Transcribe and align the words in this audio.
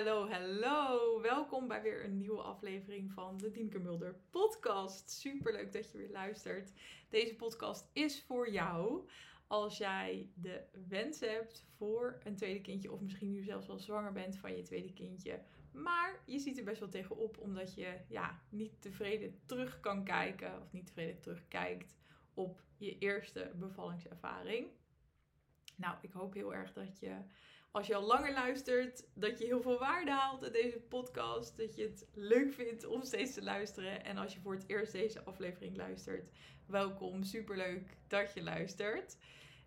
Hallo, 0.00 0.28
hallo. 0.28 1.20
Welkom 1.20 1.68
bij 1.68 1.82
weer 1.82 2.04
een 2.04 2.18
nieuwe 2.18 2.42
aflevering 2.42 3.12
van 3.12 3.38
de 3.38 3.50
Dienke 3.50 3.78
Mulder 3.78 4.14
podcast. 4.30 5.10
Superleuk 5.10 5.72
dat 5.72 5.92
je 5.92 5.98
weer 5.98 6.10
luistert. 6.10 6.72
Deze 7.08 7.34
podcast 7.34 7.90
is 7.92 8.22
voor 8.22 8.50
jou 8.50 9.08
als 9.46 9.78
jij 9.78 10.30
de 10.34 10.62
wens 10.88 11.20
hebt 11.20 11.66
voor 11.76 12.20
een 12.24 12.36
tweede 12.36 12.60
kindje 12.60 12.92
of 12.92 13.00
misschien 13.00 13.30
nu 13.30 13.42
zelfs 13.42 13.66
wel 13.66 13.78
zwanger 13.78 14.12
bent 14.12 14.36
van 14.36 14.56
je 14.56 14.62
tweede 14.62 14.92
kindje. 14.92 15.40
Maar 15.72 16.22
je 16.26 16.38
ziet 16.38 16.58
er 16.58 16.64
best 16.64 16.80
wel 16.80 16.88
tegenop 16.88 17.38
omdat 17.38 17.74
je 17.74 17.98
ja, 18.08 18.42
niet 18.48 18.82
tevreden 18.82 19.40
terug 19.46 19.80
kan 19.80 20.04
kijken 20.04 20.62
of 20.62 20.72
niet 20.72 20.86
tevreden 20.86 21.20
terugkijkt 21.20 21.96
op 22.34 22.62
je 22.76 22.98
eerste 22.98 23.52
bevallingservaring. 23.54 24.66
Nou, 25.76 25.96
ik 26.00 26.12
hoop 26.12 26.34
heel 26.34 26.54
erg 26.54 26.72
dat 26.72 26.98
je, 26.98 27.16
als 27.70 27.86
je 27.86 27.94
al 27.94 28.06
langer 28.06 28.32
luistert, 28.32 29.04
dat 29.14 29.38
je 29.38 29.44
heel 29.44 29.62
veel 29.62 29.78
waarde 29.78 30.10
haalt 30.10 30.42
uit 30.42 30.52
deze 30.52 30.80
podcast. 30.80 31.56
Dat 31.56 31.76
je 31.76 31.82
het 31.82 32.06
leuk 32.14 32.52
vindt 32.52 32.86
om 32.86 33.02
steeds 33.02 33.34
te 33.34 33.42
luisteren. 33.42 34.04
En 34.04 34.16
als 34.16 34.34
je 34.34 34.40
voor 34.40 34.54
het 34.54 34.64
eerst 34.66 34.92
deze 34.92 35.24
aflevering 35.24 35.76
luistert, 35.76 36.30
welkom. 36.66 37.22
Superleuk 37.22 37.96
dat 38.06 38.34
je 38.34 38.42
luistert. 38.42 39.16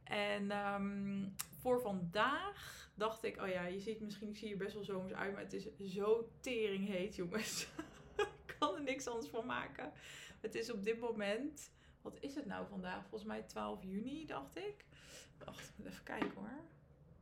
En 0.03 0.51
ehm, 0.51 1.29
voor 1.59 1.81
vandaag 1.81 2.89
dacht 2.95 3.23
ik, 3.23 3.41
oh 3.41 3.47
ja, 3.47 3.65
je 3.65 3.79
ziet 3.79 3.99
misschien, 3.99 4.29
ik 4.29 4.37
zie 4.37 4.49
je 4.49 4.55
best 4.55 4.73
wel 4.73 4.83
zomers 4.83 5.13
uit, 5.13 5.33
maar 5.33 5.41
het 5.41 5.53
is 5.53 5.93
zo 5.93 6.29
tering 6.39 6.87
heet, 6.87 7.15
jongens. 7.15 7.67
ik 8.17 8.55
kan 8.59 8.75
er 8.75 8.83
niks 8.83 9.07
anders 9.07 9.29
van 9.29 9.45
maken. 9.45 9.91
Het 10.41 10.55
is 10.55 10.71
op 10.71 10.83
dit 10.83 10.99
moment 10.99 11.71
wat 12.01 12.17
is 12.19 12.35
het 12.35 12.45
nou 12.45 12.67
vandaag? 12.67 13.01
Volgens 13.01 13.29
mij 13.29 13.41
12 13.41 13.83
juni, 13.83 14.25
dacht 14.25 14.57
ik. 14.57 14.85
Wacht, 15.45 15.73
even 15.83 16.03
kijken 16.03 16.33
hoor. 16.35 16.72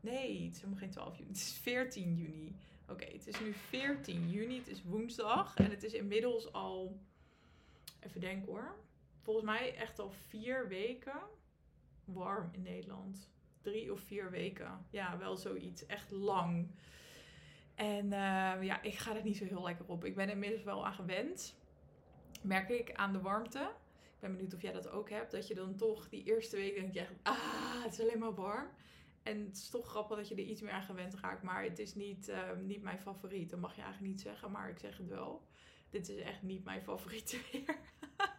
Nee, 0.01 0.43
het 0.43 0.51
is 0.53 0.57
helemaal 0.57 0.79
geen 0.79 0.89
12 0.89 1.17
juni. 1.17 1.27
Het 1.27 1.37
is 1.37 1.53
14 1.53 2.15
juni. 2.15 2.55
Oké, 2.87 3.05
het 3.05 3.27
is 3.27 3.39
nu 3.39 3.53
14 3.53 4.29
juni. 4.29 4.57
Het 4.57 4.67
is 4.67 4.83
woensdag. 4.83 5.55
En 5.55 5.69
het 5.69 5.83
is 5.83 5.93
inmiddels 5.93 6.51
al. 6.53 6.99
Even 7.99 8.21
denken 8.21 8.51
hoor. 8.51 8.75
Volgens 9.21 9.45
mij 9.45 9.75
echt 9.75 9.99
al 9.99 10.11
vier 10.11 10.67
weken 10.67 11.21
warm 12.05 12.49
in 12.51 12.61
Nederland. 12.61 13.29
Drie 13.61 13.91
of 13.91 13.99
vier 13.99 14.31
weken. 14.31 14.85
Ja, 14.89 15.17
wel 15.17 15.37
zoiets. 15.37 15.85
Echt 15.85 16.11
lang. 16.11 16.67
En 17.75 18.05
uh, 18.05 18.11
ja, 18.61 18.81
ik 18.81 18.93
ga 18.93 19.15
er 19.15 19.23
niet 19.23 19.37
zo 19.37 19.45
heel 19.45 19.63
lekker 19.63 19.85
op. 19.85 20.05
Ik 20.05 20.15
ben 20.15 20.29
inmiddels 20.29 20.63
wel 20.63 20.85
aan 20.85 20.93
gewend. 20.93 21.55
Merk 22.41 22.69
ik 22.69 22.93
aan 22.93 23.13
de 23.13 23.21
warmte 23.21 23.71
ben 24.21 24.31
benieuwd 24.31 24.53
of 24.53 24.61
jij 24.61 24.71
dat 24.71 24.89
ook 24.89 25.09
hebt. 25.09 25.31
Dat 25.31 25.47
je 25.47 25.55
dan 25.55 25.75
toch 25.75 26.09
die 26.09 26.23
eerste 26.23 26.55
week 26.55 26.75
denk 26.75 26.93
je 26.93 27.05
ah, 27.23 27.83
het 27.83 27.93
is 27.93 27.99
alleen 27.99 28.19
maar 28.19 28.33
warm. 28.33 28.67
En 29.23 29.45
het 29.45 29.57
is 29.57 29.69
toch 29.69 29.87
grappig 29.87 30.17
dat 30.17 30.27
je 30.27 30.35
er 30.35 30.41
iets 30.41 30.61
meer 30.61 30.71
aan 30.71 30.83
gewend 30.83 31.15
raakt. 31.15 31.43
Maar 31.43 31.63
het 31.63 31.79
is 31.79 31.95
niet, 31.95 32.29
uh, 32.29 32.51
niet 32.61 32.81
mijn 32.81 32.99
favoriet. 32.99 33.49
Dat 33.49 33.59
mag 33.59 33.75
je 33.75 33.81
eigenlijk 33.81 34.11
niet 34.11 34.21
zeggen, 34.21 34.51
maar 34.51 34.69
ik 34.69 34.79
zeg 34.79 34.97
het 34.97 35.07
wel. 35.07 35.47
Dit 35.89 36.09
is 36.09 36.17
echt 36.21 36.41
niet 36.41 36.63
mijn 36.63 36.81
favoriete 36.81 37.37
weer. 37.51 37.77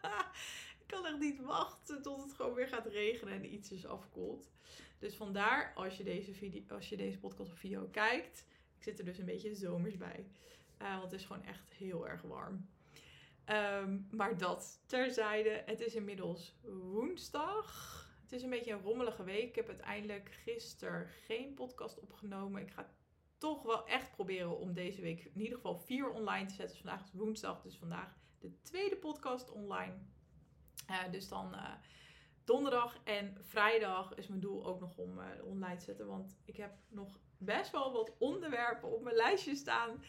ik 0.82 0.86
kan 0.86 1.06
echt 1.06 1.18
niet 1.18 1.40
wachten 1.40 2.02
tot 2.02 2.22
het 2.22 2.32
gewoon 2.32 2.54
weer 2.54 2.68
gaat 2.68 2.86
regenen 2.86 3.34
en 3.34 3.54
iets 3.54 3.72
is 3.72 3.86
afkoelt. 3.86 4.50
Dus 4.98 5.14
vandaar, 5.14 5.72
als 5.74 5.96
je 5.96 6.04
deze, 6.04 6.34
video, 6.34 6.62
als 6.68 6.88
je 6.88 6.96
deze 6.96 7.18
podcast 7.18 7.52
of 7.52 7.58
video 7.58 7.88
kijkt, 7.90 8.46
ik 8.76 8.82
zit 8.82 8.98
er 8.98 9.04
dus 9.04 9.18
een 9.18 9.24
beetje 9.24 9.54
zomers 9.54 9.96
bij. 9.96 10.26
Uh, 10.82 10.90
want 10.90 11.10
het 11.10 11.20
is 11.20 11.26
gewoon 11.26 11.44
echt 11.44 11.72
heel 11.72 12.08
erg 12.08 12.22
warm. 12.22 12.68
Ehm, 13.44 13.98
maar 14.10 14.38
dat 14.38 14.82
terzijde. 14.86 15.62
Het 15.66 15.80
is 15.80 15.94
inmiddels 15.94 16.54
woensdag. 16.62 18.01
Het 18.32 18.40
is 18.40 18.46
een 18.46 18.56
beetje 18.56 18.72
een 18.72 18.82
rommelige 18.82 19.24
week. 19.24 19.48
Ik 19.48 19.54
heb 19.54 19.68
uiteindelijk 19.68 20.28
gisteren 20.42 21.08
geen 21.08 21.54
podcast 21.54 22.00
opgenomen. 22.00 22.62
Ik 22.62 22.70
ga 22.70 22.90
toch 23.38 23.62
wel 23.62 23.86
echt 23.86 24.10
proberen 24.10 24.58
om 24.58 24.72
deze 24.72 25.00
week 25.00 25.24
in 25.24 25.40
ieder 25.40 25.56
geval 25.56 25.78
vier 25.78 26.10
online 26.10 26.46
te 26.46 26.54
zetten. 26.54 26.76
Dus 26.76 26.84
vandaag 26.84 27.04
is 27.04 27.12
woensdag, 27.12 27.62
dus 27.62 27.76
vandaag 27.76 28.16
de 28.38 28.60
tweede 28.62 28.96
podcast 28.96 29.50
online. 29.50 29.94
Uh, 30.90 31.10
dus 31.10 31.28
dan 31.28 31.54
uh, 31.54 31.72
donderdag 32.44 33.00
en 33.04 33.36
vrijdag 33.40 34.14
is 34.14 34.26
mijn 34.26 34.40
doel 34.40 34.66
ook 34.66 34.80
nog 34.80 34.96
om 34.96 35.18
uh, 35.18 35.24
online 35.44 35.76
te 35.76 35.84
zetten. 35.84 36.06
Want 36.06 36.36
ik 36.44 36.56
heb 36.56 36.74
nog 36.88 37.18
best 37.38 37.70
wel 37.70 37.92
wat 37.92 38.16
onderwerpen 38.18 38.88
op 38.94 39.02
mijn 39.02 39.16
lijstje 39.16 39.54
staan. 39.54 40.04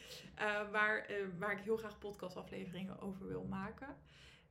Waar, 0.72 1.08
waar 1.38 1.52
ik 1.52 1.64
heel 1.64 1.78
graag 1.78 1.98
podcastafleveringen 1.98 3.00
over 3.00 3.28
wil 3.28 3.44
maken. 3.44 3.98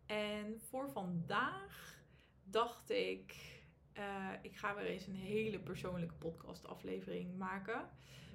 En 0.07 0.61
voor 0.61 0.91
vandaag 0.91 2.01
dacht 2.45 2.91
ik. 2.91 3.52
Uh, 3.99 4.29
ik 4.43 4.57
ga 4.57 4.75
weer 4.75 4.85
eens 4.85 5.07
een 5.07 5.15
hele 5.15 5.59
persoonlijke 5.59 6.15
podcastaflevering 6.15 7.37
maken. 7.37 7.89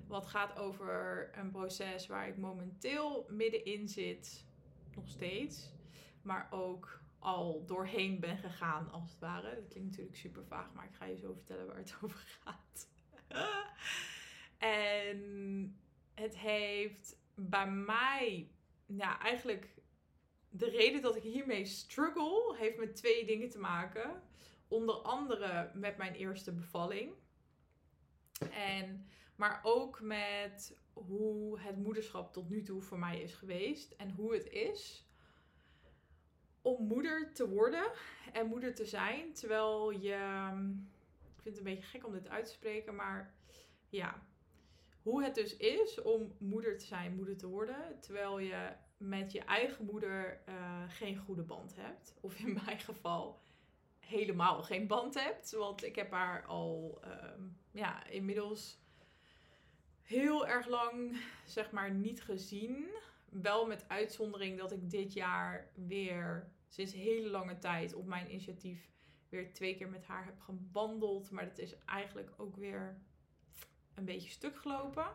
Wat 0.07 0.25
gaat 0.25 0.57
over 0.59 1.29
een 1.37 1.51
proces 1.51 2.07
waar 2.07 2.27
ik 2.27 2.37
momenteel 2.37 3.25
middenin 3.29 3.87
zit. 3.87 4.45
Nog 4.95 5.07
steeds. 5.07 5.71
Maar 6.21 6.47
ook 6.51 7.01
al 7.19 7.65
doorheen 7.65 8.19
ben 8.19 8.37
gegaan, 8.37 8.91
als 8.91 9.09
het 9.09 9.19
ware. 9.19 9.55
Dat 9.55 9.67
klinkt 9.67 9.89
natuurlijk 9.89 10.17
super 10.17 10.45
vaag, 10.45 10.73
maar 10.73 10.85
ik 10.85 10.95
ga 10.95 11.05
je 11.05 11.17
zo 11.17 11.33
vertellen 11.33 11.67
waar 11.67 11.77
het 11.77 11.95
over 12.01 12.39
gaat. 12.43 12.89
en 14.57 15.79
het 16.13 16.37
heeft 16.37 17.17
bij 17.35 17.71
mij, 17.71 18.51
ja, 18.85 19.19
eigenlijk 19.19 19.69
de 20.49 20.69
reden 20.69 21.01
dat 21.01 21.15
ik 21.15 21.23
hiermee 21.23 21.65
struggle, 21.65 22.55
heeft 22.57 22.77
met 22.77 22.95
twee 22.95 23.25
dingen 23.25 23.49
te 23.49 23.59
maken. 23.59 24.21
Onder 24.67 24.95
andere 24.95 25.71
met 25.73 25.97
mijn 25.97 26.13
eerste 26.13 26.53
bevalling. 26.53 27.13
En, 28.51 29.07
maar 29.35 29.59
ook 29.63 30.01
met 30.01 30.77
hoe 30.93 31.59
het 31.59 31.77
moederschap 31.77 32.33
tot 32.33 32.49
nu 32.49 32.63
toe 32.63 32.81
voor 32.81 32.99
mij 32.99 33.21
is 33.21 33.33
geweest. 33.33 33.91
En 33.91 34.11
hoe 34.11 34.33
het 34.33 34.49
is 34.49 35.07
om 36.61 36.87
moeder 36.87 37.33
te 37.33 37.49
worden 37.49 37.91
en 38.33 38.47
moeder 38.47 38.73
te 38.75 38.85
zijn. 38.85 39.33
Terwijl 39.33 39.91
je. 39.91 40.15
Ik 41.35 41.43
vind 41.43 41.57
het 41.57 41.57
een 41.57 41.73
beetje 41.73 41.89
gek 41.89 42.05
om 42.05 42.13
dit 42.13 42.27
uit 42.27 42.45
te 42.45 42.51
spreken, 42.51 42.95
maar 42.95 43.33
ja. 43.89 44.25
Hoe 45.01 45.23
het 45.23 45.35
dus 45.35 45.57
is 45.57 46.01
om 46.01 46.35
moeder 46.37 46.77
te 46.77 46.85
zijn, 46.85 47.15
moeder 47.15 47.37
te 47.37 47.47
worden. 47.47 47.99
Terwijl 47.99 48.39
je 48.39 48.71
met 48.97 49.31
je 49.31 49.39
eigen 49.39 49.85
moeder 49.85 50.41
uh, 50.49 50.83
geen 50.87 51.17
goede 51.17 51.41
band 51.41 51.75
hebt. 51.75 52.13
Of 52.21 52.39
in 52.39 52.53
mijn 52.65 52.79
geval 52.79 53.39
helemaal 54.07 54.63
geen 54.63 54.87
band 54.87 55.13
hebt. 55.13 55.51
Want 55.51 55.83
ik 55.83 55.95
heb 55.95 56.11
haar 56.11 56.45
al 56.45 57.01
um, 57.35 57.57
ja, 57.71 58.07
inmiddels 58.07 58.79
heel 60.01 60.47
erg 60.47 60.67
lang 60.67 61.21
zeg 61.45 61.71
maar 61.71 61.91
niet 61.91 62.23
gezien. 62.23 62.87
Wel 63.29 63.67
met 63.67 63.85
uitzondering 63.87 64.57
dat 64.57 64.71
ik 64.71 64.89
dit 64.89 65.13
jaar 65.13 65.71
weer 65.73 66.51
sinds 66.67 66.93
hele 66.93 67.29
lange 67.29 67.57
tijd 67.57 67.93
op 67.93 68.05
mijn 68.05 68.29
initiatief 68.29 68.89
weer 69.29 69.53
twee 69.53 69.75
keer 69.75 69.89
met 69.89 70.05
haar 70.05 70.25
heb 70.25 70.39
gewandeld. 70.39 71.31
Maar 71.31 71.45
dat 71.45 71.57
is 71.57 71.75
eigenlijk 71.85 72.33
ook 72.37 72.55
weer 72.55 73.01
een 73.93 74.05
beetje 74.05 74.29
stuk 74.29 74.57
gelopen. 74.57 75.07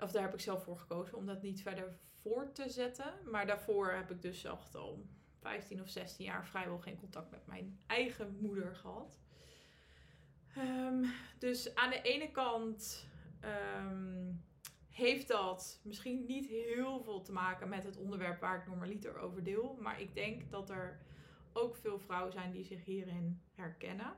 Of 0.00 0.10
daar 0.10 0.22
heb 0.22 0.34
ik 0.34 0.40
zelf 0.40 0.64
voor 0.64 0.78
gekozen 0.78 1.16
om 1.16 1.26
dat 1.26 1.42
niet 1.42 1.62
verder 1.62 1.98
voor 2.22 2.52
te 2.52 2.70
zetten. 2.70 3.14
Maar 3.30 3.46
daarvoor 3.46 3.90
heb 3.92 4.10
ik 4.10 4.22
dus 4.22 4.44
echt 4.44 4.74
al 4.74 5.06
15 5.40 5.80
of 5.80 5.88
16 5.88 6.24
jaar 6.24 6.46
vrijwel 6.46 6.78
geen 6.78 6.98
contact 6.98 7.30
met 7.30 7.46
mijn 7.46 7.80
eigen 7.86 8.36
moeder 8.40 8.74
gehad. 8.76 9.20
Um, 10.58 11.12
dus 11.38 11.74
aan 11.74 11.90
de 11.90 12.02
ene 12.02 12.30
kant 12.30 13.08
um, 13.44 14.44
heeft 14.90 15.28
dat 15.28 15.80
misschien 15.84 16.24
niet 16.26 16.46
heel 16.46 17.02
veel 17.02 17.22
te 17.22 17.32
maken 17.32 17.68
met 17.68 17.84
het 17.84 17.96
onderwerp 17.96 18.40
waar 18.40 18.60
ik 18.60 18.66
normaliter 18.66 19.18
over 19.18 19.42
deel. 19.42 19.78
Maar 19.80 20.00
ik 20.00 20.14
denk 20.14 20.50
dat 20.50 20.70
er 20.70 21.00
ook 21.52 21.76
veel 21.76 21.98
vrouwen 21.98 22.32
zijn 22.32 22.52
die 22.52 22.64
zich 22.64 22.84
hierin 22.84 23.42
herkennen. 23.54 24.16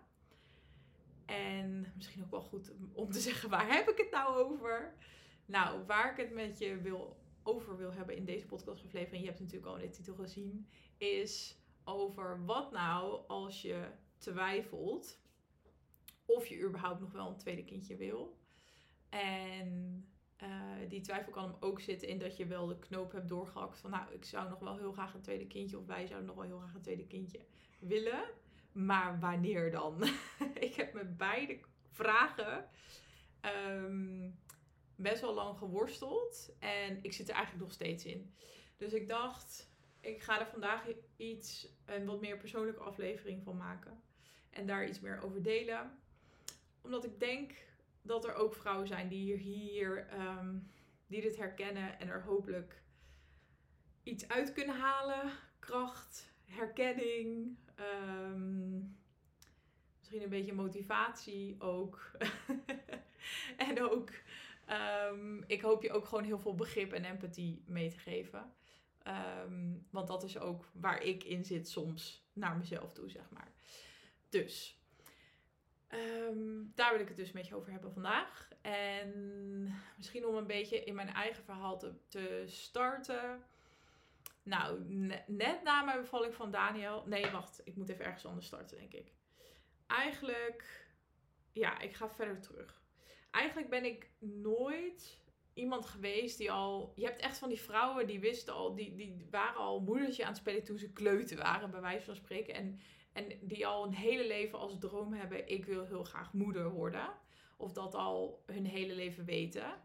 En 1.27 1.93
misschien 1.97 2.23
ook 2.25 2.31
wel 2.31 2.43
goed 2.43 2.73
om 2.93 3.11
te 3.11 3.21
zeggen, 3.21 3.51
waar 3.51 3.73
heb 3.73 3.89
ik 3.89 3.99
het 3.99 4.11
nou 4.11 4.37
over? 4.37 4.95
Nou, 5.47 5.87
waar 5.87 6.11
ik 6.11 6.17
het 6.17 6.35
met 6.35 6.59
je 6.59 6.77
wil, 6.77 7.22
over 7.43 7.77
wil 7.77 7.93
hebben 7.93 8.17
in 8.17 8.25
deze 8.25 8.47
podcastaflevering, 8.47 9.23
je 9.23 9.29
hebt 9.29 9.41
natuurlijk 9.41 9.67
al 9.67 9.79
in 9.79 9.87
de 9.87 9.97
titel 9.97 10.15
gezien, 10.15 10.67
is 10.99 11.57
over 11.85 12.45
wat 12.45 12.73
nou 12.73 13.21
als 13.27 13.63
je 13.63 13.89
twijfelt 14.19 15.21
of 16.25 16.47
je 16.47 16.61
überhaupt 16.61 17.01
nog 17.01 17.13
wel 17.13 17.29
een 17.29 17.37
tweede 17.37 17.65
kindje 17.65 17.97
wil. 17.97 18.39
En 19.09 20.05
uh, 20.43 20.49
die 20.89 21.01
twijfel 21.01 21.33
kan 21.33 21.45
hem 21.45 21.57
ook 21.61 21.81
zitten 21.81 22.09
in 22.09 22.19
dat 22.19 22.37
je 22.37 22.47
wel 22.47 22.67
de 22.67 22.79
knoop 22.79 23.13
hebt 23.13 23.29
doorgehakt 23.29 23.79
van 23.79 23.91
nou, 23.91 24.13
ik 24.13 24.25
zou 24.25 24.49
nog 24.49 24.59
wel 24.59 24.79
heel 24.79 24.93
graag 24.93 25.15
een 25.15 25.21
tweede 25.21 25.47
kindje 25.47 25.79
of 25.79 25.87
wij 25.87 26.07
zouden 26.07 26.27
nog 26.27 26.37
wel 26.37 26.45
heel 26.45 26.59
graag 26.59 26.75
een 26.75 26.81
tweede 26.81 27.07
kindje 27.07 27.41
willen. 27.79 28.23
Maar 28.73 29.21
wanneer 29.21 29.71
dan? 29.71 30.03
ik 30.69 30.75
heb 30.75 30.93
met 30.93 31.17
beide 31.17 31.59
vragen 31.91 32.69
um, 33.43 34.39
best 35.03 35.21
wel 35.21 35.35
lang 35.35 35.59
geworsteld 35.59 36.53
en 36.59 36.99
ik 37.03 37.13
zit 37.13 37.29
er 37.29 37.35
eigenlijk 37.35 37.65
nog 37.65 37.75
steeds 37.75 38.05
in. 38.05 38.35
Dus 38.77 38.93
ik 38.93 39.09
dacht, 39.09 39.71
ik 40.01 40.23
ga 40.23 40.41
er 40.41 40.47
vandaag 40.47 40.87
iets, 41.17 41.69
een 41.85 42.07
wat 42.07 42.21
meer 42.21 42.37
persoonlijke 42.37 42.83
aflevering 42.83 43.43
van 43.43 43.57
maken. 43.57 44.03
En 44.51 44.67
daar 44.67 44.89
iets 44.89 45.01
meer 45.01 45.23
over 45.23 45.43
delen. 45.43 45.99
Omdat 46.81 47.05
ik 47.05 47.21
denk 47.21 47.53
dat 48.03 48.25
er 48.25 48.35
ook 48.35 48.55
vrouwen 48.55 48.87
zijn 48.87 49.09
die 49.09 49.23
hier, 49.23 49.39
hier 49.39 50.09
um, 50.21 50.71
die 51.07 51.21
dit 51.21 51.37
herkennen 51.37 51.99
en 51.99 52.09
er 52.09 52.23
hopelijk 52.23 52.83
iets 54.03 54.29
uit 54.29 54.53
kunnen 54.53 54.79
halen. 54.79 55.31
Kracht, 55.59 56.31
herkenning, 56.45 57.57
ehm, 57.75 58.79
misschien 59.99 60.23
een 60.23 60.29
beetje 60.29 60.53
motivatie 60.53 61.57
ook. 61.59 62.11
en 63.69 63.83
ook, 63.83 64.11
ehm, 64.79 65.43
ik 65.47 65.61
hoop 65.61 65.83
je 65.83 65.93
ook 65.93 66.05
gewoon 66.05 66.25
heel 66.25 66.39
veel 66.39 66.55
begrip 66.55 66.93
en 66.93 67.05
empathie 67.05 67.63
mee 67.67 67.91
te 67.91 67.99
geven. 67.99 68.53
Ehm, 69.03 69.75
want 69.91 70.07
dat 70.09 70.23
is 70.23 70.39
ook 70.39 70.69
waar 70.73 71.03
ik 71.03 71.25
in 71.25 71.45
zit 71.45 71.69
soms 71.69 72.27
naar 72.33 72.57
mezelf 72.57 72.93
toe, 72.93 73.11
zeg 73.11 73.31
maar. 73.31 73.53
Dus, 74.29 74.83
daar 76.75 76.93
wil 76.93 77.01
ik 77.01 77.09
het 77.09 77.17
dus 77.17 77.33
met 77.33 77.47
je 77.47 77.55
over 77.55 77.73
hebben 77.73 77.93
vandaag. 77.93 78.49
En 78.61 79.75
misschien 79.97 80.27
om 80.27 80.35
een 80.37 80.47
beetje 80.47 80.85
in 80.85 80.95
mijn 80.95 81.09
eigen 81.09 81.45
verhaal 81.45 81.79
te, 81.79 81.93
te 82.09 82.45
starten. 82.47 83.43
Nou, 84.43 84.81
net 85.27 85.63
na 85.63 85.83
mijn 85.83 86.01
bevalling 86.01 86.35
van 86.35 86.51
Daniel. 86.51 87.05
Nee, 87.07 87.31
wacht. 87.31 87.61
Ik 87.65 87.77
moet 87.77 87.89
even 87.89 88.05
ergens 88.05 88.27
anders 88.27 88.47
starten, 88.47 88.77
denk 88.77 88.93
ik. 88.93 89.13
Eigenlijk. 89.87 90.87
Ja, 91.53 91.81
ik 91.81 91.95
ga 91.95 92.09
verder 92.09 92.41
terug. 92.41 92.82
Eigenlijk 93.33 93.71
ben 93.71 93.85
ik 93.85 94.11
nooit 94.19 95.21
iemand 95.55 95.87
geweest 95.87 96.39
die 96.39 96.53
al. 96.53 96.93
Je 96.97 97.05
hebt 97.05 97.21
echt 97.21 97.39
van 97.39 97.49
die 97.49 97.61
vrouwen 97.61 98.07
die 98.07 98.21
wisten 98.21 98.55
al. 98.55 98.75
Die, 98.75 98.95
die 98.95 99.27
waren 99.31 99.61
al 99.61 99.81
moedertje 99.81 100.23
aan 100.23 100.29
het 100.29 100.39
spelen 100.39 100.65
toen 100.65 100.79
ze 100.79 100.93
kleuten 100.93 101.37
waren, 101.37 101.71
bij 101.71 101.81
wijze 101.81 102.05
van 102.05 102.15
spreken. 102.17 102.55
En, 102.55 102.81
en 103.13 103.39
die 103.41 103.67
al 103.67 103.85
een 103.85 103.95
hele 103.95 104.27
leven 104.27 104.59
als 104.59 104.79
droom 104.79 105.13
hebben: 105.13 105.49
ik 105.49 105.65
wil 105.65 105.85
heel 105.85 106.05
graag 106.05 106.33
moeder 106.33 106.71
worden. 106.71 107.09
Of 107.57 107.73
dat 107.73 107.95
al 107.95 108.43
hun 108.47 108.67
hele 108.67 108.95
leven 108.95 109.25
weten. 109.25 109.83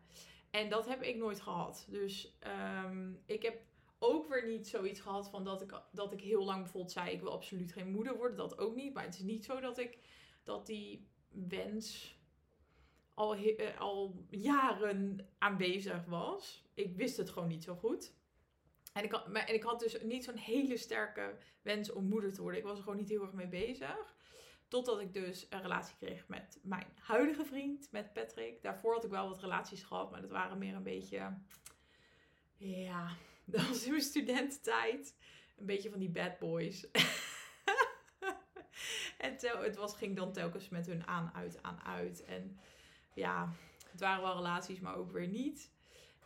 En 0.51 0.69
dat 0.69 0.87
heb 0.87 1.01
ik 1.01 1.15
nooit 1.15 1.41
gehad. 1.41 1.87
Dus 1.89 2.37
um, 2.85 3.21
ik 3.25 3.43
heb 3.43 3.61
ook 3.99 4.27
weer 4.27 4.47
niet 4.47 4.67
zoiets 4.67 4.99
gehad 4.99 5.29
van 5.29 5.43
dat 5.43 5.61
ik, 5.61 5.81
dat 5.91 6.13
ik 6.13 6.21
heel 6.21 6.43
lang 6.43 6.61
bijvoorbeeld 6.61 6.91
zei: 6.91 7.11
ik 7.11 7.21
wil 7.21 7.31
absoluut 7.31 7.71
geen 7.71 7.91
moeder 7.91 8.17
worden. 8.17 8.37
Dat 8.37 8.57
ook 8.57 8.75
niet. 8.75 8.93
Maar 8.93 9.03
het 9.03 9.15
is 9.15 9.21
niet 9.21 9.45
zo 9.45 9.59
dat 9.59 9.77
ik 9.77 9.97
dat 10.43 10.65
die 10.65 11.07
wens 11.29 12.16
al, 13.17 13.37
uh, 13.37 13.79
al 13.79 14.25
jaren 14.29 15.27
aanwezig 15.37 16.05
was. 16.05 16.63
Ik 16.73 16.95
wist 16.95 17.17
het 17.17 17.29
gewoon 17.29 17.47
niet 17.47 17.63
zo 17.63 17.75
goed. 17.75 18.13
En 18.93 19.03
ik, 19.03 19.11
had, 19.11 19.27
maar, 19.27 19.43
en 19.43 19.53
ik 19.53 19.63
had 19.63 19.79
dus 19.79 20.01
niet 20.01 20.23
zo'n 20.23 20.37
hele 20.37 20.77
sterke 20.77 21.37
wens 21.61 21.91
om 21.91 22.07
moeder 22.07 22.33
te 22.33 22.41
worden. 22.41 22.59
Ik 22.59 22.65
was 22.65 22.77
er 22.77 22.83
gewoon 22.83 22.97
niet 22.97 23.09
heel 23.09 23.21
erg 23.21 23.33
mee 23.33 23.47
bezig. 23.47 24.15
Totdat 24.67 24.99
ik 24.99 25.13
dus 25.13 25.45
een 25.49 25.61
relatie 25.61 25.95
kreeg 25.97 26.27
met 26.27 26.59
mijn 26.61 26.87
huidige 26.99 27.45
vriend, 27.45 27.91
met 27.91 28.13
Patrick. 28.13 28.61
Daarvoor 28.61 28.93
had 28.93 29.03
ik 29.03 29.09
wel 29.09 29.29
wat 29.29 29.39
relaties 29.39 29.83
gehad, 29.83 30.11
maar 30.11 30.21
dat 30.21 30.31
waren 30.31 30.57
meer 30.57 30.75
een 30.75 30.83
beetje. 30.83 31.37
Ja, 32.57 33.15
dat 33.45 33.67
was 33.67 33.83
in 33.83 33.91
mijn 33.91 34.03
studententijd. 34.03 35.15
Een 35.57 35.65
beetje 35.65 35.89
van 35.89 35.99
die 35.99 36.09
bad 36.09 36.39
boys. 36.39 36.91
en 39.17 39.37
tel, 39.37 39.61
het 39.61 39.75
was, 39.75 39.95
ging 39.95 40.15
dan 40.15 40.33
telkens 40.33 40.69
met 40.69 40.85
hun 40.85 41.07
aan, 41.07 41.31
uit, 41.33 41.63
aan, 41.63 41.81
uit. 41.81 42.23
En 42.23 42.57
ja, 43.17 43.53
het 43.91 43.99
waren 43.99 44.23
wel 44.23 44.35
relaties, 44.35 44.79
maar 44.79 44.95
ook 44.95 45.11
weer 45.11 45.27
niet. 45.27 45.71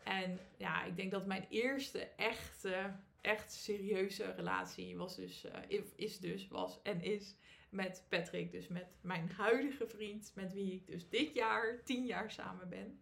En 0.04 0.40
ja, 0.58 0.84
ik 0.84 0.96
denk 0.96 1.12
dat 1.12 1.26
mijn 1.26 1.46
eerste 1.50 2.00
echte, 2.00 2.96
echt 3.22 3.52
serieuze 3.52 4.32
relatie 4.32 4.98
was 4.98 5.16
dus, 5.16 5.46
uh, 5.46 5.82
is 5.96 6.20
dus, 6.20 6.48
was 6.48 6.82
en 6.82 7.02
is 7.02 7.36
met 7.70 8.06
Patrick. 8.10 8.52
Dus 8.52 8.68
met 8.68 8.88
mijn 9.02 9.30
huidige 9.30 9.88
vriend, 9.88 10.32
met 10.36 10.54
wie 10.54 10.74
ik 10.74 10.88
dus 10.88 11.10
dit 11.10 11.34
jaar 11.34 11.84
tien 11.84 12.06
jaar 12.06 12.32
samen 12.32 12.70
ben. 12.70 13.00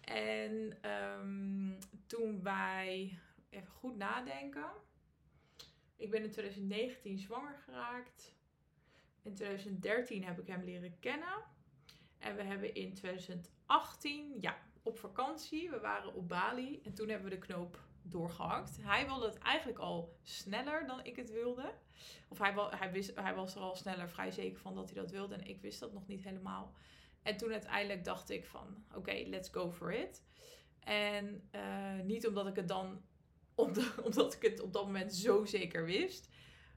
En 0.00 0.78
um, 0.90 1.78
toen 2.06 2.42
wij, 2.42 3.18
even 3.50 3.72
goed 3.72 3.96
nadenken. 3.96 4.70
Ik 5.96 6.10
ben 6.10 6.22
in 6.22 6.30
2019 6.30 7.18
zwanger 7.18 7.58
geraakt. 7.64 8.34
In 9.22 9.34
2013 9.34 10.24
heb 10.24 10.38
ik 10.38 10.46
hem 10.46 10.64
leren 10.64 10.98
kennen. 10.98 11.44
En 12.20 12.36
we 12.36 12.42
hebben 12.42 12.74
in 12.74 12.94
2018, 12.94 14.36
ja, 14.40 14.56
op 14.82 14.98
vakantie. 14.98 15.70
We 15.70 15.80
waren 15.80 16.14
op 16.14 16.28
Bali. 16.28 16.80
En 16.84 16.94
toen 16.94 17.08
hebben 17.08 17.28
we 17.28 17.34
de 17.34 17.46
knoop 17.46 17.78
doorgehakt. 18.02 18.78
Hij 18.80 19.06
wilde 19.06 19.26
het 19.26 19.38
eigenlijk 19.38 19.78
al 19.78 20.16
sneller 20.22 20.86
dan 20.86 21.04
ik 21.04 21.16
het 21.16 21.30
wilde. 21.30 21.72
Of 22.28 22.38
hij, 22.38 22.54
hij, 22.70 22.92
wist, 22.92 23.14
hij 23.14 23.34
was 23.34 23.54
er 23.54 23.60
al 23.60 23.76
sneller 23.76 24.08
vrij 24.08 24.30
zeker 24.30 24.60
van 24.60 24.74
dat 24.74 24.90
hij 24.90 25.00
dat 25.02 25.10
wilde. 25.10 25.34
En 25.34 25.46
ik 25.46 25.60
wist 25.60 25.80
dat 25.80 25.92
nog 25.92 26.06
niet 26.06 26.24
helemaal. 26.24 26.74
En 27.22 27.36
toen 27.36 27.52
uiteindelijk 27.52 28.04
dacht 28.04 28.30
ik 28.30 28.46
van, 28.46 28.84
oké, 28.94 29.22
let's 29.26 29.48
go 29.48 29.70
for 29.70 29.92
it. 29.92 30.22
En 30.80 31.48
uh, 31.54 32.00
niet 32.04 32.26
omdat 32.26 32.46
ik 32.46 32.56
het 32.56 32.68
dan, 32.68 33.02
omdat 34.04 34.34
ik 34.34 34.42
het 34.42 34.60
op 34.60 34.72
dat 34.72 34.86
moment 34.86 35.14
zo 35.14 35.44
zeker 35.44 35.84
wist. 35.84 36.28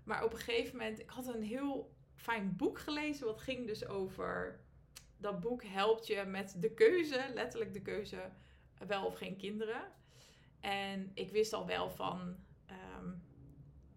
Maar 0.04 0.24
op 0.24 0.34
een 0.34 0.40
gegeven 0.40 0.78
moment, 0.78 1.00
ik 1.00 1.10
had 1.10 1.28
een 1.28 1.44
heel 1.44 1.94
fijn 2.16 2.56
boek 2.56 2.80
gelezen. 2.80 3.26
Wat 3.26 3.42
ging 3.42 3.68
dus 3.68 3.86
over, 3.86 4.60
dat 5.24 5.40
boek 5.40 5.64
helpt 5.64 6.08
je 6.08 6.24
met 6.24 6.56
de 6.60 6.74
keuze, 6.74 7.32
letterlijk 7.34 7.74
de 7.74 7.82
keuze, 7.82 8.30
wel 8.88 9.06
of 9.06 9.16
geen 9.16 9.38
kinderen. 9.38 9.82
En 10.60 11.12
ik 11.14 11.32
wist 11.32 11.54
al 11.54 11.66
wel 11.66 11.90
van, 11.90 12.20
um, 13.00 13.24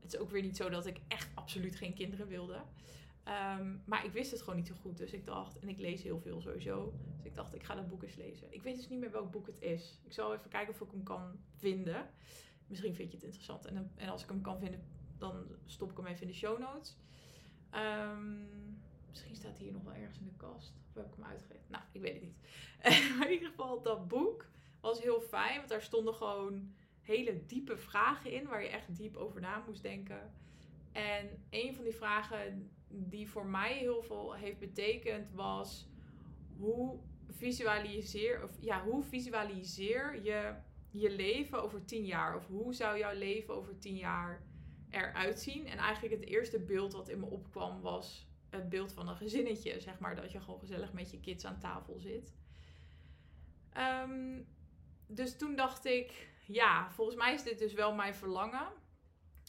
het 0.01 0.13
is 0.13 0.19
ook 0.19 0.31
weer 0.31 0.43
niet 0.43 0.57
zo 0.57 0.69
dat 0.69 0.87
ik 0.87 1.01
echt 1.09 1.29
absoluut 1.35 1.77
geen 1.77 1.95
kinderen 1.95 2.27
wilde. 2.27 2.63
Um, 3.59 3.83
maar 3.87 4.05
ik 4.05 4.13
wist 4.13 4.31
het 4.31 4.41
gewoon 4.41 4.57
niet 4.57 4.67
zo 4.67 4.75
goed. 4.75 4.97
Dus 4.97 5.13
ik 5.13 5.27
dacht, 5.27 5.59
en 5.59 5.69
ik 5.69 5.79
lees 5.79 6.03
heel 6.03 6.21
veel 6.21 6.41
sowieso. 6.41 6.95
Dus 7.17 7.27
ik 7.27 7.35
dacht, 7.35 7.55
ik 7.55 7.63
ga 7.63 7.75
dat 7.75 7.89
boek 7.89 8.03
eens 8.03 8.15
lezen. 8.15 8.53
Ik 8.53 8.63
weet 8.63 8.77
dus 8.77 8.89
niet 8.89 8.99
meer 8.99 9.11
welk 9.11 9.31
boek 9.31 9.47
het 9.47 9.61
is. 9.61 10.01
Ik 10.05 10.13
zal 10.13 10.35
even 10.35 10.51
kijken 10.51 10.75
of 10.75 10.81
ik 10.81 10.91
hem 10.91 11.03
kan 11.03 11.41
vinden. 11.57 12.11
Misschien 12.67 12.95
vind 12.95 13.11
je 13.11 13.17
het 13.17 13.25
interessant. 13.25 13.65
En, 13.65 13.93
en 13.97 14.09
als 14.09 14.23
ik 14.23 14.29
hem 14.29 14.41
kan 14.41 14.59
vinden, 14.59 14.83
dan 15.19 15.47
stop 15.65 15.91
ik 15.91 15.97
hem 15.97 16.07
even 16.07 16.23
in 16.23 16.29
de 16.29 16.35
show 16.35 16.59
notes. 16.59 16.97
Um, 17.75 18.49
misschien 19.09 19.37
staat 19.37 19.57
hij 19.57 19.65
hier 19.65 19.73
nog 19.73 19.83
wel 19.83 19.95
ergens 19.95 20.19
in 20.19 20.25
de 20.25 20.37
kast. 20.37 20.75
Heb 20.97 21.07
ik 21.07 21.15
hem 21.17 21.25
uitgegeven? 21.25 21.65
Nou, 21.69 21.83
ik 21.93 22.01
weet 22.01 22.15
het 22.15 22.23
niet. 22.23 22.37
in 23.27 23.33
ieder 23.33 23.49
geval, 23.49 23.83
dat 23.83 24.09
boek 24.09 24.47
was 24.81 25.03
heel 25.03 25.21
fijn. 25.21 25.57
Want 25.57 25.69
daar 25.69 25.83
stonden 25.83 26.15
gewoon 26.15 26.75
hele 27.01 27.47
diepe 27.47 27.77
vragen 27.77 28.31
in. 28.31 28.47
Waar 28.47 28.63
je 28.63 28.69
echt 28.69 28.97
diep 28.97 29.17
over 29.17 29.41
na 29.41 29.63
moest 29.67 29.83
denken. 29.83 30.33
En 30.93 31.45
een 31.51 31.75
van 31.75 31.85
die 31.85 31.95
vragen 31.95 32.71
die 32.89 33.29
voor 33.29 33.47
mij 33.47 33.75
heel 33.75 34.03
veel 34.03 34.35
heeft 34.35 34.59
betekend 34.59 35.31
was 35.33 35.89
hoe 36.59 36.99
visualiseer, 37.31 38.43
of 38.45 38.51
ja, 38.61 38.85
hoe 38.85 39.03
visualiseer 39.03 40.23
je 40.23 40.55
je 40.91 41.11
leven 41.11 41.63
over 41.63 41.85
tien 41.85 42.05
jaar? 42.05 42.37
Of 42.37 42.47
hoe 42.47 42.75
zou 42.75 42.99
jouw 42.99 43.15
leven 43.15 43.55
over 43.55 43.79
tien 43.79 43.97
jaar 43.97 44.43
eruit 44.91 45.41
zien? 45.41 45.67
En 45.67 45.79
eigenlijk 45.79 46.21
het 46.21 46.31
eerste 46.31 46.61
beeld 46.61 46.93
wat 46.93 47.09
in 47.09 47.21
me 47.21 47.27
opkwam 47.27 47.81
was 47.81 48.27
het 48.51 48.69
beeld 48.69 48.93
van 48.93 49.09
een 49.09 49.17
gezinnetje, 49.17 49.81
zeg 49.81 49.99
maar, 49.99 50.17
dat 50.17 50.33
je 50.33 50.41
gewoon 50.41 50.61
gezellig 50.61 50.93
met 50.93 51.11
je 51.11 51.21
kids 51.21 51.45
aan 51.45 51.59
tafel 51.59 51.99
zit. 51.99 52.35
Um, 53.77 54.47
dus 55.07 55.37
toen 55.37 55.57
dacht 55.57 55.85
ik, 55.85 56.29
ja, 56.47 56.91
volgens 56.91 57.17
mij 57.17 57.35
is 57.35 57.43
dit 57.43 57.59
dus 57.59 57.73
wel 57.73 57.95
mijn 57.95 58.15
verlangen. 58.15 58.69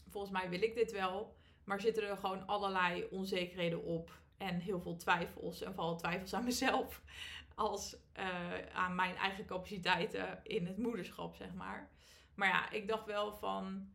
Volgens 0.08 0.32
mij 0.32 0.48
wil 0.48 0.62
ik 0.62 0.74
dit 0.74 0.92
wel. 0.92 1.36
Maar 1.64 1.80
zitten 1.80 2.08
er 2.08 2.16
gewoon 2.16 2.46
allerlei 2.46 3.06
onzekerheden 3.10 3.82
op. 3.82 4.18
En 4.36 4.58
heel 4.58 4.80
veel 4.80 4.96
twijfels. 4.96 5.62
En 5.62 5.74
vooral 5.74 5.96
twijfels 5.96 6.34
aan 6.34 6.44
mezelf. 6.44 7.02
Als 7.54 7.96
uh, 8.18 8.66
aan 8.72 8.94
mijn 8.94 9.16
eigen 9.16 9.46
capaciteiten 9.46 10.40
in 10.42 10.66
het 10.66 10.78
moederschap, 10.78 11.34
zeg 11.34 11.54
maar. 11.54 11.90
Maar 12.34 12.48
ja, 12.48 12.70
ik 12.70 12.88
dacht 12.88 13.06
wel 13.06 13.34
van. 13.34 13.92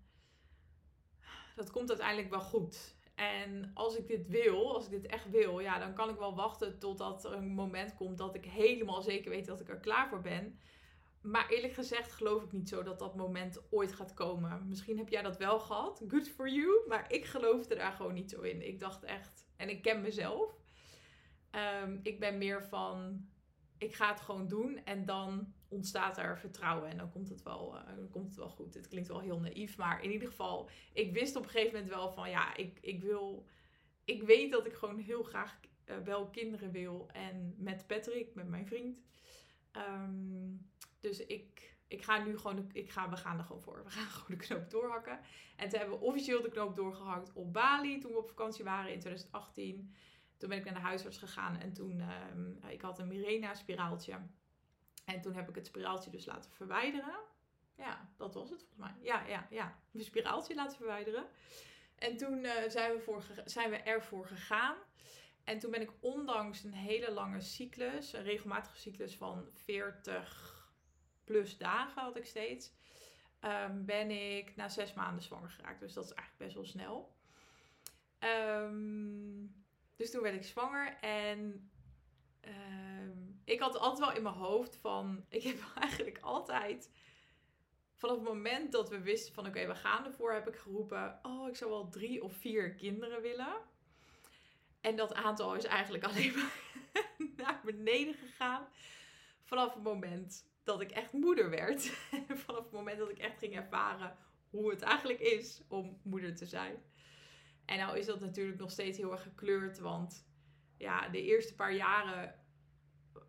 Dat 1.55 1.71
komt 1.71 1.89
uiteindelijk 1.89 2.29
wel 2.29 2.41
goed. 2.41 2.95
En 3.15 3.71
als 3.73 3.97
ik 3.97 4.07
dit 4.07 4.27
wil, 4.27 4.73
als 4.73 4.85
ik 4.85 4.91
dit 4.91 5.05
echt 5.05 5.29
wil, 5.29 5.59
ja, 5.59 5.79
dan 5.79 5.93
kan 5.93 6.09
ik 6.09 6.17
wel 6.17 6.35
wachten 6.35 6.79
totdat 6.79 7.25
er 7.25 7.33
een 7.33 7.47
moment 7.47 7.95
komt 7.95 8.17
dat 8.17 8.35
ik 8.35 8.45
helemaal 8.45 9.01
zeker 9.01 9.31
weet 9.31 9.45
dat 9.45 9.59
ik 9.59 9.69
er 9.69 9.79
klaar 9.79 10.09
voor 10.09 10.21
ben. 10.21 10.59
Maar 11.21 11.49
eerlijk 11.49 11.73
gezegd 11.73 12.11
geloof 12.11 12.43
ik 12.43 12.51
niet 12.51 12.69
zo 12.69 12.83
dat 12.83 12.99
dat 12.99 13.15
moment 13.15 13.61
ooit 13.69 13.93
gaat 13.93 14.13
komen. 14.13 14.67
Misschien 14.67 14.97
heb 14.97 15.09
jij 15.09 15.21
dat 15.21 15.37
wel 15.37 15.59
gehad. 15.59 16.03
Good 16.07 16.29
for 16.29 16.49
you. 16.49 16.87
Maar 16.87 17.11
ik 17.11 17.25
geloofde 17.25 17.75
daar 17.75 17.91
gewoon 17.91 18.13
niet 18.13 18.29
zo 18.29 18.41
in. 18.41 18.67
Ik 18.67 18.79
dacht 18.79 19.03
echt, 19.03 19.47
en 19.57 19.69
ik 19.69 19.81
ken 19.81 20.01
mezelf. 20.01 20.61
Um, 21.83 21.99
ik 22.03 22.19
ben 22.19 22.37
meer 22.37 22.63
van, 22.63 23.25
ik 23.77 23.95
ga 23.95 24.09
het 24.09 24.21
gewoon 24.21 24.47
doen. 24.47 24.81
En 24.85 25.05
dan 25.05 25.53
ontstaat 25.73 26.17
er 26.17 26.39
vertrouwen. 26.39 26.89
En 26.89 26.97
dan 26.97 27.11
komt 27.11 27.29
het 27.29 27.43
wel, 27.43 27.75
uh, 27.75 27.95
dan 27.95 28.09
komt 28.09 28.27
het 28.27 28.35
wel 28.35 28.49
goed. 28.49 28.73
Het 28.73 28.87
klinkt 28.87 29.07
wel 29.07 29.19
heel 29.19 29.39
naïef. 29.39 29.77
Maar 29.77 30.03
in 30.03 30.11
ieder 30.11 30.27
geval, 30.27 30.69
ik 30.93 31.13
wist 31.13 31.35
op 31.35 31.43
een 31.43 31.49
gegeven 31.49 31.73
moment 31.73 31.91
wel 31.91 32.11
van, 32.11 32.29
ja, 32.29 32.55
ik, 32.55 32.77
ik 32.81 33.01
wil... 33.01 33.45
Ik 34.05 34.23
weet 34.23 34.51
dat 34.51 34.65
ik 34.65 34.73
gewoon 34.73 34.99
heel 34.99 35.23
graag 35.23 35.59
uh, 35.85 35.97
wel 35.97 36.29
kinderen 36.29 36.71
wil. 36.71 37.09
En 37.11 37.55
met 37.57 37.87
Patrick, 37.87 38.35
met 38.35 38.47
mijn 38.47 38.67
vriend. 38.67 39.01
Um, 39.77 40.71
dus 40.99 41.25
ik, 41.25 41.75
ik 41.87 42.03
ga 42.03 42.23
nu 42.23 42.37
gewoon, 42.37 42.69
ik 42.71 42.91
ga, 42.91 43.09
we 43.09 43.17
gaan 43.17 43.37
er 43.37 43.43
gewoon 43.43 43.61
voor. 43.61 43.83
We 43.83 43.89
gaan 43.89 44.07
gewoon 44.19 44.37
de 44.39 44.45
knoop 44.45 44.69
doorhakken. 44.69 45.19
En 45.55 45.69
toen 45.69 45.79
hebben 45.79 45.99
we 45.99 46.05
officieel 46.05 46.41
de 46.41 46.49
knoop 46.49 46.75
doorgehakt 46.75 47.33
op 47.33 47.53
Bali 47.53 47.99
toen 47.99 48.11
we 48.11 48.17
op 48.17 48.27
vakantie 48.27 48.63
waren 48.63 48.93
in 48.93 48.99
2018. 48.99 49.93
Toen 50.37 50.49
ben 50.49 50.57
ik 50.57 50.65
naar 50.65 50.73
de 50.73 50.79
huisarts 50.79 51.17
gegaan 51.17 51.57
en 51.57 51.73
toen, 51.73 52.01
um, 52.31 52.59
ik 52.67 52.81
had 52.81 52.99
een 52.99 53.07
Mirena 53.07 53.55
spiraaltje. 53.55 54.19
En 55.05 55.21
toen 55.21 55.35
heb 55.35 55.49
ik 55.49 55.55
het 55.55 55.65
spiraaltje 55.65 56.09
dus 56.09 56.25
laten 56.25 56.51
verwijderen. 56.51 57.19
Ja, 57.75 58.09
dat 58.17 58.33
was 58.33 58.49
het 58.49 58.59
volgens 58.59 58.79
mij. 58.79 58.95
Ja, 59.01 59.25
ja, 59.27 59.47
ja. 59.49 59.79
Een 59.93 60.03
spiraaltje 60.03 60.55
laten 60.55 60.77
verwijderen. 60.77 61.25
En 61.95 62.17
toen 62.17 62.43
eh, 62.43 62.69
zijn, 62.69 62.93
we 62.93 62.99
voor, 62.99 63.23
zijn 63.45 63.69
we 63.69 63.77
ervoor 63.77 64.27
gegaan. 64.27 64.75
En 65.43 65.59
toen 65.59 65.71
ben 65.71 65.81
ik 65.81 65.91
ondanks 65.99 66.63
een 66.63 66.73
hele 66.73 67.11
lange 67.11 67.41
cyclus, 67.41 68.13
een 68.13 68.23
regelmatige 68.23 68.77
cyclus 68.77 69.15
van 69.15 69.45
40 69.51 70.53
plus 71.23 71.57
dagen 71.57 72.01
had 72.01 72.17
ik 72.17 72.25
steeds, 72.25 72.73
um, 73.41 73.85
ben 73.85 74.11
ik 74.11 74.55
na 74.55 74.69
zes 74.69 74.93
maanden 74.93 75.23
zwanger 75.23 75.49
geraakt. 75.49 75.79
Dus 75.79 75.93
dat 75.93 76.03
is 76.03 76.13
eigenlijk 76.13 76.43
best 76.43 76.55
wel 76.55 76.65
snel. 76.65 77.15
Um, 78.19 79.63
dus 79.95 80.11
toen 80.11 80.21
werd 80.21 80.35
ik 80.35 80.43
zwanger 80.43 80.97
en 81.01 81.71
um, 82.47 83.41
ik 83.43 83.59
had 83.59 83.77
altijd 83.77 83.99
wel 83.99 84.15
in 84.17 84.23
mijn 84.23 84.35
hoofd 84.35 84.75
van, 84.75 85.25
ik 85.29 85.43
heb 85.43 85.57
eigenlijk 85.75 86.17
altijd 86.21 86.91
vanaf 87.93 88.15
het 88.15 88.25
moment 88.25 88.71
dat 88.71 88.89
we 88.89 89.01
wisten 89.01 89.33
van 89.33 89.47
oké, 89.47 89.67
we 89.67 89.75
gaan 89.75 90.05
ervoor, 90.05 90.33
heb 90.33 90.47
ik 90.47 90.55
geroepen, 90.55 91.19
oh, 91.21 91.47
ik 91.47 91.55
zou 91.55 91.71
wel 91.71 91.89
drie 91.89 92.23
of 92.23 92.33
vier 92.33 92.73
kinderen 92.73 93.21
willen. 93.21 93.55
En 94.81 94.95
dat 94.95 95.13
aantal 95.13 95.55
is 95.55 95.63
eigenlijk 95.63 96.03
alleen 96.09 96.33
maar 96.33 96.61
naar 97.35 97.61
beneden 97.65 98.13
gegaan. 98.13 98.67
Vanaf 99.43 99.73
het 99.73 99.83
moment 99.83 100.45
dat 100.63 100.81
ik 100.81 100.91
echt 100.91 101.11
moeder 101.11 101.49
werd. 101.49 101.81
Vanaf 102.45 102.63
het 102.63 102.71
moment 102.71 102.97
dat 102.97 103.09
ik 103.09 103.17
echt 103.17 103.37
ging 103.37 103.55
ervaren 103.55 104.15
hoe 104.49 104.69
het 104.69 104.81
eigenlijk 104.81 105.19
is 105.19 105.61
om 105.67 105.99
moeder 106.03 106.35
te 106.35 106.45
zijn. 106.45 106.83
En 107.65 107.77
nou 107.77 107.97
is 107.97 108.05
dat 108.05 108.19
natuurlijk 108.19 108.59
nog 108.59 108.71
steeds 108.71 108.97
heel 108.97 109.11
erg 109.11 109.23
gekleurd. 109.23 109.79
Want 109.79 110.25
ja, 110.83 111.09
de 111.09 111.21
eerste 111.21 111.55
paar 111.55 111.73
jaren 111.73 112.35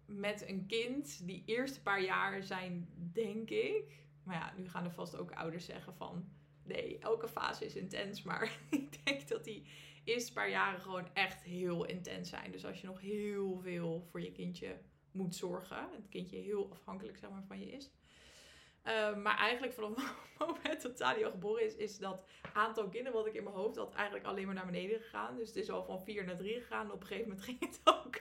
met 0.06 0.49
een 0.49 0.66
kind, 0.66 1.26
die 1.26 1.42
eerste 1.46 1.82
paar 1.82 2.02
jaar 2.02 2.42
zijn 2.42 2.88
denk 3.12 3.50
ik. 3.50 4.02
Maar 4.23 4.37
ja, 4.37 4.54
nu 4.56 4.68
gaan 4.68 4.84
er 4.84 4.92
vast 4.92 5.16
ook 5.16 5.32
ouders 5.32 5.64
zeggen 5.64 5.94
van 5.94 6.28
nee, 6.62 6.99
elke 6.99 7.28
fase 7.28 7.64
is 7.64 7.75
intens. 7.75 8.23
Maar 8.23 8.58
ik 8.70 9.04
denk 9.04 9.28
dat 9.28 9.44
die 9.44 9.66
eerste 10.04 10.32
paar 10.32 10.50
jaren 10.50 10.80
gewoon 10.80 11.08
echt 11.14 11.42
heel 11.42 11.84
intens 11.84 12.28
zijn. 12.28 12.52
Dus 12.52 12.66
als 12.66 12.80
je 12.80 12.87
nog 12.87 13.00
heel 13.00 13.58
veel 13.62 14.06
voor 14.11 14.20
je 14.20 14.32
kindje 14.32 14.78
moet 15.11 15.34
zorgen, 15.34 15.88
het 15.92 16.08
kindje 16.08 16.37
heel 16.37 16.70
afhankelijk 16.70 17.18
van 17.46 17.61
je 17.61 17.70
is. 17.70 17.90
Uh, 18.87 19.17
maar 19.17 19.38
eigenlijk 19.38 19.73
vanaf 19.73 19.97
het 20.38 20.49
moment 20.49 20.83
dat 20.83 20.97
Tadeo 20.97 21.31
geboren 21.31 21.64
is, 21.64 21.76
is 21.76 21.99
dat 21.99 22.25
aantal 22.53 22.88
kinderen 22.88 23.19
wat 23.19 23.26
ik 23.26 23.35
in 23.35 23.45
mijn 23.45 23.57
hoofd 23.57 23.76
had 23.76 23.95
eigenlijk 23.95 24.26
alleen 24.26 24.47
maar 24.47 24.55
naar 24.55 24.67
beneden 24.67 25.00
gegaan. 25.00 25.37
Dus 25.37 25.49
het 25.49 25.57
is 25.57 25.71
al 25.71 25.85
van 25.85 26.03
4 26.03 26.25
naar 26.25 26.37
3 26.37 26.61
gegaan. 26.61 26.93
Op 26.93 27.00
een 27.00 27.07
gegeven 27.07 27.29
moment 27.29 27.47
ging 27.49 27.61
het 27.61 27.81
ook 27.85 28.21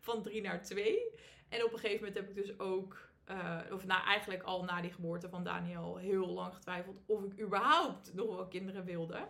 van 0.00 0.22
3 0.22 0.42
naar 0.42 0.62
2. 0.62 1.00
En 1.48 1.64
op 1.64 1.72
een 1.72 1.78
gegeven 1.78 2.06
moment 2.06 2.14
heb 2.14 2.28
ik 2.28 2.44
dus 2.46 2.58
ook, 2.58 3.08
uh, 3.30 3.60
of 3.72 3.86
nou 3.86 4.04
eigenlijk 4.04 4.42
al 4.42 4.64
na 4.64 4.80
die 4.80 4.92
geboorte 4.92 5.28
van 5.28 5.44
Daniel, 5.44 5.96
heel 5.96 6.26
lang 6.26 6.54
getwijfeld 6.54 7.00
of 7.06 7.24
ik 7.24 7.40
überhaupt 7.40 8.14
nog 8.14 8.36
wel 8.36 8.46
kinderen 8.46 8.84
wilde. 8.84 9.26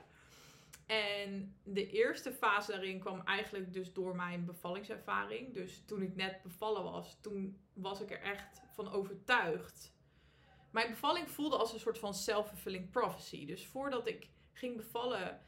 En 0.86 1.56
de 1.62 1.90
eerste 1.90 2.32
fase 2.32 2.70
daarin 2.70 3.00
kwam 3.00 3.20
eigenlijk 3.24 3.72
dus 3.72 3.92
door 3.92 4.16
mijn 4.16 4.44
bevallingservaring. 4.44 5.54
Dus 5.54 5.82
toen 5.86 6.02
ik 6.02 6.16
net 6.16 6.42
bevallen 6.42 6.82
was, 6.82 7.18
toen 7.20 7.58
was 7.72 8.00
ik 8.00 8.10
er 8.10 8.20
echt 8.20 8.62
van 8.72 8.92
overtuigd. 8.92 9.95
Mijn 10.76 10.90
bevalling 10.90 11.30
voelde 11.30 11.56
als 11.56 11.72
een 11.72 11.80
soort 11.80 11.98
van 11.98 12.14
self-fulfilling 12.14 12.90
prophecy. 12.90 13.46
Dus 13.46 13.66
voordat 13.66 14.08
ik 14.08 14.28
ging 14.52 14.76
bevallen, 14.76 15.40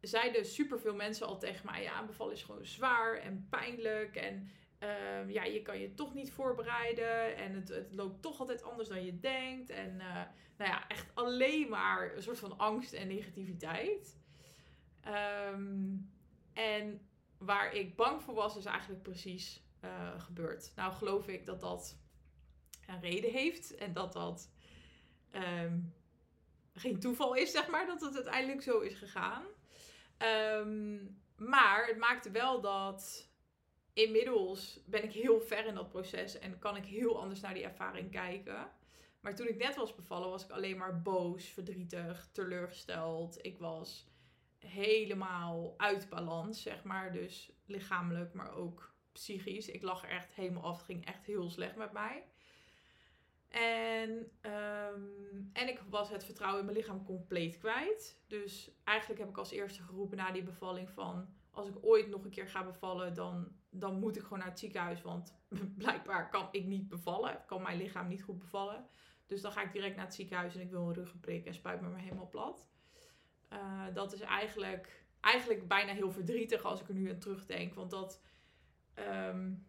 zeiden 0.00 0.46
superveel 0.46 0.94
mensen 0.94 1.26
al 1.26 1.38
tegen 1.38 1.66
mij: 1.66 1.82
ja, 1.82 2.04
bevallen 2.04 2.32
is 2.32 2.42
gewoon 2.42 2.66
zwaar 2.66 3.18
en 3.18 3.46
pijnlijk. 3.50 4.16
En 4.16 4.50
uh, 4.82 5.30
ja, 5.30 5.44
je 5.44 5.62
kan 5.62 5.78
je 5.78 5.94
toch 5.94 6.14
niet 6.14 6.32
voorbereiden. 6.32 7.36
En 7.36 7.54
het, 7.54 7.68
het 7.68 7.94
loopt 7.94 8.22
toch 8.22 8.40
altijd 8.40 8.62
anders 8.62 8.88
dan 8.88 9.04
je 9.04 9.20
denkt. 9.20 9.70
En 9.70 9.94
uh, 9.94 10.14
nou 10.56 10.70
ja, 10.70 10.88
echt 10.88 11.06
alleen 11.14 11.68
maar 11.68 12.16
een 12.16 12.22
soort 12.22 12.38
van 12.38 12.58
angst 12.58 12.92
en 12.92 13.08
negativiteit. 13.08 14.18
Um, 15.52 16.12
en 16.52 17.08
waar 17.38 17.74
ik 17.74 17.96
bang 17.96 18.22
voor 18.22 18.34
was, 18.34 18.56
is 18.56 18.64
eigenlijk 18.64 19.02
precies 19.02 19.62
uh, 19.84 20.20
gebeurd. 20.20 20.72
Nou 20.76 20.92
geloof 20.92 21.28
ik 21.28 21.46
dat 21.46 21.60
dat 21.60 21.98
een 22.86 23.00
reden 23.00 23.30
heeft 23.30 23.74
en 23.74 23.92
dat 23.92 24.12
dat 24.12 24.50
um, 25.32 25.94
geen 26.74 27.00
toeval 27.00 27.34
is, 27.34 27.50
zeg 27.50 27.68
maar, 27.68 27.86
dat 27.86 28.00
het 28.00 28.14
uiteindelijk 28.14 28.62
zo 28.62 28.80
is 28.80 28.94
gegaan. 28.94 29.44
Um, 30.58 31.22
maar 31.36 31.86
het 31.86 31.98
maakte 31.98 32.30
wel 32.30 32.60
dat 32.60 33.28
inmiddels 33.92 34.80
ben 34.86 35.04
ik 35.04 35.12
heel 35.12 35.40
ver 35.40 35.66
in 35.66 35.74
dat 35.74 35.88
proces 35.88 36.38
en 36.38 36.58
kan 36.58 36.76
ik 36.76 36.84
heel 36.84 37.20
anders 37.20 37.40
naar 37.40 37.54
die 37.54 37.64
ervaring 37.64 38.10
kijken. 38.10 38.70
Maar 39.20 39.34
toen 39.34 39.48
ik 39.48 39.56
net 39.56 39.76
was 39.76 39.94
bevallen, 39.94 40.30
was 40.30 40.44
ik 40.44 40.50
alleen 40.50 40.76
maar 40.76 41.02
boos, 41.02 41.44
verdrietig, 41.44 42.28
teleurgesteld. 42.32 43.44
Ik 43.44 43.58
was 43.58 44.08
helemaal 44.58 45.74
uit 45.76 46.08
balans, 46.08 46.62
zeg 46.62 46.84
maar. 46.84 47.12
Dus 47.12 47.52
lichamelijk, 47.66 48.34
maar 48.34 48.54
ook 48.54 48.94
psychisch. 49.12 49.68
Ik 49.68 49.82
lag 49.82 50.02
er 50.02 50.10
echt 50.10 50.32
helemaal 50.32 50.62
af. 50.62 50.76
Het 50.76 50.86
ging 50.86 51.06
echt 51.06 51.24
heel 51.24 51.50
slecht 51.50 51.76
met 51.76 51.92
mij. 51.92 52.24
En, 53.48 54.10
um, 54.10 54.30
en 55.60 55.68
ik 55.68 55.82
was 55.88 56.10
het 56.10 56.24
vertrouwen 56.24 56.60
in 56.60 56.66
mijn 56.66 56.76
lichaam 56.76 57.04
compleet 57.04 57.58
kwijt. 57.58 58.18
Dus 58.26 58.70
eigenlijk 58.84 59.20
heb 59.20 59.28
ik 59.28 59.38
als 59.38 59.50
eerste 59.50 59.82
geroepen 59.82 60.16
na 60.16 60.30
die 60.30 60.42
bevalling 60.42 60.90
van... 60.90 61.28
als 61.50 61.68
ik 61.68 61.74
ooit 61.80 62.08
nog 62.08 62.24
een 62.24 62.30
keer 62.30 62.48
ga 62.48 62.64
bevallen, 62.64 63.14
dan, 63.14 63.48
dan 63.70 63.98
moet 63.98 64.16
ik 64.16 64.22
gewoon 64.22 64.38
naar 64.38 64.48
het 64.48 64.58
ziekenhuis. 64.58 65.02
Want 65.02 65.34
blijkbaar 65.78 66.28
kan 66.28 66.48
ik 66.50 66.64
niet 66.64 66.88
bevallen. 66.88 67.44
Kan 67.46 67.62
mijn 67.62 67.76
lichaam 67.76 68.08
niet 68.08 68.22
goed 68.22 68.38
bevallen. 68.38 68.86
Dus 69.26 69.40
dan 69.40 69.52
ga 69.52 69.62
ik 69.62 69.72
direct 69.72 69.96
naar 69.96 70.04
het 70.04 70.14
ziekenhuis 70.14 70.54
en 70.54 70.60
ik 70.60 70.70
wil 70.70 70.86
een 70.86 70.94
ruggenprik 70.94 71.46
en 71.46 71.54
spuit 71.54 71.80
me 71.80 71.88
maar 71.88 72.00
helemaal 72.00 72.28
plat. 72.28 72.68
Uh, 73.52 73.84
dat 73.94 74.12
is 74.12 74.20
eigenlijk, 74.20 75.04
eigenlijk 75.20 75.68
bijna 75.68 75.92
heel 75.92 76.12
verdrietig 76.12 76.62
als 76.62 76.80
ik 76.80 76.88
er 76.88 76.94
nu 76.94 77.10
aan 77.10 77.18
terugdenk. 77.18 77.74
Want 77.74 77.90
dat, 77.90 78.22
um, 78.94 79.66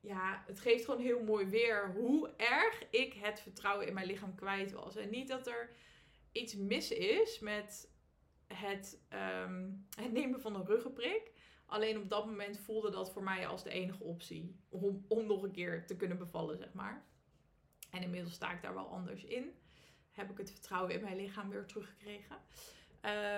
ja, 0.00 0.42
het 0.46 0.60
geeft 0.60 0.84
gewoon 0.84 1.00
heel 1.00 1.22
mooi 1.22 1.46
weer 1.46 1.92
hoe 1.92 2.30
erg 2.36 2.82
ik 2.90 3.12
het 3.12 3.40
vertrouwen 3.40 3.86
in 3.86 3.94
mijn 3.94 4.06
lichaam 4.06 4.34
kwijt 4.34 4.72
was. 4.72 4.96
En 4.96 5.10
niet 5.10 5.28
dat 5.28 5.46
er 5.46 5.70
iets 6.32 6.54
mis 6.54 6.90
is 6.90 7.38
met 7.38 7.90
het, 8.46 9.00
um, 9.44 9.86
het 10.00 10.12
nemen 10.12 10.40
van 10.40 10.54
een 10.54 10.66
ruggenprik. 10.66 11.32
Alleen 11.66 11.98
op 11.98 12.08
dat 12.08 12.26
moment 12.26 12.58
voelde 12.58 12.90
dat 12.90 13.12
voor 13.12 13.22
mij 13.22 13.46
als 13.46 13.62
de 13.62 13.70
enige 13.70 14.04
optie 14.04 14.60
om, 14.68 15.04
om 15.08 15.26
nog 15.26 15.42
een 15.42 15.52
keer 15.52 15.86
te 15.86 15.96
kunnen 15.96 16.18
bevallen, 16.18 16.58
zeg 16.58 16.72
maar. 16.72 17.06
En 17.90 18.02
inmiddels 18.02 18.34
sta 18.34 18.52
ik 18.52 18.62
daar 18.62 18.74
wel 18.74 18.88
anders 18.88 19.24
in. 19.24 19.54
Heb 20.10 20.30
ik 20.30 20.38
het 20.38 20.50
vertrouwen 20.50 20.94
in 20.94 21.00
mijn 21.00 21.16
lichaam 21.16 21.48
weer 21.48 21.66
teruggekregen. 21.66 22.36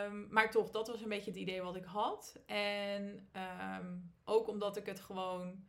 Um, 0.05 0.27
maar 0.31 0.51
toch, 0.51 0.71
dat 0.71 0.89
was 0.89 1.01
een 1.01 1.09
beetje 1.09 1.31
het 1.31 1.41
idee 1.41 1.63
wat 1.63 1.77
ik 1.77 1.85
had. 1.85 2.41
En 2.47 3.29
um, 3.81 4.13
ook 4.25 4.49
omdat 4.49 4.77
ik 4.77 4.87
het 4.87 5.01
gewoon, 5.01 5.65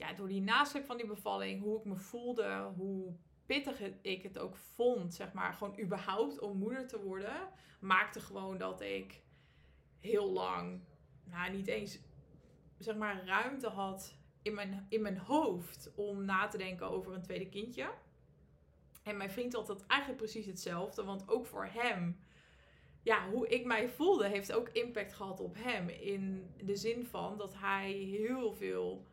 ja, 0.00 0.12
door 0.12 0.28
die 0.28 0.42
nasleep 0.42 0.84
van 0.84 0.96
die 0.96 1.06
bevalling, 1.06 1.62
hoe 1.62 1.78
ik 1.78 1.84
me 1.84 1.96
voelde, 1.96 2.72
hoe 2.76 3.16
pittig 3.46 3.80
ik 4.02 4.22
het 4.22 4.38
ook 4.38 4.56
vond, 4.56 5.14
zeg 5.14 5.32
maar, 5.32 5.52
gewoon 5.52 5.80
überhaupt 5.80 6.38
om 6.38 6.58
moeder 6.58 6.86
te 6.86 7.00
worden, 7.00 7.48
maakte 7.80 8.20
gewoon 8.20 8.58
dat 8.58 8.80
ik 8.80 9.22
heel 10.00 10.30
lang, 10.30 10.80
nou 11.24 11.50
niet 11.50 11.66
eens, 11.66 11.98
zeg 12.78 12.96
maar, 12.96 13.24
ruimte 13.24 13.68
had 13.68 14.16
in 14.42 14.54
mijn, 14.54 14.86
in 14.88 15.02
mijn 15.02 15.18
hoofd 15.18 15.92
om 15.94 16.24
na 16.24 16.48
te 16.48 16.58
denken 16.58 16.90
over 16.90 17.14
een 17.14 17.22
tweede 17.22 17.48
kindje. 17.48 17.90
En 19.02 19.16
mijn 19.16 19.30
vriend 19.30 19.52
had 19.52 19.66
dat 19.66 19.86
eigenlijk 19.86 20.20
precies 20.20 20.46
hetzelfde, 20.46 21.04
want 21.04 21.28
ook 21.28 21.46
voor 21.46 21.66
hem 21.66 22.18
ja, 23.02 23.30
hoe 23.30 23.48
ik 23.48 23.64
mij 23.64 23.88
voelde 23.88 24.28
heeft 24.28 24.52
ook 24.52 24.68
impact 24.68 25.12
gehad 25.12 25.40
op 25.40 25.56
hem. 25.58 25.88
In 25.88 26.50
de 26.64 26.76
zin 26.76 27.06
van 27.06 27.38
dat 27.38 27.54
hij 27.56 27.92
heel 27.92 28.52
veel 28.52 29.06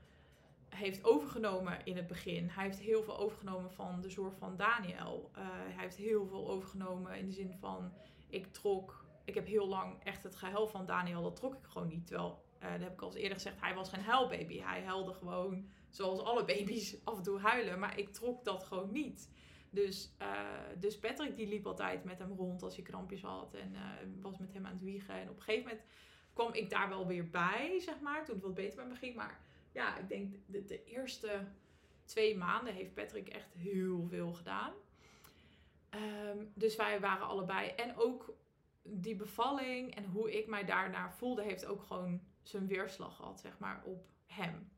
heeft 0.70 1.04
overgenomen 1.04 1.80
in 1.84 1.96
het 1.96 2.08
begin. 2.08 2.50
Hij 2.50 2.64
heeft 2.64 2.80
heel 2.80 3.04
veel 3.04 3.18
overgenomen 3.18 3.72
van 3.72 4.02
de 4.02 4.10
zorg 4.10 4.38
van 4.38 4.56
Daniel. 4.56 5.32
Uh, 5.32 5.44
hij 5.50 5.84
heeft 5.84 5.96
heel 5.96 6.28
veel 6.28 6.50
overgenomen 6.50 7.18
in 7.18 7.26
de 7.26 7.32
zin 7.32 7.54
van 7.60 7.94
ik 8.30 8.54
trok. 8.54 9.06
Ik 9.26 9.36
heb 9.36 9.46
heel 9.46 9.68
lang 9.68 10.04
echt 10.04 10.24
het 10.24 10.36
gehuil 10.36 10.68
van 10.68 10.86
Daniel, 10.86 11.24
dat 11.24 11.36
trok 11.36 11.54
ik 11.54 11.66
gewoon 11.66 11.88
niet. 11.88 12.08
Terwijl, 12.08 12.44
uh, 12.64 12.72
dat 12.72 12.82
heb 12.82 12.94
ik 12.94 13.02
al 13.02 13.16
eerder 13.16 13.38
gezegd, 13.38 13.62
hij 13.62 13.76
was 13.76 13.90
geen 13.90 14.04
huilbaby. 14.04 14.60
Hij 14.60 14.84
huilde 14.84 15.14
gewoon 15.14 15.70
zoals 15.90 16.20
alle 16.20 16.46
baby's 16.46 16.98
af 17.04 17.18
en 17.18 17.24
toe 17.24 17.40
huilen. 17.40 17.80
Maar 17.80 18.00
ik 18.00 18.14
trok 18.14 18.44
dat 18.44 18.64
gewoon 18.64 18.92
niet. 18.92 19.32
Dus, 19.70 20.16
uh, 20.22 20.40
dus 20.80 21.00
Patrick 21.00 21.36
die 21.36 21.48
liep 21.48 21.66
altijd 21.66 22.04
met 22.04 22.20
hem 22.20 22.32
rond 22.32 22.64
als 22.64 22.76
hij 22.76 22.84
krampjes 22.84 23.22
had. 23.22 23.54
En 23.54 23.76
was 24.22 24.38
met 24.38 24.54
hem 24.54 24.66
aan 24.66 24.74
het 24.74 24.84
wiegen. 24.84 25.16
En 25.16 25.30
op 25.30 25.36
een 25.36 25.42
gegeven 25.42 25.70
moment 25.70 25.86
kwam 26.34 26.54
ik 26.54 26.70
daar 26.70 26.90
wel 26.90 27.08
weer 27.08 27.30
bij, 27.30 27.80
zeg 27.80 28.00
maar. 28.00 28.26
Toen 28.26 28.36
het 28.36 28.44
wat 28.44 28.54
beter 28.54 28.78
met 28.78 28.88
me 28.88 28.96
ging. 28.96 29.16
Maar 29.16 29.40
ja, 29.78 29.98
ik 29.98 30.10
denk 30.10 30.36
de, 30.46 30.66
de 30.66 30.84
eerste 30.84 31.48
twee 32.06 32.38
maanden 32.38 32.74
heeft 32.74 32.94
Patrick 32.94 33.28
echt 33.28 33.54
heel 33.54 34.08
veel 34.08 34.34
gedaan. 34.34 34.74
Um, 35.90 36.52
dus 36.54 36.76
wij 36.76 37.00
waren 37.00 37.28
allebei. 37.28 37.70
En 37.70 37.98
ook 37.98 38.34
die 38.82 39.16
bevalling 39.16 39.96
en 39.96 40.06
hoe 40.06 40.38
ik 40.38 40.48
mij 40.48 40.66
daarnaar 40.66 41.14
voelde, 41.14 41.44
heeft 41.44 41.66
ook 41.66 41.84
gewoon 41.84 42.22
zijn 42.42 42.68
weerslag 42.68 43.16
gehad, 43.16 43.40
zeg 43.40 43.60
maar, 43.60 43.84
op 43.84 44.06
hem. 44.26 44.72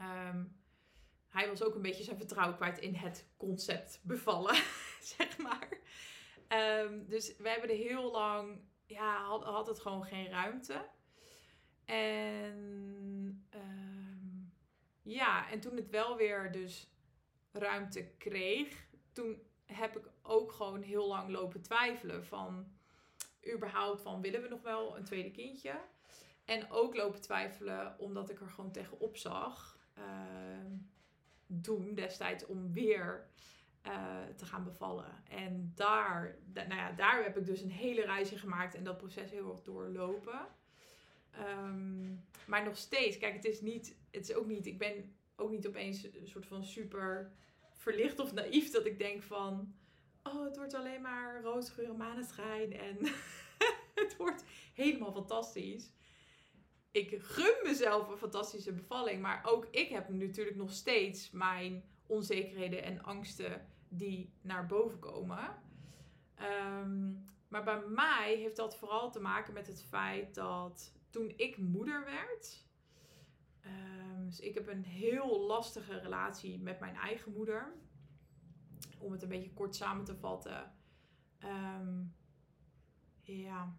Um, 0.00 0.56
hij 1.28 1.48
was 1.48 1.62
ook 1.62 1.74
een 1.74 1.82
beetje 1.82 2.04
zijn 2.04 2.16
vertrouwen 2.16 2.56
kwijt 2.56 2.78
in 2.78 2.94
het 2.94 3.28
concept 3.36 4.00
bevallen, 4.02 4.54
zeg 5.16 5.38
maar. 5.38 5.68
Ehm, 6.48 7.06
dus 7.06 7.36
we 7.36 7.48
hebben 7.48 7.70
er 7.70 7.76
heel 7.76 8.10
lang, 8.10 8.60
ja, 8.86 9.24
had, 9.24 9.44
had 9.44 9.66
het 9.66 9.80
gewoon 9.80 10.04
geen 10.04 10.28
ruimte. 10.28 10.88
En 11.84 13.46
ehm, 13.50 13.87
ja, 15.08 15.50
en 15.50 15.60
toen 15.60 15.76
het 15.76 15.90
wel 15.90 16.16
weer 16.16 16.52
dus 16.52 16.90
ruimte 17.52 18.04
kreeg, 18.18 18.86
toen 19.12 19.42
heb 19.66 19.96
ik 19.96 20.08
ook 20.22 20.52
gewoon 20.52 20.82
heel 20.82 21.06
lang 21.06 21.30
lopen 21.30 21.62
twijfelen 21.62 22.24
van 22.24 22.72
überhaupt 23.54 24.02
van 24.02 24.20
willen 24.20 24.42
we 24.42 24.48
nog 24.48 24.62
wel 24.62 24.96
een 24.96 25.04
tweede 25.04 25.30
kindje? 25.30 25.80
En 26.44 26.70
ook 26.70 26.96
lopen 26.96 27.20
twijfelen 27.20 27.98
omdat 27.98 28.30
ik 28.30 28.40
er 28.40 28.50
gewoon 28.50 28.72
tegenop 28.72 29.16
zag 29.16 29.78
doen 31.48 31.94
destijds 31.94 32.46
om 32.46 32.72
weer 32.72 33.28
uh, 33.86 34.26
te 34.36 34.44
gaan 34.44 34.64
bevallen. 34.64 35.24
En 35.28 35.72
daar, 35.74 36.36
nou 36.52 36.74
ja, 36.74 36.92
daar 36.92 37.22
heb 37.22 37.36
ik 37.36 37.46
dus 37.46 37.60
een 37.60 37.70
hele 37.70 38.02
reis 38.02 38.32
in 38.32 38.38
gemaakt 38.38 38.74
en 38.74 38.84
dat 38.84 38.96
proces 38.96 39.30
heel 39.30 39.50
erg 39.50 39.62
doorlopen. 39.62 40.46
Um, 41.38 42.24
maar 42.46 42.64
nog 42.64 42.76
steeds, 42.76 43.18
kijk, 43.18 43.34
het 43.34 43.44
is 43.44 43.60
niet, 43.60 43.96
het 44.10 44.28
is 44.28 44.34
ook 44.34 44.46
niet, 44.46 44.66
ik 44.66 44.78
ben 44.78 45.16
ook 45.36 45.50
niet 45.50 45.66
opeens 45.66 46.04
een 46.04 46.28
soort 46.28 46.46
van 46.46 46.64
super 46.64 47.32
verlicht 47.72 48.18
of 48.18 48.32
naïef 48.32 48.70
dat 48.70 48.86
ik 48.86 48.98
denk 48.98 49.22
van, 49.22 49.74
oh, 50.22 50.44
het 50.44 50.56
wordt 50.56 50.74
alleen 50.74 51.02
maar 51.02 51.42
roosgeur 51.42 51.88
en 51.88 51.96
maneschijn 51.96 52.72
en 52.72 52.96
het 54.02 54.16
wordt 54.16 54.44
helemaal 54.74 55.12
fantastisch. 55.12 55.90
Ik 56.90 57.16
gun 57.22 57.54
mezelf 57.62 58.08
een 58.08 58.18
fantastische 58.18 58.72
bevalling, 58.72 59.22
maar 59.22 59.40
ook 59.44 59.66
ik 59.70 59.88
heb 59.88 60.08
natuurlijk 60.08 60.56
nog 60.56 60.72
steeds 60.72 61.30
mijn 61.30 61.84
onzekerheden 62.06 62.82
en 62.82 63.02
angsten 63.02 63.66
die 63.88 64.32
naar 64.40 64.66
boven 64.66 64.98
komen. 64.98 65.62
Um, 66.82 67.24
maar 67.48 67.64
bij 67.64 67.80
mij 67.86 68.34
heeft 68.34 68.56
dat 68.56 68.76
vooral 68.76 69.10
te 69.10 69.20
maken 69.20 69.52
met 69.52 69.66
het 69.66 69.82
feit 69.82 70.34
dat 70.34 70.92
toen 71.10 71.32
ik 71.36 71.58
moeder 71.58 72.04
werd. 72.04 72.66
Um, 73.66 74.26
dus 74.26 74.40
ik 74.40 74.54
heb 74.54 74.68
een 74.68 74.84
heel 74.84 75.40
lastige 75.46 75.98
relatie 75.98 76.60
met 76.60 76.80
mijn 76.80 76.94
eigen 76.94 77.32
moeder. 77.32 77.72
Om 78.98 79.12
het 79.12 79.22
een 79.22 79.28
beetje 79.28 79.52
kort 79.52 79.76
samen 79.76 80.04
te 80.04 80.16
vatten. 80.16 80.72
Um, 81.44 82.14
ja. 83.22 83.76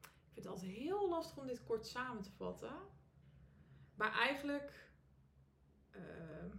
Ik 0.00 0.38
vind 0.38 0.44
het 0.44 0.46
altijd 0.46 0.72
heel 0.72 1.08
lastig 1.08 1.38
om 1.38 1.46
dit 1.46 1.64
kort 1.64 1.86
samen 1.86 2.22
te 2.22 2.30
vatten. 2.30 2.74
Maar 3.94 4.12
eigenlijk. 4.12 4.90
Uh, 5.96 6.52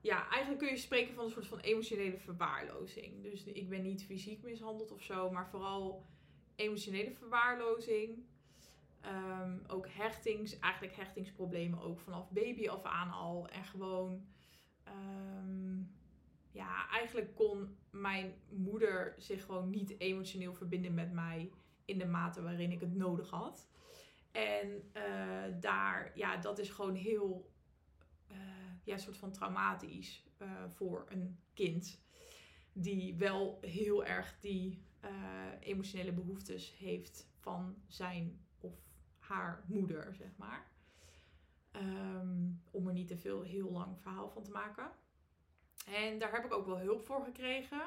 ja, 0.00 0.28
eigenlijk 0.28 0.58
kun 0.58 0.68
je 0.68 0.76
spreken 0.76 1.14
van 1.14 1.24
een 1.24 1.30
soort 1.30 1.46
van 1.46 1.58
emotionele 1.58 2.18
verwaarlozing. 2.18 3.22
Dus 3.22 3.44
ik 3.44 3.68
ben 3.68 3.82
niet 3.82 4.04
fysiek 4.04 4.42
mishandeld 4.42 4.90
of 4.90 5.02
zo, 5.02 5.30
maar 5.30 5.48
vooral 5.48 6.06
emotionele 6.60 7.12
verwaarlozing. 7.12 8.28
Um, 9.06 9.62
ook 9.66 9.88
hechtings, 9.88 10.58
eigenlijk 10.58 10.96
hechtingsproblemen 10.96 11.80
ook 11.80 12.00
vanaf 12.00 12.30
baby 12.30 12.68
af 12.68 12.84
aan 12.84 13.10
al. 13.10 13.48
En 13.48 13.64
gewoon, 13.64 14.26
um, 14.88 15.94
ja, 16.50 16.88
eigenlijk 16.88 17.34
kon 17.34 17.76
mijn 17.90 18.34
moeder 18.48 19.14
zich 19.18 19.44
gewoon 19.44 19.70
niet 19.70 20.00
emotioneel 20.00 20.54
verbinden 20.54 20.94
met 20.94 21.12
mij 21.12 21.50
in 21.84 21.98
de 21.98 22.06
mate 22.06 22.42
waarin 22.42 22.72
ik 22.72 22.80
het 22.80 22.94
nodig 22.94 23.30
had. 23.30 23.68
En 24.30 24.90
uh, 24.96 25.60
daar, 25.60 26.12
ja, 26.14 26.36
dat 26.36 26.58
is 26.58 26.70
gewoon 26.70 26.94
heel, 26.94 27.50
uh, 28.32 28.36
ja, 28.84 28.96
soort 28.96 29.16
van 29.16 29.32
traumatisch 29.32 30.24
uh, 30.38 30.48
voor 30.68 31.06
een 31.08 31.38
kind. 31.54 32.00
Die 32.72 33.14
wel 33.14 33.58
heel 33.60 34.04
erg 34.04 34.38
die 34.40 34.82
emotionele 35.60 36.12
behoeftes 36.12 36.76
heeft 36.78 37.28
van 37.38 37.76
zijn 37.86 38.40
of 38.60 38.72
haar 39.18 39.64
moeder, 39.66 40.14
zeg 40.14 40.36
maar. 40.36 40.68
Um, 41.76 42.62
om 42.70 42.86
er 42.86 42.92
niet 42.92 43.08
te 43.08 43.16
veel 43.16 43.42
heel 43.42 43.70
lang 43.70 44.00
verhaal 44.00 44.30
van 44.30 44.42
te 44.42 44.50
maken. 44.50 44.90
En 45.86 46.18
daar 46.18 46.32
heb 46.32 46.44
ik 46.44 46.52
ook 46.52 46.66
wel 46.66 46.78
hulp 46.78 47.04
voor 47.06 47.24
gekregen. 47.24 47.82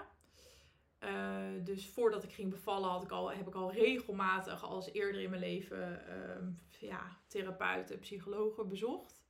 Uh, 1.00 1.64
dus 1.64 1.90
voordat 1.90 2.24
ik 2.24 2.32
ging 2.32 2.50
bevallen 2.50 2.90
had 2.90 3.04
ik 3.04 3.12
al, 3.12 3.32
heb 3.32 3.48
ik 3.48 3.56
al 3.56 3.72
regelmatig 3.72 4.64
als 4.64 4.92
eerder 4.92 5.22
in 5.22 5.30
mijn 5.30 5.42
leven 5.42 6.04
uh, 6.10 6.90
ja, 6.90 7.18
therapeuten, 7.28 8.00
psychologen 8.00 8.70
bezocht. 8.70 9.22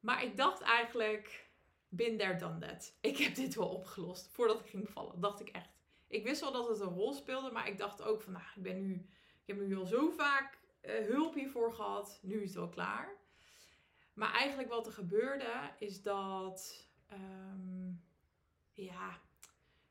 Maar 0.00 0.24
ik 0.24 0.36
dacht 0.36 0.60
eigenlijk, 0.60 1.50
bin 1.88 2.18
there 2.18 2.36
dan 2.36 2.60
that. 2.60 2.96
Ik 3.00 3.16
heb 3.16 3.34
dit 3.34 3.54
wel 3.54 3.68
opgelost 3.68 4.28
voordat 4.28 4.60
ik 4.60 4.66
ging 4.66 4.84
bevallen. 4.84 5.20
dacht 5.20 5.40
ik 5.40 5.48
echt. 5.48 5.73
Ik 6.14 6.24
wist 6.24 6.40
wel 6.40 6.52
dat 6.52 6.68
het 6.68 6.80
een 6.80 6.94
rol 6.94 7.12
speelde, 7.12 7.50
maar 7.50 7.68
ik 7.68 7.78
dacht 7.78 8.02
ook 8.02 8.20
van, 8.20 8.32
nou, 8.32 8.44
ik 8.56 8.62
ben 8.62 8.80
nu, 8.80 8.94
ik 9.44 9.46
heb 9.46 9.56
nu 9.56 9.76
al 9.76 9.86
zo 9.86 10.10
vaak 10.10 10.58
uh, 10.82 11.06
hulp 11.06 11.34
hiervoor 11.34 11.72
gehad. 11.72 12.18
Nu 12.22 12.42
is 12.42 12.48
het 12.48 12.58
wel 12.58 12.68
klaar. 12.68 13.16
Maar 14.12 14.32
eigenlijk 14.32 14.68
wat 14.68 14.86
er 14.86 14.92
gebeurde 14.92 15.70
is 15.78 16.02
dat, 16.02 16.88
um, 17.12 18.02
ja, 18.72 19.20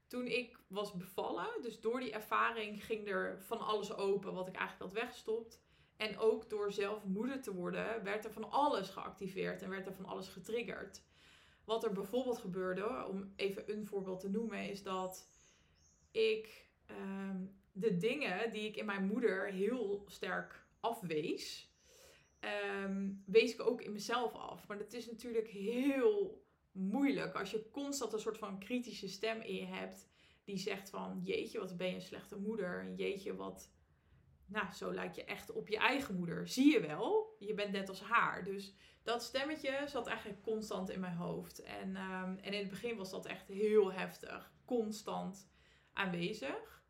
toen 0.08 0.26
ik 0.26 0.58
was 0.68 0.94
bevallen, 0.94 1.62
dus 1.62 1.80
door 1.80 2.00
die 2.00 2.12
ervaring 2.12 2.86
ging 2.86 3.08
er 3.08 3.42
van 3.42 3.60
alles 3.60 3.94
open 3.94 4.34
wat 4.34 4.48
ik 4.48 4.56
eigenlijk 4.56 4.92
had 4.92 5.04
weggestopt. 5.04 5.62
En 5.98 6.18
ook 6.18 6.50
door 6.50 6.72
zelf 6.72 7.04
moeder 7.04 7.42
te 7.42 7.54
worden, 7.54 8.04
werd 8.04 8.26
er 8.26 8.34
van 8.34 8.52
alles 8.52 8.90
geactiveerd 8.90 9.62
en 9.62 9.70
werd 9.70 9.86
er 9.86 9.94
van 9.94 10.06
alles 10.06 10.28
getriggerd. 10.28 11.04
Wat 11.66 11.84
er 11.84 11.92
bijvoorbeeld 11.92 12.38
gebeurde, 12.38 13.06
om 13.08 13.34
even 13.36 13.72
een 13.72 13.86
voorbeeld 13.86 14.20
te 14.20 14.30
noemen, 14.30 14.70
is 14.70 14.84
dat 14.84 15.32
ik 16.13 16.69
um, 16.89 17.56
de 17.71 17.97
dingen 17.97 18.52
die 18.52 18.67
ik 18.67 18.76
in 18.76 18.86
mijn 18.86 19.06
moeder 19.06 19.52
heel 19.52 20.04
sterk 20.08 20.65
afwees, 20.80 21.71
um, 22.76 23.23
wees 23.26 23.54
ik 23.54 23.62
ook 23.62 23.82
in 23.82 23.91
mezelf 23.91 24.34
af. 24.34 24.67
Maar 24.67 24.78
dat 24.78 24.93
is 24.93 25.06
natuurlijk 25.06 25.47
heel 25.47 26.43
moeilijk 26.71 27.36
als 27.36 27.52
je 27.52 27.69
constant 27.71 28.13
een 28.13 28.19
soort 28.19 28.38
van 28.38 28.60
kritische 28.60 29.08
stem 29.08 29.41
in 29.41 29.56
je 29.56 29.65
hebt 29.65 30.08
die 30.43 30.58
zegt 30.58 30.89
van 30.89 31.19
jeetje 31.23 31.60
wat 31.60 31.78
ben 31.78 31.88
je 31.88 31.95
een 31.95 32.02
slechte 32.02 32.38
moeder, 32.38 32.93
jeetje 32.95 33.36
wat, 33.36 33.71
nou 34.45 34.73
zo 34.73 34.93
lijkt 34.93 35.15
je 35.15 35.23
echt 35.23 35.52
op 35.52 35.67
je 35.67 35.78
eigen 35.78 36.15
moeder. 36.15 36.47
Zie 36.47 36.71
je 36.71 36.80
wel, 36.82 37.36
je 37.39 37.54
bent 37.54 37.71
net 37.71 37.89
als 37.89 38.02
haar. 38.02 38.43
Dus 38.43 38.73
dat 39.04 39.23
stemmetje 39.23 39.84
zat 39.86 40.08
eigenlijk 40.08 40.41
constant 40.41 40.89
in 40.89 40.99
mijn 40.99 41.15
hoofd. 41.15 41.62
En, 41.62 41.95
um, 41.95 42.38
en 42.38 42.54
in 42.54 42.60
het 42.60 42.69
begin 42.69 42.97
was 42.97 43.10
dat 43.10 43.26
echt 43.26 43.47
heel 43.47 43.91
heftig, 43.91 44.54
constant 44.65 45.52
aanwezig. 45.94 46.82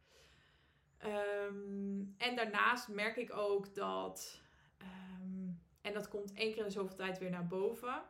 Um, 1.05 2.13
en 2.17 2.35
daarnaast 2.35 2.87
merk 2.87 3.15
ik 3.15 3.33
ook 3.33 3.75
dat, 3.75 4.41
um, 4.81 5.61
en 5.81 5.93
dat 5.93 6.07
komt 6.07 6.33
één 6.33 6.53
keer 6.53 6.65
in 6.65 6.71
zoveel 6.71 6.95
tijd 6.95 7.19
weer 7.19 7.29
naar 7.29 7.47
boven, 7.47 8.03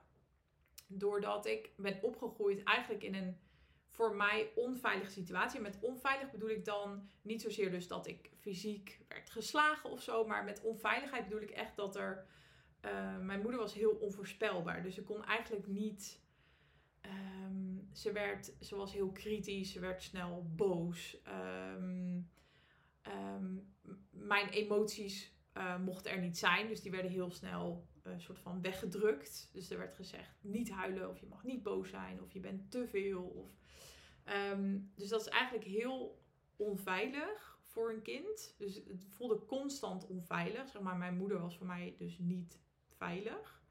doordat 0.88 1.46
ik 1.46 1.70
ben 1.78 2.00
opgegroeid 2.02 2.64
eigenlijk 2.64 3.04
in 3.04 3.16
een 3.16 3.38
voor 3.90 4.16
mij 4.16 4.52
onveilige 4.56 5.12
situatie. 5.12 5.60
Met 5.60 5.80
onveilig 5.82 6.32
bedoel 6.32 6.50
ik 6.50 6.66
dan 6.66 7.10
niet 7.22 7.42
zozeer 7.42 7.72
dus 7.72 7.88
dat 7.88 8.08
ik 8.08 8.30
fysiek 8.40 9.00
werd 9.08 9.30
geslagen 9.30 9.90
of 9.90 10.02
zo, 10.02 10.26
maar 10.26 10.44
met 10.44 10.62
onveiligheid 10.62 11.24
bedoel 11.24 11.42
ik 11.42 11.52
echt 11.52 11.76
dat 11.76 11.96
er. 11.96 12.26
Uh, 12.86 13.18
mijn 13.18 13.42
moeder 13.42 13.60
was 13.60 13.74
heel 13.74 13.92
onvoorspelbaar, 13.92 14.84
dus 14.84 14.96
ze 14.96 15.04
kon 15.04 15.26
eigenlijk 15.26 15.68
niet. 15.68 16.22
Ze, 17.94 18.12
werd, 18.12 18.54
ze 18.60 18.76
was 18.76 18.94
heel 18.94 19.12
kritisch, 19.12 19.72
ze 19.72 19.80
werd 19.80 20.04
snel 20.04 20.48
boos. 20.56 21.18
Um, 21.78 22.30
um, 23.08 23.74
mijn 24.10 24.50
emoties 24.50 25.34
uh, 25.58 25.80
mochten 25.80 26.12
er 26.12 26.20
niet 26.20 26.38
zijn, 26.38 26.68
dus 26.68 26.82
die 26.82 26.92
werden 26.92 27.12
heel 27.12 27.32
snel 27.32 27.88
een 28.04 28.14
uh, 28.14 28.20
soort 28.20 28.40
van 28.40 28.62
weggedrukt. 28.62 29.50
Dus 29.54 29.70
er 29.70 29.78
werd 29.78 29.96
gezegd: 29.96 30.38
niet 30.42 30.72
huilen, 30.72 31.10
of 31.10 31.20
je 31.20 31.26
mag 31.26 31.44
niet 31.44 31.64
boos 31.64 31.90
zijn, 31.90 32.22
of 32.22 32.34
je 32.34 32.40
bent 32.40 32.72
te 32.72 32.88
veel. 32.88 33.24
Of, 33.24 33.52
um, 34.52 34.92
dus 34.96 35.10
dat 35.10 35.22
is 35.22 35.28
eigenlijk 35.28 35.66
heel 35.66 36.22
onveilig 36.56 37.60
voor 37.62 37.92
een 37.92 38.02
kind. 38.02 38.56
Dus 38.58 38.76
het 38.76 39.06
voelde 39.10 39.46
constant 39.46 40.08
onveilig. 40.08 40.70
Zeg 40.70 40.82
maar, 40.82 40.98
mijn 40.98 41.18
moeder 41.18 41.40
was 41.40 41.58
voor 41.58 41.68
mij 41.68 41.96
dus 41.98 42.18
niet 42.18 42.60
veilig. 42.88 43.62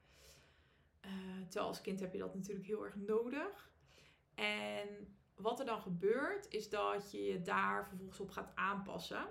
Uh, 1.05 1.11
terwijl 1.43 1.67
als 1.67 1.81
kind 1.81 2.01
heb 2.01 2.13
je 2.13 2.19
dat 2.19 2.35
natuurlijk 2.35 2.67
heel 2.67 2.85
erg 2.85 2.97
nodig. 2.97 3.72
En 4.35 5.17
wat 5.35 5.61
er 5.61 5.67
dan 5.67 5.81
gebeurt, 5.81 6.49
is 6.49 6.69
dat 6.69 7.11
je 7.11 7.23
je 7.23 7.43
daar 7.43 7.89
vervolgens 7.89 8.21
op 8.21 8.31
gaat 8.31 8.53
aanpassen. 8.55 9.27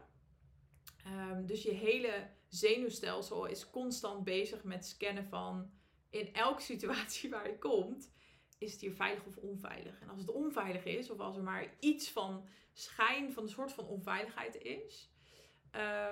Um, 1.08 1.46
dus 1.46 1.64
je 1.64 1.72
hele 1.72 2.30
zenuwstelsel 2.48 3.46
is 3.46 3.70
constant 3.70 4.24
bezig 4.24 4.64
met 4.64 4.86
scannen 4.86 5.26
van 5.26 5.72
in 6.10 6.34
elke 6.34 6.62
situatie 6.72 7.30
waar 7.30 7.48
je 7.48 7.58
komt, 7.58 8.12
is 8.58 8.72
het 8.72 8.82
hier 8.82 8.94
veilig 8.94 9.26
of 9.26 9.38
onveilig? 9.38 10.02
En 10.02 10.10
als 10.10 10.20
het 10.20 10.32
onveilig 10.32 10.84
is, 10.84 11.10
of 11.10 11.20
als 11.20 11.38
er 11.38 11.44
maar 11.44 11.76
iets 11.80 12.12
van 12.12 12.48
schijn 12.74 13.34
van 13.34 13.44
een 13.44 13.50
soort 13.50 13.74
van 13.74 13.86
onveiligheid 13.86 14.56
is, 14.56 15.12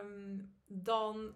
um, 0.03 0.55
dan 0.65 1.35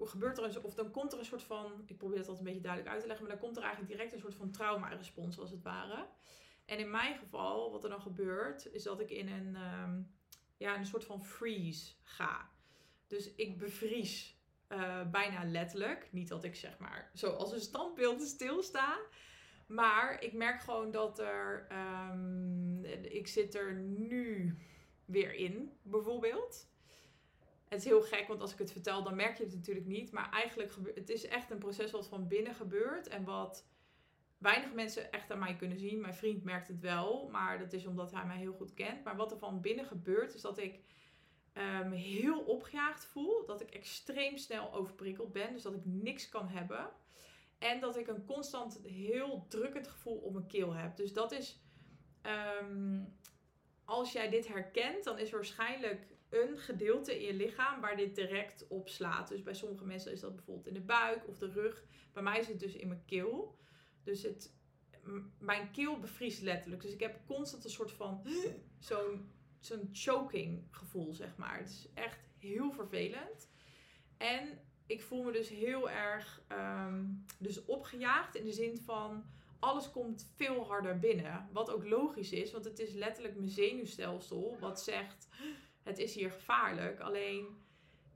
gebeurt 0.00 0.38
er 0.38 0.44
een, 0.44 0.62
of 0.62 0.74
dan 0.74 0.90
komt 0.90 1.12
er 1.12 1.18
een 1.18 1.24
soort 1.24 1.42
van, 1.42 1.82
ik 1.86 1.96
probeer 1.96 2.18
het 2.18 2.28
altijd 2.28 2.46
een 2.46 2.52
beetje 2.52 2.68
duidelijk 2.68 2.92
uit 2.92 3.00
te 3.00 3.08
leggen, 3.08 3.26
maar 3.26 3.36
dan 3.36 3.44
komt 3.44 3.56
er 3.56 3.62
eigenlijk 3.62 3.92
direct 3.92 4.12
een 4.12 4.20
soort 4.20 4.34
van 4.34 4.50
trauma-respons 4.50 5.38
als 5.38 5.50
het 5.50 5.62
ware. 5.62 6.06
En 6.64 6.78
in 6.78 6.90
mijn 6.90 7.18
geval, 7.18 7.72
wat 7.72 7.84
er 7.84 7.90
dan 7.90 8.00
gebeurt, 8.00 8.72
is 8.72 8.82
dat 8.82 9.00
ik 9.00 9.10
in 9.10 9.28
een, 9.28 9.56
um, 9.56 10.14
ja, 10.56 10.76
een 10.76 10.86
soort 10.86 11.04
van 11.04 11.24
freeze 11.24 11.92
ga. 12.02 12.50
Dus 13.06 13.34
ik 13.34 13.58
bevries 13.58 14.36
uh, 14.68 15.10
bijna 15.10 15.44
letterlijk. 15.44 16.08
Niet 16.12 16.28
dat 16.28 16.44
ik 16.44 16.54
zeg 16.54 16.78
maar 16.78 17.10
zo 17.14 17.30
als 17.30 17.52
een 17.52 17.60
standbeeld 17.60 18.22
stilsta. 18.22 18.98
Maar 19.66 20.22
ik 20.22 20.32
merk 20.32 20.60
gewoon 20.60 20.90
dat 20.90 21.18
er. 21.18 21.66
Um, 22.10 22.84
ik 22.84 23.28
zit 23.28 23.54
er 23.54 23.74
nu 23.74 24.56
weer 25.04 25.34
in, 25.34 25.72
bijvoorbeeld. 25.82 26.68
Het 27.68 27.78
is 27.78 27.84
heel 27.84 28.02
gek, 28.02 28.28
want 28.28 28.40
als 28.40 28.52
ik 28.52 28.58
het 28.58 28.72
vertel, 28.72 29.02
dan 29.02 29.16
merk 29.16 29.36
je 29.36 29.44
het 29.44 29.54
natuurlijk 29.54 29.86
niet. 29.86 30.12
Maar 30.12 30.30
eigenlijk 30.30 30.74
het 30.94 31.08
is 31.08 31.26
echt 31.26 31.50
een 31.50 31.58
proces 31.58 31.90
wat 31.90 32.08
van 32.08 32.28
binnen 32.28 32.54
gebeurt. 32.54 33.08
En 33.08 33.24
wat 33.24 33.66
weinig 34.38 34.72
mensen 34.72 35.12
echt 35.12 35.30
aan 35.30 35.38
mij 35.38 35.56
kunnen 35.56 35.78
zien. 35.78 36.00
Mijn 36.00 36.14
vriend 36.14 36.44
merkt 36.44 36.68
het 36.68 36.80
wel, 36.80 37.28
maar 37.30 37.58
dat 37.58 37.72
is 37.72 37.86
omdat 37.86 38.12
hij 38.12 38.26
mij 38.26 38.36
heel 38.36 38.52
goed 38.52 38.74
kent. 38.74 39.04
Maar 39.04 39.16
wat 39.16 39.32
er 39.32 39.38
van 39.38 39.60
binnen 39.60 39.84
gebeurt, 39.84 40.34
is 40.34 40.40
dat 40.40 40.58
ik 40.58 40.80
um, 41.54 41.92
heel 41.92 42.40
opgejaagd 42.40 43.04
voel. 43.04 43.46
Dat 43.46 43.60
ik 43.60 43.70
extreem 43.70 44.36
snel 44.36 44.72
overprikkeld 44.72 45.32
ben. 45.32 45.52
Dus 45.52 45.62
dat 45.62 45.74
ik 45.74 45.84
niks 45.84 46.28
kan 46.28 46.48
hebben. 46.48 46.90
En 47.58 47.80
dat 47.80 47.96
ik 47.96 48.08
een 48.08 48.24
constant 48.24 48.80
heel 48.84 49.46
drukkend 49.48 49.88
gevoel 49.88 50.16
op 50.16 50.32
mijn 50.32 50.46
keel 50.46 50.72
heb. 50.72 50.96
Dus 50.96 51.12
dat 51.12 51.32
is. 51.32 51.60
Um, 52.62 53.16
als 53.84 54.12
jij 54.12 54.28
dit 54.28 54.48
herkent, 54.48 55.04
dan 55.04 55.18
is 55.18 55.30
waarschijnlijk 55.30 56.16
een 56.30 56.58
gedeelte 56.58 57.18
in 57.18 57.26
je 57.26 57.34
lichaam 57.34 57.80
waar 57.80 57.96
dit 57.96 58.14
direct 58.14 58.66
op 58.68 58.88
slaat. 58.88 59.28
Dus 59.28 59.42
bij 59.42 59.54
sommige 59.54 59.84
mensen 59.84 60.12
is 60.12 60.20
dat 60.20 60.34
bijvoorbeeld 60.34 60.66
in 60.66 60.74
de 60.74 60.80
buik 60.80 61.28
of 61.28 61.38
de 61.38 61.52
rug. 61.52 61.84
Bij 62.12 62.22
mij 62.22 62.40
is 62.40 62.48
het 62.48 62.60
dus 62.60 62.74
in 62.74 62.88
mijn 62.88 63.04
keel. 63.04 63.58
Dus 64.04 64.22
het, 64.22 64.54
mijn 65.38 65.70
keel 65.70 65.98
bevriest 65.98 66.42
letterlijk. 66.42 66.82
Dus 66.82 66.92
ik 66.92 67.00
heb 67.00 67.26
constant 67.26 67.64
een 67.64 67.70
soort 67.70 67.92
van 67.92 68.22
zo'n 68.78 69.30
zo'n 69.60 69.88
choking 69.92 70.66
gevoel, 70.70 71.12
zeg 71.12 71.36
maar. 71.36 71.58
Het 71.58 71.68
is 71.68 71.88
echt 71.94 72.18
heel 72.38 72.72
vervelend. 72.72 73.50
En 74.16 74.58
ik 74.86 75.02
voel 75.02 75.22
me 75.22 75.32
dus 75.32 75.48
heel 75.48 75.90
erg 75.90 76.42
um, 76.52 77.24
dus 77.38 77.64
opgejaagd 77.64 78.34
in 78.34 78.44
de 78.44 78.52
zin 78.52 78.78
van 78.78 79.24
alles 79.58 79.90
komt 79.90 80.32
veel 80.36 80.66
harder 80.66 80.98
binnen. 80.98 81.48
Wat 81.52 81.70
ook 81.70 81.84
logisch 81.84 82.32
is, 82.32 82.52
want 82.52 82.64
het 82.64 82.78
is 82.78 82.92
letterlijk 82.92 83.36
mijn 83.36 83.48
zenuwstelsel 83.48 84.56
wat 84.60 84.82
zegt 84.82 85.28
het 85.88 85.98
is 85.98 86.14
hier 86.14 86.30
gevaarlijk. 86.30 87.00
Alleen 87.00 87.46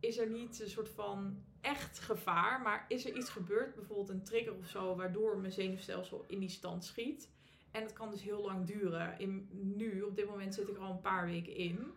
is 0.00 0.18
er 0.18 0.30
niet 0.30 0.60
een 0.60 0.70
soort 0.70 0.88
van 0.88 1.42
echt 1.60 1.98
gevaar, 1.98 2.62
maar 2.62 2.84
is 2.88 3.06
er 3.06 3.16
iets 3.16 3.30
gebeurd, 3.30 3.74
bijvoorbeeld 3.74 4.08
een 4.08 4.24
trigger 4.24 4.54
of 4.54 4.66
zo, 4.66 4.96
waardoor 4.96 5.38
mijn 5.38 5.52
zenuwstelsel 5.52 6.24
in 6.28 6.38
die 6.38 6.48
stand 6.48 6.84
schiet. 6.84 7.30
En 7.70 7.82
het 7.82 7.92
kan 7.92 8.10
dus 8.10 8.22
heel 8.22 8.42
lang 8.42 8.66
duren. 8.66 9.18
In, 9.18 9.48
nu, 9.50 10.02
op 10.02 10.16
dit 10.16 10.28
moment 10.28 10.54
zit 10.54 10.68
ik 10.68 10.76
er 10.76 10.82
al 10.82 10.90
een 10.90 11.00
paar 11.00 11.26
weken 11.26 11.56
in. 11.56 11.92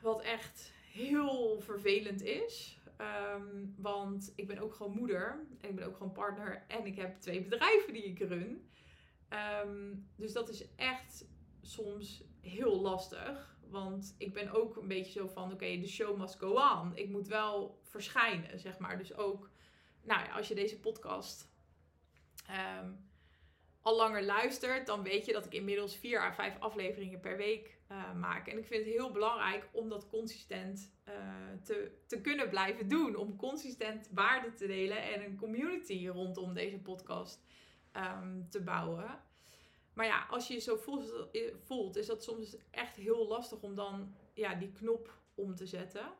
Wat 0.00 0.22
echt 0.22 0.72
heel 0.92 1.60
vervelend 1.60 2.22
is. 2.22 2.78
Ehm, 2.96 3.66
want 3.76 4.32
ik 4.36 4.46
ben 4.46 4.58
ook 4.58 4.74
gewoon 4.74 4.96
moeder. 4.96 5.46
En 5.60 5.68
ik 5.68 5.76
ben 5.76 5.86
ook 5.86 5.96
gewoon 5.96 6.12
partner. 6.12 6.64
En 6.68 6.86
ik 6.86 6.96
heb 6.96 7.20
twee 7.20 7.42
bedrijven 7.42 7.92
die 7.92 8.04
ik 8.04 8.18
run. 8.18 8.68
Ehm, 9.28 9.94
dus 10.16 10.32
dat 10.32 10.48
is 10.48 10.74
echt 10.76 11.24
soms 11.62 12.22
heel 12.40 12.80
lastig. 12.80 13.58
Want 13.68 14.14
ik 14.18 14.32
ben 14.32 14.50
ook 14.50 14.76
een 14.76 14.88
beetje 14.88 15.20
zo 15.20 15.26
van: 15.26 15.52
oké, 15.52 15.80
de 15.80 15.86
show 15.86 16.18
must 16.18 16.38
go 16.38 16.52
on. 16.52 16.96
Ik 16.96 17.08
moet 17.08 17.28
wel 17.28 17.80
verschijnen, 17.82 18.58
zeg 18.58 18.78
maar. 18.78 18.98
Dus 18.98 19.14
ook, 19.14 19.50
nou 20.02 20.24
ja, 20.24 20.32
als 20.32 20.48
je 20.48 20.54
deze 20.54 20.80
podcast 20.80 21.48
ehm, 22.46 22.90
al 23.80 23.96
langer 23.96 24.22
luistert, 24.22 24.86
dan 24.86 25.02
weet 25.02 25.26
je 25.26 25.32
dat 25.32 25.46
ik 25.46 25.54
inmiddels 25.54 25.96
vier 25.96 26.20
à 26.20 26.32
vijf 26.32 26.58
afleveringen 26.58 27.20
per 27.20 27.36
week 27.36 27.78
uh, 27.92 28.12
maak. 28.14 28.48
En 28.48 28.58
ik 28.58 28.66
vind 28.66 28.84
het 28.84 28.94
heel 28.94 29.10
belangrijk 29.10 29.68
om 29.72 29.88
dat 29.88 30.08
consistent 30.08 30.92
uh, 31.08 31.14
te, 31.62 31.92
te 32.06 32.20
kunnen 32.20 32.48
blijven 32.48 32.88
doen. 32.88 33.16
Om 33.16 33.36
consistent 33.36 34.08
waarde 34.12 34.54
te 34.54 34.66
delen 34.66 35.02
en 35.02 35.24
een 35.24 35.36
community 35.36 36.08
rondom 36.08 36.54
deze 36.54 36.78
podcast 36.78 37.44
um, 37.96 38.46
te 38.50 38.62
bouwen. 38.62 39.20
Maar 39.94 40.06
ja, 40.06 40.26
als 40.30 40.48
je 40.48 40.54
je 40.54 40.60
zo 40.60 40.76
voelt, 41.64 41.96
is 41.96 42.06
dat 42.06 42.22
soms 42.22 42.56
echt 42.70 42.96
heel 42.96 43.26
lastig 43.26 43.60
om 43.60 43.74
dan 43.74 44.14
ja, 44.34 44.54
die 44.54 44.72
knop 44.72 45.18
om 45.34 45.54
te 45.54 45.66
zetten. 45.66 46.12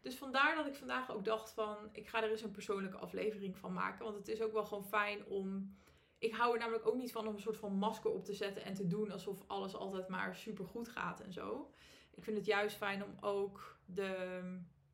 Dus 0.00 0.14
vandaar 0.14 0.56
dat 0.56 0.66
ik 0.66 0.74
vandaag 0.74 1.12
ook 1.12 1.24
dacht 1.24 1.52
van, 1.52 1.76
ik 1.92 2.08
ga 2.08 2.22
er 2.22 2.30
eens 2.30 2.42
een 2.42 2.50
persoonlijke 2.50 2.96
aflevering 2.96 3.58
van 3.58 3.72
maken. 3.72 4.04
Want 4.04 4.16
het 4.16 4.28
is 4.28 4.42
ook 4.42 4.52
wel 4.52 4.64
gewoon 4.64 4.86
fijn 4.86 5.26
om... 5.26 5.76
Ik 6.18 6.34
hou 6.34 6.52
er 6.52 6.58
namelijk 6.58 6.86
ook 6.86 6.96
niet 6.96 7.12
van 7.12 7.26
om 7.26 7.34
een 7.34 7.40
soort 7.40 7.56
van 7.56 7.72
masker 7.72 8.10
op 8.10 8.24
te 8.24 8.34
zetten 8.34 8.64
en 8.64 8.74
te 8.74 8.86
doen 8.86 9.10
alsof 9.10 9.44
alles 9.46 9.74
altijd 9.74 10.08
maar 10.08 10.36
super 10.36 10.66
goed 10.66 10.88
gaat 10.88 11.20
en 11.20 11.32
zo. 11.32 11.70
Ik 12.14 12.24
vind 12.24 12.36
het 12.36 12.46
juist 12.46 12.76
fijn 12.76 13.04
om 13.04 13.16
ook 13.20 13.78
de, 13.84 14.40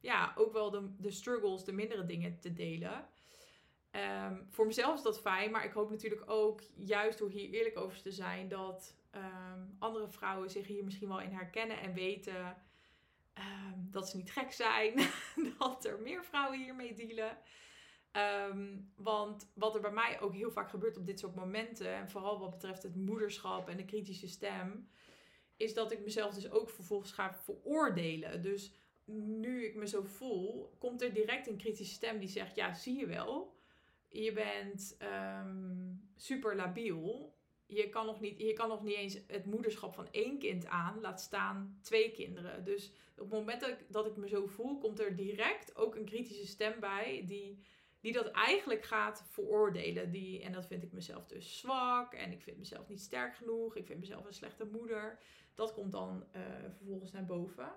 ja, 0.01 0.33
ook 0.37 0.53
wel 0.53 0.71
de, 0.71 0.95
de 0.97 1.11
struggles, 1.11 1.65
de 1.65 1.73
mindere 1.73 2.05
dingen 2.05 2.39
te 2.39 2.53
delen. 2.53 3.09
Um, 3.93 4.47
voor 4.51 4.67
mezelf 4.67 4.95
is 4.95 5.03
dat 5.03 5.21
fijn, 5.21 5.51
maar 5.51 5.65
ik 5.65 5.73
hoop 5.73 5.91
natuurlijk 5.91 6.31
ook, 6.31 6.61
juist 6.75 7.19
door 7.19 7.31
hier 7.31 7.51
eerlijk 7.51 7.79
over 7.79 8.03
te 8.03 8.13
zijn, 8.13 8.49
dat 8.49 8.97
um, 9.15 9.77
andere 9.79 10.09
vrouwen 10.09 10.51
zich 10.51 10.67
hier 10.67 10.85
misschien 10.85 11.09
wel 11.09 11.21
in 11.21 11.33
herkennen 11.33 11.81
en 11.81 11.95
weten 11.95 12.57
um, 13.35 13.89
dat 13.91 14.09
ze 14.09 14.17
niet 14.17 14.33
gek 14.33 14.53
zijn, 14.53 14.95
dat 15.59 15.85
er 15.85 16.01
meer 16.01 16.25
vrouwen 16.25 16.59
hiermee 16.59 16.95
dealen. 16.95 17.39
want 18.97 19.51
wat 19.55 19.75
er 19.75 19.81
bij 19.81 19.91
mij 19.91 20.21
ook 20.21 20.35
heel 20.35 20.51
vaak 20.51 20.71
gebeurt 20.71 20.97
op 20.97 21.07
dit 21.07 21.19
soort 21.19 21.35
momenten, 21.35 21.95
en 21.95 22.11
vooral 22.11 22.39
wat 22.39 22.51
betreft 22.51 22.83
het 22.83 22.97
moederschap 22.97 23.69
en 23.69 23.77
de 23.77 23.85
kritische 23.85 24.29
stem, 24.29 24.89
is 25.57 25.75
dat 25.75 25.93
ik 25.93 26.01
mezelf 26.01 26.35
dus 26.35 26.51
ook 26.51 26.71
vervolgens 26.71 27.13
ga 27.13 27.35
veroordelen. 27.35 28.43
Dus 28.43 28.73
nu 29.05 29.65
ik 29.65 29.75
me 29.75 29.87
zo 29.87 30.03
voel, 30.03 30.77
komt 30.79 31.03
er 31.03 31.13
direct 31.13 31.47
een 31.47 31.57
kritische 31.57 31.95
stem 31.95 32.19
die 32.19 32.29
zegt: 32.29 32.57
Ja, 32.57 32.75
zie 32.75 32.99
je 32.99 33.07
wel 33.07 33.57
je 34.09 34.33
bent 34.33 34.97
um, 35.03 36.11
super 36.17 36.57
labiel. 36.57 37.37
Je 37.67 37.89
kan, 37.89 38.07
nog 38.07 38.21
niet, 38.21 38.39
je 38.39 38.53
kan 38.53 38.69
nog 38.69 38.83
niet 38.83 38.97
eens 38.97 39.19
het 39.27 39.47
moederschap 39.47 39.95
van 39.95 40.09
één 40.11 40.39
kind 40.39 40.67
aan, 40.67 41.01
laat 41.01 41.21
staan 41.21 41.79
twee 41.83 42.11
kinderen. 42.11 42.65
Dus 42.65 42.93
op 43.11 43.19
het 43.19 43.39
moment 43.39 43.61
dat 43.61 43.71
ik, 43.71 43.85
dat 43.89 44.07
ik 44.07 44.17
me 44.17 44.29
zo 44.29 44.47
voel, 44.47 44.79
komt 44.79 45.01
er 45.01 45.17
direct 45.17 45.77
ook 45.77 45.95
een 45.95 46.05
kritische 46.05 46.47
stem 46.47 46.81
bij 46.81 47.25
die, 47.27 47.63
die 48.01 48.13
dat 48.13 48.31
eigenlijk 48.31 48.85
gaat 48.85 49.25
veroordelen. 49.31 50.11
Die, 50.11 50.43
en 50.43 50.53
dat 50.53 50.67
vind 50.67 50.83
ik 50.83 50.93
mezelf 50.93 51.27
dus 51.27 51.59
zwak 51.59 52.15
en 52.15 52.33
ik 52.33 52.43
vind 52.43 52.59
mezelf 52.59 52.89
niet 52.89 53.01
sterk 53.01 53.37
genoeg. 53.37 53.77
Ik 53.77 53.87
vind 53.87 54.01
mezelf 54.01 54.25
een 54.25 54.35
slechte 54.35 54.67
moeder. 54.67 55.19
Dat 55.55 55.73
komt 55.73 55.93
dan 55.93 56.27
uh, 56.37 56.43
vervolgens 56.77 57.13
naar 57.13 57.25
boven. 57.25 57.73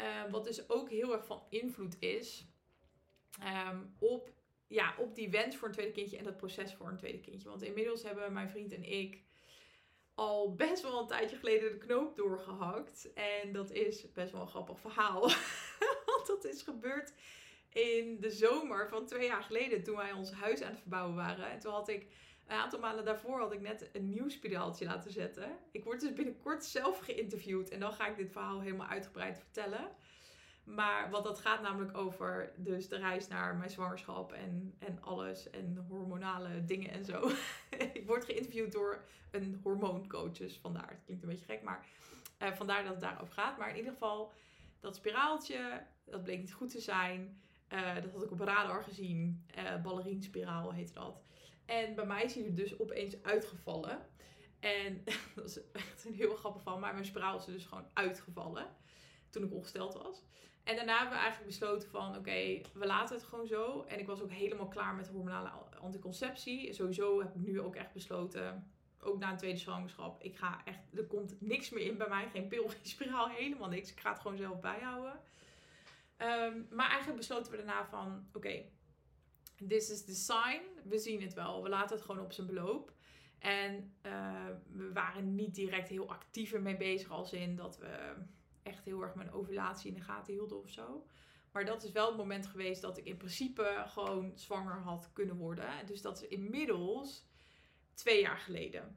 Uh, 0.00 0.30
wat 0.30 0.44
dus 0.44 0.70
ook 0.70 0.90
heel 0.90 1.12
erg 1.12 1.26
van 1.26 1.42
invloed 1.48 1.96
is 2.00 2.46
um, 3.70 3.94
op 3.98 4.36
ja, 4.68 4.94
op 4.98 5.14
die 5.14 5.30
wens 5.30 5.56
voor 5.56 5.68
een 5.68 5.74
tweede 5.74 5.92
kindje 5.92 6.16
en 6.16 6.24
dat 6.24 6.36
proces 6.36 6.74
voor 6.74 6.88
een 6.88 6.96
tweede 6.96 7.20
kindje. 7.20 7.48
Want 7.48 7.62
inmiddels 7.62 8.02
hebben 8.02 8.32
mijn 8.32 8.50
vriend 8.50 8.72
en 8.72 8.84
ik 8.84 9.22
al 10.14 10.54
best 10.54 10.82
wel 10.82 11.00
een 11.00 11.06
tijdje 11.06 11.36
geleden 11.36 11.70
de 11.70 11.78
knoop 11.78 12.16
doorgehakt. 12.16 13.12
En 13.12 13.52
dat 13.52 13.70
is 13.70 14.12
best 14.12 14.32
wel 14.32 14.40
een 14.40 14.48
grappig 14.48 14.80
verhaal. 14.80 15.20
Want 16.06 16.26
dat 16.26 16.44
is 16.44 16.62
gebeurd 16.62 17.12
in 17.68 18.20
de 18.20 18.30
zomer 18.30 18.88
van 18.88 19.06
twee 19.06 19.26
jaar 19.26 19.42
geleden 19.42 19.82
toen 19.82 19.96
wij 19.96 20.12
ons 20.12 20.32
huis 20.32 20.62
aan 20.62 20.70
het 20.70 20.80
verbouwen 20.80 21.14
waren. 21.14 21.50
En 21.50 21.58
toen 21.58 21.72
had 21.72 21.88
ik 21.88 22.06
een 22.46 22.56
aantal 22.56 22.78
maanden 22.78 23.04
daarvoor 23.04 23.38
had 23.38 23.52
ik 23.52 23.60
net 23.60 23.88
een 23.92 24.08
nieuw 24.08 24.28
spiraaltje 24.28 24.84
laten 24.84 25.12
zetten. 25.12 25.58
Ik 25.70 25.84
word 25.84 26.00
dus 26.00 26.12
binnenkort 26.12 26.64
zelf 26.64 26.98
geïnterviewd 26.98 27.68
en 27.68 27.80
dan 27.80 27.92
ga 27.92 28.06
ik 28.06 28.16
dit 28.16 28.32
verhaal 28.32 28.60
helemaal 28.60 28.86
uitgebreid 28.86 29.38
vertellen. 29.38 29.90
Maar 30.74 31.10
wat 31.10 31.24
dat 31.24 31.40
gaat 31.40 31.62
namelijk 31.62 31.96
over 31.96 32.52
dus 32.56 32.88
de 32.88 32.96
reis 32.96 33.28
naar 33.28 33.56
mijn 33.56 33.70
zwangerschap 33.70 34.32
en, 34.32 34.74
en 34.78 35.02
alles 35.02 35.50
en 35.50 35.84
hormonale 35.88 36.64
dingen 36.64 36.90
en 36.90 37.04
zo. 37.04 37.30
ik 37.92 38.06
word 38.06 38.24
geïnterviewd 38.24 38.72
door 38.72 39.04
een 39.30 39.60
hormooncoach, 39.62 40.32
dus 40.32 40.58
vandaar. 40.58 40.90
Het 40.90 41.04
klinkt 41.04 41.22
een 41.22 41.28
beetje 41.28 41.44
gek, 41.44 41.62
maar 41.62 41.86
uh, 42.42 42.52
vandaar 42.52 42.82
dat 42.82 42.92
het 42.92 43.00
daarover 43.00 43.34
gaat. 43.34 43.58
Maar 43.58 43.70
in 43.70 43.76
ieder 43.76 43.92
geval, 43.92 44.32
dat 44.80 44.96
spiraaltje, 44.96 45.82
dat 46.04 46.22
bleek 46.22 46.38
niet 46.38 46.52
goed 46.52 46.70
te 46.70 46.80
zijn. 46.80 47.40
Uh, 47.72 47.94
dat 47.94 48.12
had 48.12 48.22
ik 48.22 48.30
op 48.30 48.40
radar 48.40 48.82
gezien. 48.82 49.46
Uh, 49.58 49.82
ballerienspiraal 49.82 50.72
heette 50.72 50.92
dat. 50.92 51.22
En 51.64 51.94
bij 51.94 52.06
mij 52.06 52.24
is 52.24 52.34
hij 52.34 52.54
dus 52.54 52.78
opeens 52.78 53.22
uitgevallen. 53.22 54.06
En 54.60 55.04
dat 55.34 55.44
is 55.44 55.70
echt 55.72 56.04
een 56.04 56.14
heel 56.14 56.36
grappig 56.36 56.62
van. 56.62 56.80
Maar 56.80 56.92
mijn 56.92 57.04
spiraal 57.04 57.38
is 57.38 57.46
er 57.46 57.52
dus 57.52 57.64
gewoon 57.64 57.86
uitgevallen. 57.92 58.66
Toen 59.30 59.44
ik 59.44 59.52
ongesteld 59.52 59.94
was. 59.94 60.22
En 60.68 60.76
daarna 60.76 60.98
hebben 60.98 61.16
we 61.16 61.22
eigenlijk 61.22 61.46
besloten 61.46 61.88
van 61.88 62.16
oké, 62.16 62.60
we 62.72 62.86
laten 62.86 63.16
het 63.16 63.24
gewoon 63.24 63.46
zo. 63.46 63.82
En 63.82 63.98
ik 63.98 64.06
was 64.06 64.20
ook 64.20 64.30
helemaal 64.30 64.68
klaar 64.68 64.94
met 64.94 65.08
hormonale 65.08 65.50
anticonceptie. 65.80 66.72
Sowieso 66.72 67.20
heb 67.20 67.34
ik 67.34 67.40
nu 67.40 67.60
ook 67.60 67.76
echt 67.76 67.92
besloten, 67.92 68.70
ook 69.00 69.18
na 69.18 69.30
een 69.30 69.36
tweede 69.36 69.58
zwangerschap, 69.58 70.22
ik 70.22 70.36
ga 70.36 70.60
echt, 70.64 70.78
er 70.94 71.06
komt 71.06 71.40
niks 71.40 71.70
meer 71.70 71.84
in 71.84 71.96
bij 71.96 72.08
mij. 72.08 72.28
Geen 72.28 72.48
pil, 72.48 72.68
geen 72.68 72.86
spiraal, 72.86 73.28
helemaal 73.40 73.68
niks. 73.68 73.90
Ik 73.90 74.00
ga 74.00 74.10
het 74.10 74.20
gewoon 74.20 74.36
zelf 74.36 74.60
bijhouden. 74.60 75.20
Ehm, 76.16 76.62
maar 76.70 76.88
eigenlijk 76.88 77.18
besloten 77.18 77.50
we 77.50 77.56
daarna 77.56 77.86
van, 77.86 78.28
oké, 78.32 78.64
this 79.68 79.90
is 79.90 80.04
the 80.04 80.14
sign. 80.14 80.60
We 80.84 80.98
zien 80.98 81.22
het 81.22 81.34
wel. 81.34 81.62
We 81.62 81.68
laten 81.68 81.96
het 81.96 82.04
gewoon 82.04 82.24
op 82.24 82.32
zijn 82.32 82.46
beloop. 82.46 82.92
En 83.38 83.94
uh, 84.06 84.46
we 84.72 84.92
waren 84.92 85.34
niet 85.34 85.54
direct 85.54 85.88
heel 85.88 86.08
actief 86.08 86.52
ermee 86.52 86.76
bezig, 86.76 87.10
als 87.10 87.32
in 87.32 87.56
dat 87.56 87.78
we 87.78 88.14
echt 88.68 88.84
heel 88.84 89.02
erg 89.02 89.14
mijn 89.14 89.32
ovulatie 89.32 89.88
in 89.88 89.94
de 89.94 90.04
gaten 90.04 90.32
hielden 90.32 90.58
of 90.62 90.68
zo. 90.68 91.06
Maar 91.52 91.64
dat 91.64 91.82
is 91.82 91.92
wel 91.92 92.06
het 92.06 92.16
moment 92.16 92.46
geweest 92.46 92.82
dat 92.82 92.98
ik 92.98 93.04
in 93.04 93.16
principe 93.16 93.84
gewoon 93.86 94.32
zwanger 94.34 94.80
had 94.80 95.10
kunnen 95.12 95.36
worden. 95.36 95.86
Dus 95.86 96.02
dat 96.02 96.22
is 96.22 96.28
inmiddels 96.28 97.26
twee 97.94 98.20
jaar 98.20 98.38
geleden. 98.38 98.96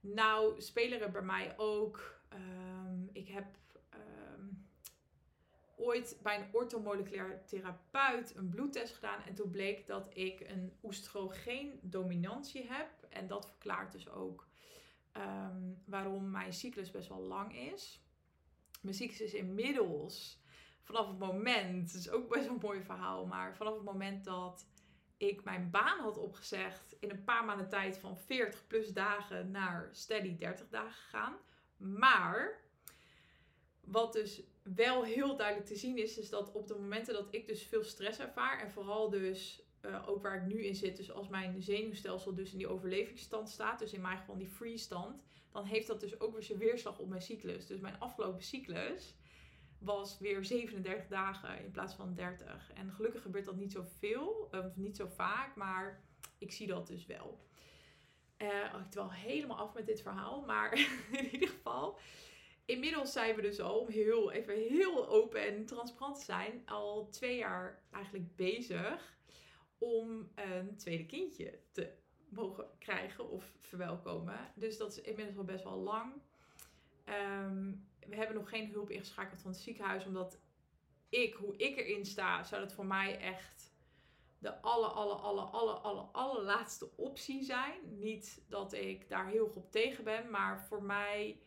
Nou 0.00 0.60
spelen 0.60 1.00
er 1.00 1.10
bij 1.10 1.22
mij 1.22 1.54
ook. 1.56 2.20
Um, 2.32 3.08
ik 3.12 3.28
heb 3.28 3.46
um, 3.94 4.68
ooit 5.76 6.18
bij 6.22 6.38
een 6.38 6.54
orthomoleculair 6.54 7.44
therapeut 7.46 8.36
een 8.36 8.48
bloedtest 8.48 8.94
gedaan. 8.94 9.22
En 9.22 9.34
toen 9.34 9.50
bleek 9.50 9.86
dat 9.86 10.08
ik 10.16 10.40
een 10.40 10.72
oestrogeen 10.82 11.78
dominantie 11.82 12.66
heb. 12.68 12.90
En 13.08 13.26
dat 13.26 13.46
verklaart 13.46 13.92
dus 13.92 14.08
ook 14.08 14.48
um, 15.16 15.82
waarom 15.84 16.30
mijn 16.30 16.52
cyclus 16.52 16.90
best 16.90 17.08
wel 17.08 17.22
lang 17.22 17.56
is. 17.72 18.02
Cyclus 18.82 19.20
is 19.20 19.34
inmiddels 19.34 20.42
vanaf 20.82 21.08
het 21.08 21.18
moment, 21.18 21.92
het 21.92 22.00
is 22.00 22.10
ook 22.10 22.28
best 22.28 22.48
een 22.48 22.58
mooi 22.60 22.82
verhaal, 22.82 23.26
maar 23.26 23.56
vanaf 23.56 23.74
het 23.74 23.84
moment 23.84 24.24
dat 24.24 24.66
ik 25.16 25.44
mijn 25.44 25.70
baan 25.70 26.00
had 26.00 26.16
opgezegd, 26.16 26.96
in 27.00 27.10
een 27.10 27.24
paar 27.24 27.44
maanden 27.44 27.68
tijd 27.68 27.98
van 27.98 28.18
40 28.18 28.66
plus 28.66 28.92
dagen 28.92 29.50
naar 29.50 29.88
steady 29.92 30.36
30 30.36 30.68
dagen 30.68 30.92
gegaan. 30.92 31.36
Maar 31.76 32.60
wat 33.80 34.12
dus 34.12 34.42
wel 34.62 35.04
heel 35.04 35.36
duidelijk 35.36 35.66
te 35.66 35.76
zien 35.76 35.96
is, 35.96 36.18
is 36.18 36.28
dat 36.28 36.52
op 36.52 36.66
de 36.66 36.74
momenten 36.74 37.14
dat 37.14 37.28
ik 37.30 37.46
dus 37.46 37.62
veel 37.62 37.84
stress 37.84 38.18
ervaar 38.18 38.60
en 38.60 38.70
vooral 38.70 39.10
dus 39.10 39.67
uh, 39.82 40.08
ook 40.08 40.22
waar 40.22 40.36
ik 40.36 40.54
nu 40.54 40.64
in 40.64 40.74
zit, 40.74 40.96
dus 40.96 41.12
als 41.12 41.28
mijn 41.28 41.62
zenuwstelsel 41.62 42.34
dus 42.34 42.52
in 42.52 42.58
die 42.58 42.68
overlevingsstand 42.68 43.48
staat, 43.48 43.78
dus 43.78 43.92
in 43.92 44.00
mijn 44.00 44.18
geval 44.18 44.38
die 44.38 44.48
free 44.48 44.78
stand, 44.78 45.22
dan 45.52 45.64
heeft 45.64 45.86
dat 45.86 46.00
dus 46.00 46.20
ook 46.20 46.32
weer 46.32 46.42
zijn 46.42 46.58
weerslag 46.58 46.98
op 46.98 47.08
mijn 47.08 47.22
cyclus. 47.22 47.66
Dus 47.66 47.80
mijn 47.80 47.98
afgelopen 48.00 48.42
cyclus 48.42 49.14
was 49.78 50.18
weer 50.18 50.44
37 50.44 51.08
dagen 51.08 51.64
in 51.64 51.70
plaats 51.70 51.94
van 51.94 52.14
30. 52.14 52.72
En 52.74 52.92
gelukkig 52.92 53.22
gebeurt 53.22 53.44
dat 53.44 53.56
niet 53.56 53.72
zoveel, 53.72 54.48
of 54.50 54.76
niet 54.76 54.96
zo 54.96 55.06
vaak, 55.06 55.56
maar 55.56 56.02
ik 56.38 56.52
zie 56.52 56.66
dat 56.66 56.86
dus 56.86 57.06
wel. 57.06 57.46
Uh, 58.38 58.48
ik 58.48 58.84
het 58.84 58.94
wel 58.94 59.12
helemaal 59.12 59.58
af 59.58 59.74
met 59.74 59.86
dit 59.86 60.02
verhaal, 60.02 60.44
maar 60.44 60.72
in 61.12 61.32
ieder 61.32 61.48
geval. 61.48 61.98
Inmiddels 62.64 63.12
zijn 63.12 63.34
we 63.34 63.42
dus 63.42 63.60
al, 63.60 63.78
om 63.78 63.88
heel, 63.88 64.32
even 64.32 64.54
heel 64.54 65.08
open 65.08 65.46
en 65.46 65.66
transparant 65.66 66.18
te 66.18 66.24
zijn, 66.24 66.62
al 66.66 67.08
twee 67.10 67.36
jaar 67.36 67.82
eigenlijk 67.90 68.36
bezig 68.36 69.17
om 69.78 70.30
een 70.34 70.76
tweede 70.76 71.06
kindje 71.06 71.58
te 71.72 71.92
mogen 72.28 72.66
krijgen 72.78 73.30
of 73.30 73.56
verwelkomen. 73.60 74.38
Dus 74.54 74.76
dat 74.76 74.90
is 74.90 75.00
inmiddels 75.00 75.38
al 75.38 75.44
best 75.44 75.64
wel 75.64 75.78
lang. 75.78 76.12
Um, 77.44 77.86
we 78.08 78.16
hebben 78.16 78.36
nog 78.36 78.48
geen 78.48 78.70
hulp 78.70 78.90
ingeschakeld 78.90 79.40
van 79.40 79.50
het 79.50 79.60
ziekenhuis, 79.60 80.06
omdat 80.06 80.38
ik, 81.08 81.34
hoe 81.34 81.56
ik 81.56 81.76
erin 81.76 82.06
sta, 82.06 82.44
zou 82.44 82.62
dat 82.62 82.72
voor 82.72 82.86
mij 82.86 83.18
echt 83.18 83.72
de 84.38 84.60
alle, 84.60 84.86
alle, 84.86 85.14
alle, 85.14 85.40
alle, 85.40 85.72
alle, 85.72 86.00
allerlaatste 86.00 86.96
optie 86.96 87.44
zijn. 87.44 87.98
Niet 87.98 88.42
dat 88.48 88.72
ik 88.72 89.08
daar 89.08 89.28
heel 89.28 89.46
goed 89.46 89.56
op 89.56 89.70
tegen 89.70 90.04
ben, 90.04 90.30
maar 90.30 90.66
voor 90.66 90.82
mij, 90.82 91.40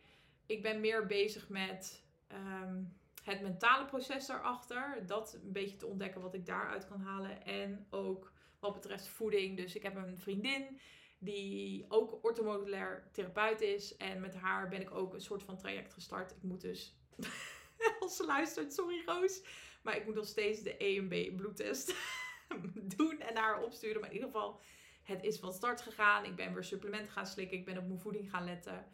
ik 0.46 0.62
ben 0.62 0.80
meer 0.80 1.06
bezig 1.06 1.48
met 1.48 2.04
um, 2.32 2.96
het 3.22 3.40
mentale 3.40 3.84
proces 3.84 4.26
daarachter. 4.26 5.02
Dat 5.06 5.38
een 5.44 5.52
beetje 5.52 5.76
te 5.76 5.86
ontdekken 5.86 6.20
wat 6.20 6.34
ik 6.34 6.46
daaruit 6.46 6.86
kan 6.86 7.00
halen. 7.00 7.44
En 7.44 7.86
ook 7.90 8.32
wat 8.58 8.72
betreft 8.72 9.08
voeding. 9.08 9.56
Dus 9.56 9.74
ik 9.74 9.82
heb 9.82 9.96
een 9.96 10.18
vriendin 10.18 10.80
die 11.18 11.84
ook 11.88 12.24
orthomodulair 12.24 13.08
therapeut 13.12 13.60
is. 13.60 13.96
En 13.96 14.20
met 14.20 14.34
haar 14.34 14.68
ben 14.68 14.80
ik 14.80 14.90
ook 14.90 15.14
een 15.14 15.20
soort 15.20 15.42
van 15.42 15.56
traject 15.56 15.92
gestart. 15.92 16.30
Ik 16.30 16.42
moet 16.42 16.60
dus, 16.60 16.96
als 18.00 18.16
ze 18.16 18.26
luistert, 18.26 18.72
sorry 18.72 19.02
Roos, 19.06 19.42
maar 19.82 19.96
ik 19.96 20.04
moet 20.04 20.14
nog 20.14 20.26
steeds 20.26 20.62
de 20.62 20.84
E 20.84 20.98
en 20.98 21.08
B 21.08 21.36
bloedtest 21.36 21.94
doen 22.96 23.20
en 23.20 23.36
haar 23.36 23.62
opsturen. 23.62 24.00
Maar 24.00 24.10
in 24.10 24.14
ieder 24.14 24.30
geval, 24.30 24.60
het 25.02 25.22
is 25.22 25.38
van 25.38 25.52
start 25.52 25.80
gegaan. 25.80 26.24
Ik 26.24 26.36
ben 26.36 26.54
weer 26.54 26.64
supplementen 26.64 27.12
gaan 27.12 27.26
slikken. 27.26 27.58
Ik 27.58 27.64
ben 27.64 27.78
op 27.78 27.86
mijn 27.86 28.00
voeding 28.00 28.30
gaan 28.30 28.44
letten. 28.44 28.86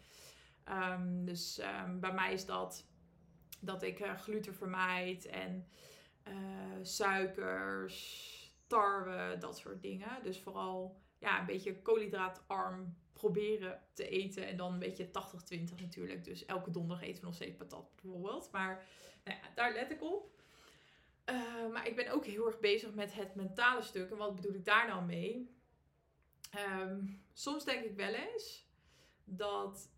Um, 0.68 1.24
dus 1.24 1.60
um, 1.84 2.00
bij 2.00 2.12
mij 2.12 2.32
is 2.32 2.46
dat 2.46 2.86
dat 3.60 3.82
ik 3.82 4.00
uh, 4.00 4.18
gluten 4.18 4.54
vermijd 4.54 5.26
en 5.26 5.68
uh, 6.28 6.34
suikers, 6.82 8.36
tarwe, 8.66 9.36
dat 9.38 9.58
soort 9.58 9.82
dingen. 9.82 10.22
Dus 10.22 10.38
vooral 10.38 11.00
ja, 11.18 11.40
een 11.40 11.46
beetje 11.46 11.82
koolhydraatarm 11.82 12.96
proberen 13.12 13.82
te 13.92 14.08
eten. 14.08 14.46
En 14.46 14.56
dan 14.56 14.72
een 14.72 14.78
beetje 14.78 15.06
80-20 15.06 15.10
natuurlijk. 15.80 16.24
Dus 16.24 16.44
elke 16.44 16.70
donderdag 16.70 17.06
eten 17.06 17.20
we 17.20 17.26
nog 17.26 17.34
steeds 17.34 17.56
patat 17.56 17.90
bijvoorbeeld. 18.02 18.48
Maar 18.52 18.84
nou 19.24 19.38
ja, 19.42 19.48
daar 19.54 19.72
let 19.72 19.90
ik 19.90 20.02
op. 20.02 20.36
Uh, 21.30 21.72
maar 21.72 21.86
ik 21.86 21.96
ben 21.96 22.10
ook 22.10 22.24
heel 22.24 22.46
erg 22.46 22.58
bezig 22.58 22.94
met 22.94 23.14
het 23.14 23.34
mentale 23.34 23.82
stuk. 23.82 24.10
En 24.10 24.16
wat 24.16 24.34
bedoel 24.34 24.54
ik 24.54 24.64
daar 24.64 24.86
nou 24.86 25.04
mee? 25.04 25.56
Um, 26.80 27.22
soms 27.32 27.64
denk 27.64 27.84
ik 27.84 27.96
wel 27.96 28.14
eens 28.14 28.66
dat 29.24 29.90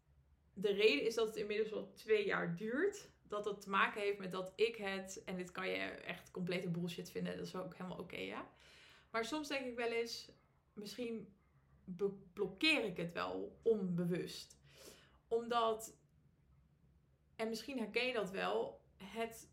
de 0.53 0.73
reden 0.73 1.07
is 1.07 1.14
dat 1.14 1.27
het 1.27 1.37
inmiddels 1.37 1.73
al 1.73 1.92
twee 1.92 2.27
jaar 2.27 2.57
duurt. 2.57 3.10
Dat 3.31 3.45
dat 3.45 3.61
te 3.61 3.71
maken 3.71 4.01
heeft 4.01 4.19
met 4.19 4.33
dat 4.33 4.53
ik 4.57 4.77
het, 4.77 5.23
en 5.25 5.37
dit 5.37 5.51
kan 5.51 5.69
je 5.69 5.79
echt 5.85 6.31
complete 6.31 6.69
bullshit 6.69 7.11
vinden, 7.11 7.37
dat 7.37 7.47
is 7.47 7.55
ook 7.55 7.77
helemaal 7.77 7.99
oké, 7.99 8.16
ja. 8.16 8.51
Maar 9.11 9.25
soms 9.25 9.49
denk 9.49 9.66
ik 9.66 9.77
wel 9.77 9.90
eens, 9.90 10.31
misschien 10.73 11.35
blokkeer 12.33 12.85
ik 12.85 12.97
het 12.97 13.12
wel 13.12 13.61
onbewust. 13.62 14.59
Omdat, 15.29 15.97
en 17.37 17.49
misschien 17.49 17.79
herken 17.79 18.07
je 18.07 18.12
dat 18.12 18.31
wel, 18.31 18.81
het 18.97 19.51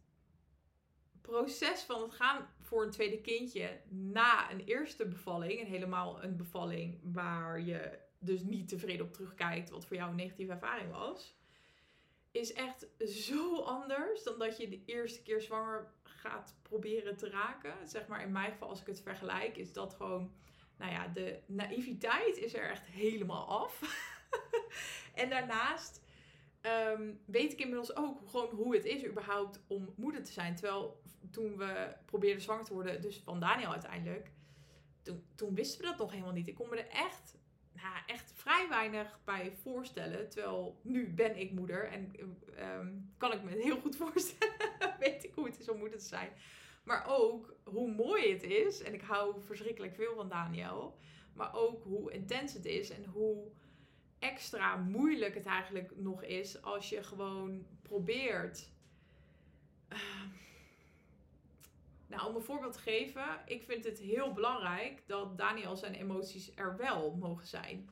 proces 1.21 1.83
van 1.83 2.01
het 2.01 2.13
gaan 2.13 2.53
voor 2.61 2.83
een 2.83 2.91
tweede 2.91 3.21
kindje 3.21 3.81
na 3.89 4.51
een 4.51 4.63
eerste 4.63 5.07
bevalling, 5.07 5.59
en 5.59 5.65
helemaal 5.65 6.23
een 6.23 6.37
bevalling 6.37 6.99
waar 7.03 7.61
je 7.61 7.99
dus 8.19 8.41
niet 8.41 8.67
tevreden 8.67 9.05
op 9.05 9.13
terugkijkt, 9.13 9.69
wat 9.69 9.85
voor 9.85 9.95
jou 9.95 10.09
een 10.09 10.15
negatieve 10.15 10.51
ervaring 10.51 10.91
was, 10.91 11.36
is 12.37 12.53
echt 12.53 12.87
zo 13.05 13.59
anders 13.59 14.23
dan 14.23 14.39
dat 14.39 14.57
je 14.57 14.69
de 14.69 14.81
eerste 14.85 15.21
keer 15.21 15.41
zwanger 15.41 15.91
gaat 16.03 16.55
proberen 16.61 17.17
te 17.17 17.29
raken. 17.29 17.73
Zeg 17.87 18.07
maar 18.07 18.21
in 18.21 18.31
mijn 18.31 18.51
geval, 18.51 18.69
als 18.69 18.81
ik 18.81 18.87
het 18.87 19.01
vergelijk, 19.01 19.57
is 19.57 19.73
dat 19.73 19.93
gewoon 19.93 20.31
nou 20.77 20.91
ja, 20.91 21.07
de 21.07 21.39
naïviteit 21.45 22.37
is 22.37 22.53
er 22.53 22.69
echt 22.69 22.85
helemaal 22.85 23.47
af. 23.47 23.81
en 25.21 25.29
daarnaast 25.29 26.01
ehm, 26.61 27.13
weet 27.25 27.51
ik 27.51 27.59
inmiddels 27.59 27.95
ook 27.95 28.29
gewoon 28.29 28.49
hoe 28.49 28.75
het 28.75 28.85
is 28.85 29.05
überhaupt 29.05 29.63
om 29.67 29.93
moeder 29.95 30.23
te 30.23 30.31
zijn. 30.31 30.55
Terwijl 30.55 31.01
toen 31.31 31.57
we 31.57 31.95
probeerden 32.05 32.41
zwanger 32.41 32.63
te 32.63 32.73
worden, 32.73 33.01
dus 33.01 33.21
van 33.23 33.39
Daniel 33.39 33.71
uiteindelijk, 33.71 34.31
toen, 35.01 35.23
toen 35.35 35.55
wisten 35.55 35.81
we 35.81 35.87
dat 35.87 35.97
nog 35.97 36.11
helemaal 36.11 36.33
niet. 36.33 36.47
Ik 36.47 36.55
kon 36.55 36.69
me 36.69 36.75
er 36.75 36.89
echt, 36.89 37.37
nou, 37.81 37.95
echt 38.05 38.31
vrij 38.35 38.67
weinig 38.69 39.19
bij 39.23 39.51
voorstellen. 39.61 40.29
Terwijl 40.29 40.79
nu 40.81 41.07
ben 41.13 41.39
ik 41.39 41.51
moeder 41.51 41.91
en 41.91 42.11
um, 42.79 43.13
kan 43.17 43.33
ik 43.33 43.43
me 43.43 43.51
heel 43.51 43.79
goed 43.79 43.95
voorstellen, 44.05 44.95
weet 44.99 45.23
ik 45.23 45.33
hoe 45.33 45.45
het 45.45 45.59
is 45.59 45.69
om 45.69 45.77
moeder 45.77 45.99
te 45.99 46.05
zijn. 46.05 46.29
Maar 46.83 47.05
ook 47.07 47.55
hoe 47.63 47.91
mooi 47.91 48.31
het 48.31 48.43
is. 48.43 48.81
En 48.81 48.93
ik 48.93 49.01
hou 49.01 49.41
verschrikkelijk 49.41 49.95
veel 49.95 50.15
van 50.15 50.29
Daniel. 50.29 50.97
Maar 51.33 51.55
ook 51.55 51.83
hoe 51.83 52.11
intens 52.11 52.53
het 52.53 52.65
is. 52.65 52.89
En 52.89 53.05
hoe 53.05 53.51
extra 54.19 54.75
moeilijk 54.75 55.35
het 55.35 55.45
eigenlijk 55.45 55.91
nog 55.95 56.23
is 56.23 56.61
als 56.61 56.89
je 56.89 57.03
gewoon 57.03 57.65
probeert. 57.81 58.69
Uh, 59.93 59.99
nou, 62.07 62.27
om 62.27 62.35
een 62.35 62.41
voorbeeld 62.41 62.73
te 62.73 62.79
geven. 62.79 63.41
Ik 63.45 63.63
vind 63.63 63.83
het 63.83 63.99
heel 63.99 64.33
belangrijk 64.33 65.03
dat 65.07 65.37
Daniel 65.37 65.75
zijn 65.75 65.93
emoties 65.93 66.51
er 66.55 66.77
wel 66.77 67.15
mogen 67.15 67.47
zijn. 67.47 67.89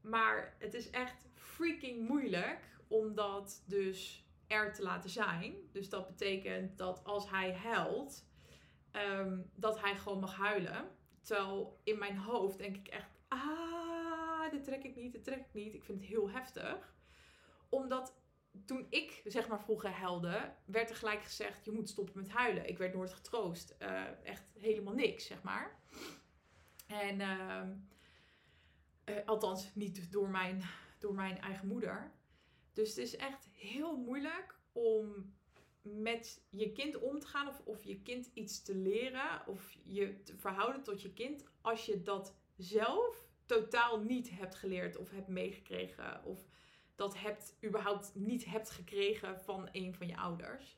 Maar 0.00 0.56
het 0.58 0.74
is 0.74 0.90
echt 0.90 1.28
freaking 1.34 2.08
moeilijk 2.08 2.60
om 2.88 3.14
dat 3.14 3.62
dus 3.66 4.26
er 4.46 4.72
te 4.72 4.82
laten 4.82 5.10
zijn. 5.10 5.54
Dus 5.72 5.88
dat 5.88 6.06
betekent 6.06 6.78
dat 6.78 7.04
als 7.04 7.30
hij 7.30 7.54
huilt, 7.54 8.24
ehm, 8.90 9.40
dat 9.54 9.80
hij 9.80 9.96
gewoon 9.96 10.20
mag 10.20 10.36
huilen. 10.36 10.88
Terwijl 11.20 11.80
in 11.82 11.98
mijn 11.98 12.16
hoofd 12.16 12.58
denk 12.58 12.76
ik 12.76 12.88
echt, 12.88 13.10
ah, 13.28 14.50
dit 14.50 14.64
trek 14.64 14.84
ik 14.84 14.96
niet, 14.96 15.12
dit 15.12 15.24
trek 15.24 15.38
ik 15.38 15.52
niet. 15.52 15.74
Ik 15.74 15.84
vind 15.84 16.00
het 16.00 16.08
heel 16.08 16.30
heftig. 16.30 16.94
Omdat 17.68 18.21
toen 18.64 18.86
ik 18.88 19.22
zeg 19.24 19.48
maar 19.48 19.60
vroeger 19.62 19.90
huilde, 19.90 20.54
werd 20.64 20.90
er 20.90 20.96
gelijk 20.96 21.22
gezegd, 21.22 21.64
je 21.64 21.70
moet 21.70 21.88
stoppen 21.88 22.16
met 22.16 22.30
huilen. 22.30 22.68
Ik 22.68 22.78
werd 22.78 22.94
nooit 22.94 23.12
getroost. 23.12 23.76
Uh, 23.78 24.02
echt 24.24 24.44
helemaal 24.58 24.94
niks, 24.94 25.26
zeg 25.26 25.42
maar. 25.42 25.78
En 26.86 27.20
uh, 27.20 27.62
uh, 29.04 29.26
althans 29.26 29.74
niet 29.74 30.12
door 30.12 30.28
mijn, 30.28 30.62
door 30.98 31.14
mijn 31.14 31.38
eigen 31.38 31.66
moeder. 31.66 32.12
Dus 32.72 32.88
het 32.88 32.98
is 32.98 33.16
echt 33.16 33.48
heel 33.52 33.96
moeilijk 33.96 34.58
om 34.72 35.34
met 35.82 36.44
je 36.50 36.72
kind 36.72 36.98
om 36.98 37.18
te 37.18 37.26
gaan 37.26 37.48
of, 37.48 37.60
of 37.64 37.84
je 37.84 38.02
kind 38.02 38.30
iets 38.34 38.62
te 38.62 38.74
leren 38.74 39.46
of 39.46 39.76
je 39.84 40.22
te 40.22 40.36
verhouden 40.36 40.82
tot 40.82 41.02
je 41.02 41.12
kind 41.12 41.44
als 41.60 41.86
je 41.86 42.02
dat 42.02 42.34
zelf 42.56 43.28
totaal 43.46 44.00
niet 44.00 44.30
hebt 44.30 44.54
geleerd 44.54 44.96
of 44.96 45.10
hebt 45.10 45.28
meegekregen 45.28 46.24
of 46.24 46.46
dat 46.94 47.18
hebt 47.18 47.56
überhaupt 47.64 48.14
niet 48.14 48.44
hebt 48.44 48.70
gekregen 48.70 49.40
van 49.40 49.68
een 49.72 49.94
van 49.94 50.06
je 50.06 50.16
ouders. 50.16 50.76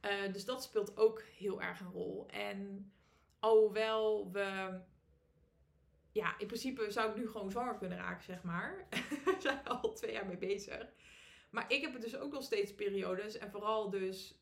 Uh, 0.00 0.32
dus 0.32 0.44
dat 0.44 0.62
speelt 0.62 0.96
ook 0.96 1.22
heel 1.22 1.62
erg 1.62 1.80
een 1.80 1.90
rol. 1.90 2.28
En 2.28 2.92
alhoewel 3.38 4.30
we 4.32 4.80
ja, 6.12 6.38
in 6.38 6.46
principe 6.46 6.90
zou 6.90 7.10
ik 7.10 7.16
nu 7.16 7.28
gewoon 7.28 7.50
zwanger 7.50 7.76
kunnen 7.76 7.98
raken, 7.98 8.24
zeg 8.24 8.42
maar. 8.42 8.86
We 9.24 9.36
zijn 9.38 9.64
al 9.64 9.92
twee 9.92 10.12
jaar 10.12 10.26
mee 10.26 10.38
bezig. 10.38 10.92
Maar 11.50 11.72
ik 11.72 11.80
heb 11.80 11.92
het 11.92 12.02
dus 12.02 12.16
ook 12.16 12.32
nog 12.32 12.42
steeds 12.42 12.74
periodes. 12.74 13.38
En 13.38 13.50
vooral 13.50 13.90
dus 13.90 14.40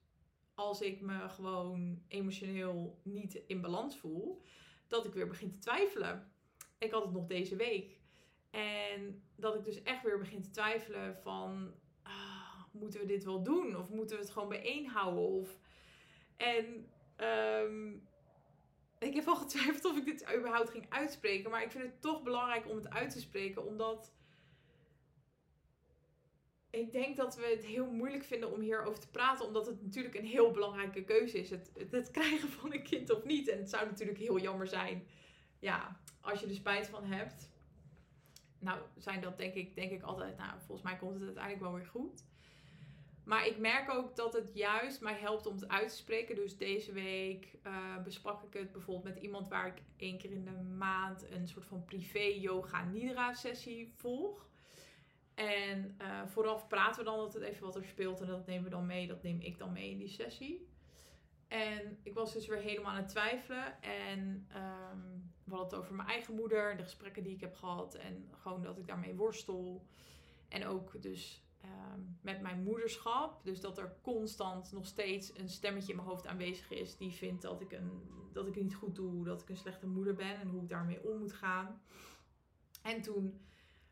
als 0.55 0.81
ik 0.81 1.01
me 1.01 1.29
gewoon 1.29 2.03
emotioneel 2.09 3.01
niet 3.03 3.35
in 3.35 3.61
balans 3.61 3.99
voel, 3.99 4.43
dat 4.87 5.05
ik 5.05 5.13
weer 5.13 5.29
begin 5.29 5.51
te 5.51 5.59
twijfelen. 5.59 6.33
Ik 6.79 6.91
had 6.91 7.03
het 7.03 7.13
nog 7.13 7.27
deze 7.27 7.57
week. 7.57 7.98
En 8.51 9.23
dat 9.37 9.55
ik 9.55 9.65
dus 9.65 9.83
echt 9.83 10.03
weer 10.03 10.19
begin 10.19 10.43
te 10.43 10.51
twijfelen 10.51 11.17
van, 11.17 11.75
ah, 12.03 12.63
moeten 12.73 13.01
we 13.01 13.07
dit 13.07 13.25
wel 13.25 13.43
doen? 13.43 13.77
Of 13.77 13.91
moeten 13.91 14.17
we 14.17 14.23
het 14.23 14.33
gewoon 14.33 14.49
bijeenhouden? 14.49 15.25
Of... 15.25 15.59
En 16.37 16.91
um, 17.21 18.09
ik 18.99 19.15
heb 19.15 19.27
al 19.27 19.37
getwijfeld 19.37 19.85
of 19.85 19.97
ik 19.97 20.05
dit 20.05 20.35
überhaupt 20.37 20.71
ging 20.71 20.87
uitspreken. 20.89 21.51
Maar 21.51 21.63
ik 21.63 21.71
vind 21.71 21.85
het 21.85 22.01
toch 22.01 22.23
belangrijk 22.23 22.69
om 22.69 22.77
het 22.77 22.91
uit 22.91 23.11
te 23.11 23.21
spreken. 23.21 23.67
Omdat 23.67 24.13
ik 26.71 26.93
denk 26.93 27.17
dat 27.17 27.37
we 27.37 27.47
het 27.47 27.65
heel 27.65 27.91
moeilijk 27.91 28.25
vinden 28.25 28.53
om 28.53 28.61
hierover 28.61 29.01
te 29.01 29.11
praten. 29.11 29.47
Omdat 29.47 29.67
het 29.67 29.83
natuurlijk 29.83 30.15
een 30.15 30.25
heel 30.25 30.51
belangrijke 30.51 31.05
keuze 31.05 31.39
is. 31.39 31.51
Het, 31.51 31.71
het, 31.91 32.11
krijgen 32.19 32.49
van 32.49 32.73
een 32.73 32.83
kind 32.83 33.11
of 33.11 33.25
niet. 33.25 33.49
En 33.49 33.59
het 33.59 33.71
zou 33.71 33.87
natuurlijk 33.87 34.19
heel 34.19 34.39
jammer 34.39 34.67
zijn. 34.67 35.07
Ja, 35.59 36.01
als 36.21 36.41
je 36.41 36.47
er 36.47 36.55
spijt 36.55 36.87
van 36.87 37.05
hebt. 37.05 37.51
Nou, 38.59 38.81
zijn 38.97 39.21
dat 39.21 39.39
denk 39.39 39.55
ik, 39.55 39.75
denk 39.75 39.91
ik 39.91 40.03
altijd. 40.03 40.37
Nou, 40.37 40.51
volgens 40.59 40.83
mij 40.83 40.97
komt 40.97 41.15
het 41.15 41.23
uiteindelijk 41.23 41.63
wel 41.63 41.75
weer 41.75 41.87
goed. 41.87 42.25
Maar 43.25 43.47
ik 43.47 43.59
merk 43.59 43.91
ook 43.91 44.17
dat 44.17 44.33
het 44.33 44.51
juist 44.55 45.01
mij 45.01 45.15
helpt 45.15 45.47
om 45.47 45.55
het 45.55 45.69
uit 45.69 45.89
te 45.89 45.97
spreken. 45.97 46.35
Dus 46.35 46.57
deze 46.57 46.93
week 46.93 47.59
uh, 47.67 48.03
besprak 48.05 48.43
ik 48.43 48.53
het 48.53 48.73
bijvoorbeeld 48.73 49.15
met 49.15 49.23
iemand 49.23 49.49
waar 49.49 49.67
ik 49.67 49.83
één 49.97 50.19
keer 50.19 50.31
in 50.31 50.45
de 50.45 50.75
maand 50.77 51.31
een 51.31 51.49
soort 51.49 51.67
van 51.67 51.85
privé 51.85 52.19
yoga 52.19 52.85
nidra 52.85 53.33
sessie 53.33 53.93
volg. 53.97 54.47
En 55.35 55.97
uh, 56.03 56.27
vooraf 56.27 56.69
praten 56.69 57.05
we 57.05 57.11
dan 57.11 57.19
altijd 57.19 57.45
even 57.45 57.65
wat 57.65 57.77
er 57.77 57.85
speelt 57.85 58.21
en 58.21 58.27
dat 58.27 58.47
nemen 58.47 58.65
we 58.65 58.71
dan 58.71 58.87
mee. 58.87 59.07
Dat 59.07 59.23
neem 59.23 59.41
ik 59.41 59.59
dan 59.59 59.73
mee 59.73 59.91
in 59.91 59.99
die 59.99 60.09
sessie. 60.09 60.69
En 61.49 61.99
ik 62.03 62.15
was 62.15 62.33
dus 62.33 62.47
weer 62.47 62.59
helemaal 62.59 62.91
aan 62.91 63.03
het 63.03 63.09
twijfelen. 63.09 63.83
En 63.83 64.49
um, 64.57 65.33
we 65.57 65.65
het 65.65 65.75
over 65.75 65.95
mijn 65.95 66.09
eigen 66.09 66.35
moeder, 66.35 66.77
de 66.77 66.83
gesprekken 66.83 67.23
die 67.23 67.35
ik 67.35 67.41
heb 67.41 67.55
gehad. 67.55 67.95
En 67.95 68.29
gewoon 68.33 68.63
dat 68.63 68.79
ik 68.79 68.87
daarmee 68.87 69.15
worstel. 69.15 69.87
En 70.49 70.67
ook 70.67 71.03
dus 71.03 71.43
Ehm, 71.61 72.01
met 72.21 72.41
mijn 72.41 72.63
moederschap. 72.63 73.45
Dus 73.45 73.61
dat 73.61 73.79
er 73.79 73.97
constant 74.03 74.73
nog 74.73 74.87
steeds 74.87 75.39
een 75.39 75.49
stemmetje 75.49 75.91
in 75.91 75.97
mijn 75.97 76.09
hoofd 76.09 76.27
aanwezig 76.27 76.71
is 76.71 76.97
die 76.97 77.11
vindt 77.11 77.43
dat 77.43 77.61
ik, 77.61 77.73
een, 77.73 77.91
dat 78.33 78.47
ik 78.47 78.55
het 78.55 78.63
niet 78.63 78.75
goed 78.75 78.95
doe, 78.95 79.25
dat 79.25 79.43
ik 79.43 79.49
een 79.49 79.57
slechte 79.57 79.87
moeder 79.87 80.15
ben 80.15 80.41
en 80.41 80.49
hoe 80.49 80.63
ik 80.63 80.69
daarmee 80.69 81.05
om 81.05 81.19
moet 81.19 81.33
gaan. 81.33 81.83
En 82.83 83.03
toen 83.03 83.41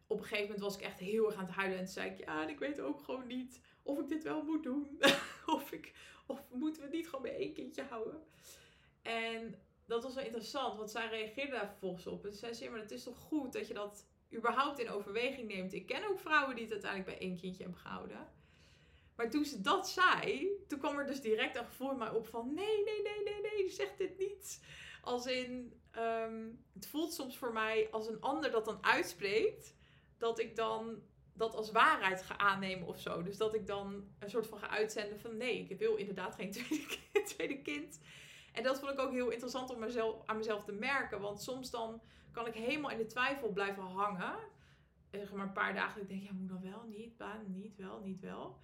op 0.07 0.19
een 0.19 0.25
gegeven 0.25 0.45
moment 0.45 0.61
was 0.61 0.77
ik 0.77 0.83
echt 0.83 0.99
heel 0.99 1.27
erg 1.27 1.35
aan 1.35 1.45
het 1.45 1.55
huilen 1.55 1.79
en 1.79 1.89
zei 1.89 2.11
ik, 2.11 2.25
ja, 2.25 2.49
ik 2.49 2.59
weet 2.59 2.81
ook 2.81 3.01
gewoon 3.01 3.27
niet 3.27 3.61
of 3.83 3.99
ik 3.99 4.09
dit 4.09 4.23
wel 4.23 4.43
moet 4.43 4.63
doen. 4.63 4.99
of, 5.57 5.73
ik, 5.73 5.95
of 6.27 6.43
moeten 6.53 6.81
we 6.81 6.89
het 6.89 6.97
niet 6.97 7.09
gewoon 7.09 7.23
bij 7.23 7.37
één 7.37 7.55
kindje 7.55 7.83
houden. 7.83 8.23
En 9.03 9.55
dat 9.87 10.03
was 10.03 10.15
wel 10.15 10.25
interessant, 10.25 10.77
want 10.77 10.91
zij 10.91 11.09
reageerde 11.09 11.53
daar 11.53 11.69
vervolgens 11.69 12.07
op. 12.07 12.27
En 12.27 12.35
ze 12.35 12.55
zei, 12.55 12.71
maar 12.71 12.81
het 12.81 12.91
is 12.91 13.03
toch 13.03 13.19
goed 13.19 13.53
dat 13.53 13.69
je 13.69 13.75
dat 13.75 14.07
überhaupt 14.35 14.79
in 14.79 14.91
overweging 14.91 15.49
neemt. 15.49 15.73
Ik 15.73 15.87
ken 15.87 16.09
ook 16.09 16.21
vrouwen 16.21 16.55
die 16.55 16.65
het 16.65 16.73
uiteindelijk 16.73 17.19
bij 17.19 17.29
één 17.29 17.39
kindje 17.39 17.63
hebben 17.63 17.81
gehouden. 17.81 18.29
Maar 19.17 19.31
toen 19.31 19.45
ze 19.45 19.61
dat 19.61 19.89
zei, 19.89 20.49
toen 20.69 20.79
kwam 20.79 20.99
er 20.99 21.07
dus 21.07 21.21
direct 21.21 21.57
een 21.57 21.65
gevoel 21.65 21.91
in 21.91 21.99
mij 21.99 22.11
op 22.11 22.27
van 22.27 22.55
nee, 22.55 22.85
nee, 22.85 23.03
nee, 23.03 23.23
nee, 23.25 23.53
nee, 23.53 23.71
zeg 23.71 23.97
dit 23.97 24.19
niet. 24.19 24.65
Als 25.03 25.27
in, 25.27 25.81
ehm, 25.91 26.49
het 26.75 26.87
voelt 26.87 27.15
soms 27.15 27.39
voor 27.39 27.53
mij 27.53 27.89
als 27.91 28.09
een 28.09 28.21
ander 28.21 28.51
dat 28.51 28.65
dan 28.65 28.85
uitspreekt, 28.85 29.75
dat 30.19 30.39
ik 30.39 30.57
dan 30.57 31.03
dat 31.33 31.55
als 31.55 31.71
waarheid 31.71 32.23
ga 32.23 32.39
aannemen 32.39 32.89
of 32.89 33.01
zo. 33.01 33.23
Dus 33.23 33.37
dat 33.37 33.55
ik 33.55 33.67
dan 33.67 34.09
een 34.19 34.31
soort 34.31 34.47
van 34.47 34.59
ga 34.59 34.69
uitzenden 34.69 35.21
van 35.21 35.37
nee, 35.37 35.67
ik 35.69 35.79
wil 35.79 35.97
inderdaad 35.97 36.35
geen. 36.35 36.51
Tweede 37.27 37.63
kind. 37.63 38.01
En 38.57 38.63
dat 38.63 38.79
vond 38.79 38.93
ik 38.93 39.01
ook 39.01 39.13
heel 39.13 39.31
interessant 39.31 39.71
om 39.71 39.79
mezelf, 39.79 40.27
aan 40.27 40.37
mezelf 40.37 40.65
te 40.65 40.73
merken. 40.73 41.21
Want 41.21 41.43
soms 41.43 41.71
dan 41.71 42.01
kan 42.33 42.47
ik 42.47 42.55
helemaal 42.55 42.91
in 42.91 42.99
de 42.99 43.07
twijfel 43.07 43.53
blijven 43.53 43.83
hangen. 43.83 44.37
En 45.11 45.19
zeg 45.21 45.33
maar 45.33 45.47
een 45.47 45.53
paar 45.53 45.75
dagen 45.75 46.03
ik 46.03 46.09
denk, 46.09 46.23
ja, 46.23 46.33
moet 46.33 46.49
dan 46.49 46.63
wel, 46.63 46.83
niet, 46.87 47.17
baan, 47.17 47.45
niet, 47.53 47.77
wel, 47.77 48.01
niet, 48.01 48.21
wel. 48.21 48.59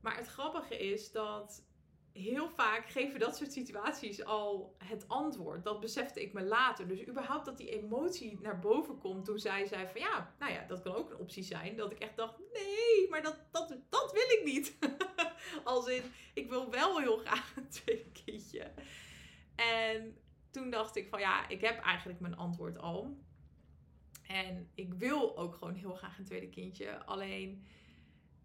Maar 0.00 0.16
het 0.16 0.26
grappige 0.26 0.78
is 0.78 1.12
dat 1.12 1.64
heel 2.12 2.48
vaak 2.48 2.88
geven 2.88 3.20
dat 3.20 3.36
soort 3.36 3.52
situaties 3.52 4.24
al 4.24 4.76
het 4.84 5.08
antwoord. 5.08 5.64
Dat 5.64 5.80
besefte 5.80 6.22
ik 6.22 6.32
me 6.32 6.42
later. 6.42 6.88
Dus 6.88 7.06
überhaupt 7.08 7.46
dat 7.46 7.58
die 7.58 7.70
emotie 7.70 8.38
naar 8.40 8.58
boven 8.58 8.98
komt 8.98 9.24
toen 9.24 9.38
zij 9.38 9.66
zei 9.66 9.86
van 9.86 10.00
ja, 10.00 10.34
nou 10.38 10.52
ja, 10.52 10.66
dat 10.66 10.82
kan 10.82 10.94
ook 10.94 11.10
een 11.10 11.18
optie 11.18 11.44
zijn. 11.44 11.76
Dat 11.76 11.92
ik 11.92 11.98
echt 11.98 12.16
dacht, 12.16 12.38
nee, 12.52 13.08
maar 13.10 13.22
dat, 13.22 13.38
dat, 13.50 13.76
dat 13.88 14.12
wil 14.12 14.38
ik 14.38 14.42
niet. 14.44 14.78
Als 15.64 15.86
in, 15.86 16.02
ik 16.34 16.48
wil 16.48 16.70
wel 16.70 17.00
heel 17.00 17.16
graag 17.16 17.56
een 17.56 17.68
tweede 17.68 18.10
kindje. 18.24 18.72
En 19.56 20.16
toen 20.50 20.70
dacht 20.70 20.96
ik 20.96 21.08
van 21.08 21.20
ja, 21.20 21.48
ik 21.48 21.60
heb 21.60 21.80
eigenlijk 21.80 22.20
mijn 22.20 22.36
antwoord 22.36 22.78
al. 22.78 23.18
En 24.26 24.70
ik 24.74 24.94
wil 24.94 25.38
ook 25.38 25.54
gewoon 25.54 25.74
heel 25.74 25.94
graag 25.94 26.18
een 26.18 26.24
tweede 26.24 26.48
kindje. 26.48 27.04
Alleen, 27.04 27.64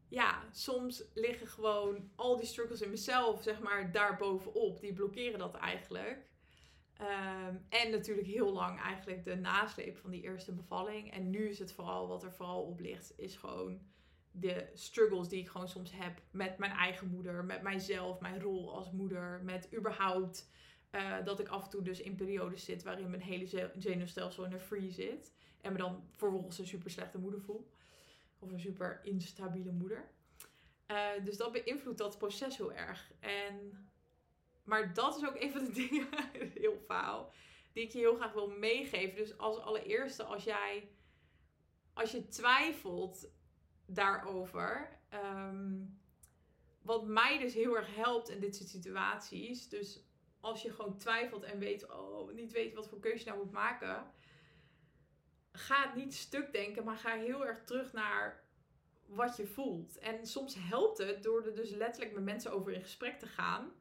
ja, 0.08 0.44
soms 0.52 1.04
liggen 1.14 1.48
gewoon 1.48 2.12
al 2.16 2.38
die 2.38 2.46
struggles 2.46 2.82
in 2.82 2.90
mezelf, 2.90 3.44
zeg 3.44 3.60
maar, 3.60 3.92
daarbovenop. 3.92 4.80
Die 4.80 4.94
blokkeren 4.94 5.40
dat 5.40 5.56
eigenlijk. 5.56 6.30
Ehm, 6.94 7.56
en 7.70 7.92
natuurlijk 7.92 8.28
heel 8.28 8.54
lang 8.54 8.80
eigenlijk 8.80 9.24
de 9.24 9.36
nasleep 9.36 9.98
van 9.98 10.10
die 10.10 10.22
eerste 10.22 10.54
bevalling. 10.54 11.12
En 11.12 11.30
nu 11.30 11.50
is 11.50 11.60
het 11.60 11.74
vooral, 11.74 12.08
wat 12.08 12.24
er 12.24 12.34
vooral 12.34 12.64
op 12.64 12.80
ligt, 12.80 13.14
is 13.18 13.36
gewoon 13.36 13.82
de 14.32 14.70
struggles 14.74 15.28
die 15.28 15.40
ik 15.40 15.50
gewoon 15.50 15.70
soms 15.70 15.92
heb 15.94 16.22
met 16.32 16.58
mijn 16.58 16.72
eigen 16.72 17.08
moeder, 17.08 17.46
met 17.46 17.62
mijzelf, 17.62 18.20
mijn 18.20 18.42
rol 18.42 18.76
als 18.76 18.92
moeder, 18.92 19.42
met 19.44 19.70
überhaupt 19.76 20.50
uh, 20.92 21.26
dat 21.26 21.40
ik 21.40 21.48
af 21.48 21.64
en 21.64 21.70
toe 21.70 21.82
dus 21.82 22.02
in 22.02 22.16
periodes 22.16 22.66
zit 22.66 22.84
waarin 22.84 23.10
mijn 23.10 23.22
hele 23.22 23.72
zenuwstelsel 23.78 24.46
in 24.46 24.52
een 24.52 24.60
free 24.60 24.92
zit. 24.92 25.34
En 25.62 25.72
me 25.72 25.78
dan 25.78 26.04
vervolgens 26.16 26.58
een 26.58 26.68
super 26.68 26.92
slechte 26.92 27.18
moeder 27.18 27.42
voel. 27.42 27.72
Of 28.40 28.52
een 28.52 28.60
super 28.60 29.00
instabiele 29.04 29.72
moeder. 29.72 30.12
Uh, 30.88 31.26
dus 31.26 31.38
dat 31.38 31.52
beïnvloedt 31.52 31.98
dat 31.98 32.18
proces 32.18 32.58
heel 32.58 32.74
erg. 32.74 33.12
En, 33.20 33.88
maar 34.64 34.94
dat 34.94 35.18
is 35.18 35.28
ook 35.28 35.42
een 35.42 35.52
van 35.52 35.66
de 35.66 35.72
dingen, 35.90 36.08
heel 36.54 36.78
faal, 36.86 37.32
die 37.74 37.84
ik 37.84 37.92
je 37.92 38.00
heel 38.00 38.16
graag 38.16 38.34
wil 38.34 38.48
meegeven. 38.48 39.16
Dus 39.16 39.38
als 39.38 39.58
allereerste, 39.58 40.24
als 40.24 40.44
jij, 40.44 40.90
als 41.94 42.12
je 42.12 42.28
twijfelt 42.28 43.28
daarover, 43.86 45.00
um, 45.14 46.00
wat 46.82 47.06
mij 47.06 47.40
dus 47.40 47.54
heel 47.54 47.76
erg 47.76 47.96
helpt 47.96 48.30
in 48.30 48.40
dit 48.40 48.56
soort 48.56 48.70
situaties, 48.70 49.70
dus 49.70 50.04
als 50.42 50.62
je 50.62 50.74
gewoon 50.74 50.98
twijfelt 50.98 51.44
en 51.44 51.60
weet, 51.60 51.90
oh, 51.92 52.34
niet 52.34 52.52
weet 52.52 52.74
wat 52.74 52.88
voor 52.88 53.00
keuze 53.00 53.24
je 53.24 53.30
nou 53.30 53.44
moet 53.44 53.52
maken, 53.52 54.12
ga 55.52 55.84
het 55.86 55.96
niet 55.96 56.14
stuk 56.16 56.52
denken, 56.52 56.84
maar 56.84 56.98
ga 56.98 57.16
heel 57.16 57.46
erg 57.46 57.64
terug 57.64 57.94
naar 57.94 58.44
wat 59.06 59.38
je 59.38 59.48
voelt. 59.48 59.98
En 59.98 60.26
soms 60.26 60.56
helpt 60.58 60.98
het 60.98 61.24
door 61.24 61.46
er 61.46 61.56
dus 61.56 61.70
letterlijk 61.70 62.14
met 62.14 62.24
mensen 62.24 62.52
over 62.52 62.72
in 62.72 62.82
gesprek 62.82 63.20
te 63.20 63.28
gaan. 63.28 63.72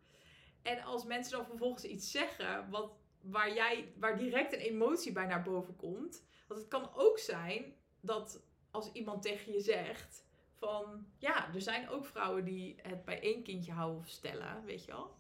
En 0.62 0.83
als 0.83 1.05
mensen 1.05 1.37
dan 1.37 1.46
vervolgens 1.46 1.85
iets 1.85 2.11
zeggen 2.11 2.70
wat, 2.70 2.92
waar, 3.20 3.55
jij, 3.55 3.92
waar 3.96 4.19
direct 4.19 4.52
een 4.52 4.58
emotie 4.58 5.13
bij 5.13 5.27
naar 5.27 5.42
boven 5.42 5.77
komt. 5.77 6.25
Want 6.46 6.61
het 6.61 6.69
kan 6.69 6.90
ook 6.94 7.19
zijn 7.19 7.75
dat 8.00 8.42
als 8.71 8.92
iemand 8.92 9.23
tegen 9.23 9.52
je 9.52 9.61
zegt 9.61 10.29
van 10.54 11.06
ja, 11.19 11.54
er 11.54 11.61
zijn 11.61 11.88
ook 11.88 12.04
vrouwen 12.04 12.44
die 12.44 12.77
het 12.83 13.04
bij 13.04 13.21
één 13.21 13.42
kindje 13.42 13.73
houden 13.73 13.98
of 13.98 14.08
stellen, 14.08 14.65
weet 14.65 14.85
je 14.85 14.90
wel. 14.90 15.19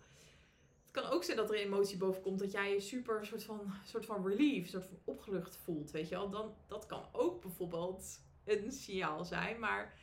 Het 0.90 1.02
kan 1.02 1.10
ook 1.10 1.24
zijn 1.24 1.36
dat 1.36 1.50
er 1.50 1.56
een 1.56 1.62
emotie 1.62 1.96
boven 1.96 2.22
komt 2.22 2.38
dat 2.38 2.52
jij 2.52 2.72
je 2.72 2.80
super 2.80 3.26
soort 3.26 3.44
van, 3.44 3.72
soort 3.84 4.06
van 4.06 4.26
relief, 4.26 4.68
soort 4.68 4.86
van 4.86 4.98
opgelucht 5.04 5.56
voelt, 5.56 5.90
weet 5.90 6.08
je 6.08 6.14
wel. 6.14 6.30
Dan, 6.30 6.54
dat 6.66 6.86
kan 6.86 7.08
ook 7.12 7.40
bijvoorbeeld 7.40 8.20
een 8.44 8.72
signaal 8.72 9.24
zijn. 9.24 9.58
Maar 9.58 9.98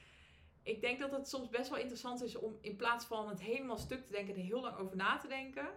ik 0.64 0.82
denk 0.82 1.00
dat 1.00 1.12
het 1.12 1.30
soms 1.30 1.50
best 1.50 1.70
wel 1.70 1.80
interessant 1.80 2.24
is 2.24 2.36
om 2.36 2.58
in 2.62 2.76
plaats 2.76 3.06
van 3.06 3.30
het 3.30 3.42
helemaal 3.42 3.78
stuk 3.78 4.06
te 4.06 4.12
denken, 4.12 4.36
er 4.36 4.42
heel 4.42 4.62
lang 4.62 4.78
over 4.78 4.96
na 4.96 5.18
te 5.18 5.28
denken. 5.28 5.68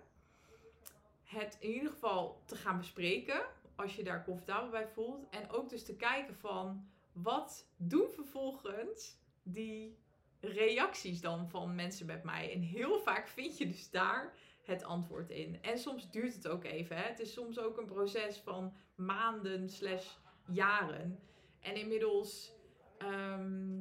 Het 1.22 1.56
in 1.60 1.72
ieder 1.72 1.90
geval 1.90 2.42
te 2.46 2.56
gaan 2.56 2.78
bespreken, 2.78 3.42
als 3.74 3.96
je 3.96 4.04
daar 4.04 4.24
comfortabel 4.24 4.70
bij 4.70 4.88
voelt. 4.88 5.28
En 5.30 5.50
ook 5.50 5.68
dus 5.68 5.84
te 5.84 5.96
kijken 5.96 6.34
van, 6.34 6.88
wat 7.12 7.66
doen 7.76 8.08
vervolgens 8.08 9.18
die 9.42 9.98
reacties 10.40 11.20
dan 11.20 11.48
van 11.48 11.74
mensen 11.74 12.06
met 12.06 12.22
mij. 12.22 12.52
En 12.52 12.60
heel 12.60 13.00
vaak 13.00 13.28
vind 13.28 13.58
je 13.58 13.66
dus 13.66 13.90
daar 13.90 14.34
het 14.70 14.84
antwoord 14.84 15.30
in. 15.30 15.62
En 15.62 15.78
soms 15.78 16.10
duurt 16.10 16.34
het 16.34 16.48
ook 16.48 16.64
even. 16.64 16.96
Hè? 16.96 17.02
Het 17.02 17.20
is 17.20 17.32
soms 17.32 17.58
ook 17.58 17.78
een 17.78 17.86
proces 17.86 18.36
van 18.36 18.72
maanden 18.94 19.68
slash 19.68 20.08
jaren. 20.46 21.18
En 21.60 21.74
inmiddels, 21.74 22.52
ehm, 22.98 23.80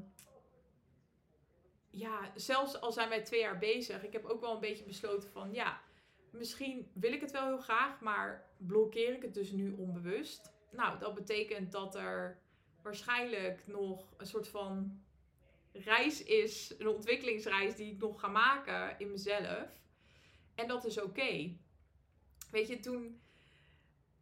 ja, 1.90 2.32
zelfs 2.36 2.82
al 2.82 2.92
zijn 2.92 3.10
wij 3.10 3.24
twee 3.24 3.40
jaar 3.40 3.58
bezig, 3.58 4.04
ik 4.04 4.14
heb 4.14 4.26
ook 4.26 4.42
wel 4.42 4.54
een 4.54 4.60
beetje 4.60 4.86
besloten 4.86 5.30
van, 5.30 5.54
ja, 5.54 5.82
misschien 6.32 6.92
wil 6.94 7.14
ik 7.14 7.22
het 7.22 7.32
wel 7.32 7.48
heel 7.48 7.58
graag, 7.58 8.00
maar 8.00 8.50
blokkeer 8.58 9.14
ik 9.14 9.22
het 9.22 9.34
dus 9.34 9.52
nu 9.52 9.72
onbewust. 9.72 10.54
Nou, 10.72 11.00
dat 11.00 11.14
betekent 11.16 11.72
dat 11.72 11.96
er 11.96 12.40
waarschijnlijk 12.82 13.68
nog 13.68 14.14
een 14.18 14.26
soort 14.26 14.48
van 14.48 15.02
reis 15.72 16.24
is, 16.24 16.76
een 16.78 16.88
ontwikkelingsreis 16.88 17.76
die 17.76 17.94
ik 17.94 18.00
nog 18.00 18.20
ga 18.20 18.28
maken 18.28 19.00
in 19.00 19.12
mezelf. 19.12 19.82
En 20.60 20.68
dat 20.68 20.86
is 20.86 21.02
oké. 21.02 21.56
Weet 22.52 22.68
je, 22.68 22.80
toen, 22.80 23.22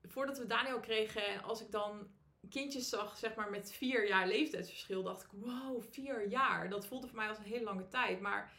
voordat 0.03 0.37
we 0.37 0.45
Daniel 0.45 0.79
kregen, 0.79 1.27
en 1.27 1.43
als 1.43 1.61
ik 1.61 1.71
dan 1.71 2.07
kindjes 2.49 2.89
zag, 2.89 3.17
zeg 3.17 3.35
maar 3.35 3.49
met 3.49 3.71
vier 3.71 4.07
jaar 4.07 4.27
leeftijdsverschil, 4.27 5.03
dacht 5.03 5.23
ik, 5.23 5.29
wow, 5.31 5.83
vier 5.83 6.27
jaar. 6.27 6.69
Dat 6.69 6.87
voelde 6.87 7.07
voor 7.07 7.15
mij 7.15 7.29
als 7.29 7.37
een 7.37 7.43
hele 7.43 7.63
lange 7.63 7.87
tijd. 7.87 8.21
Maar 8.21 8.53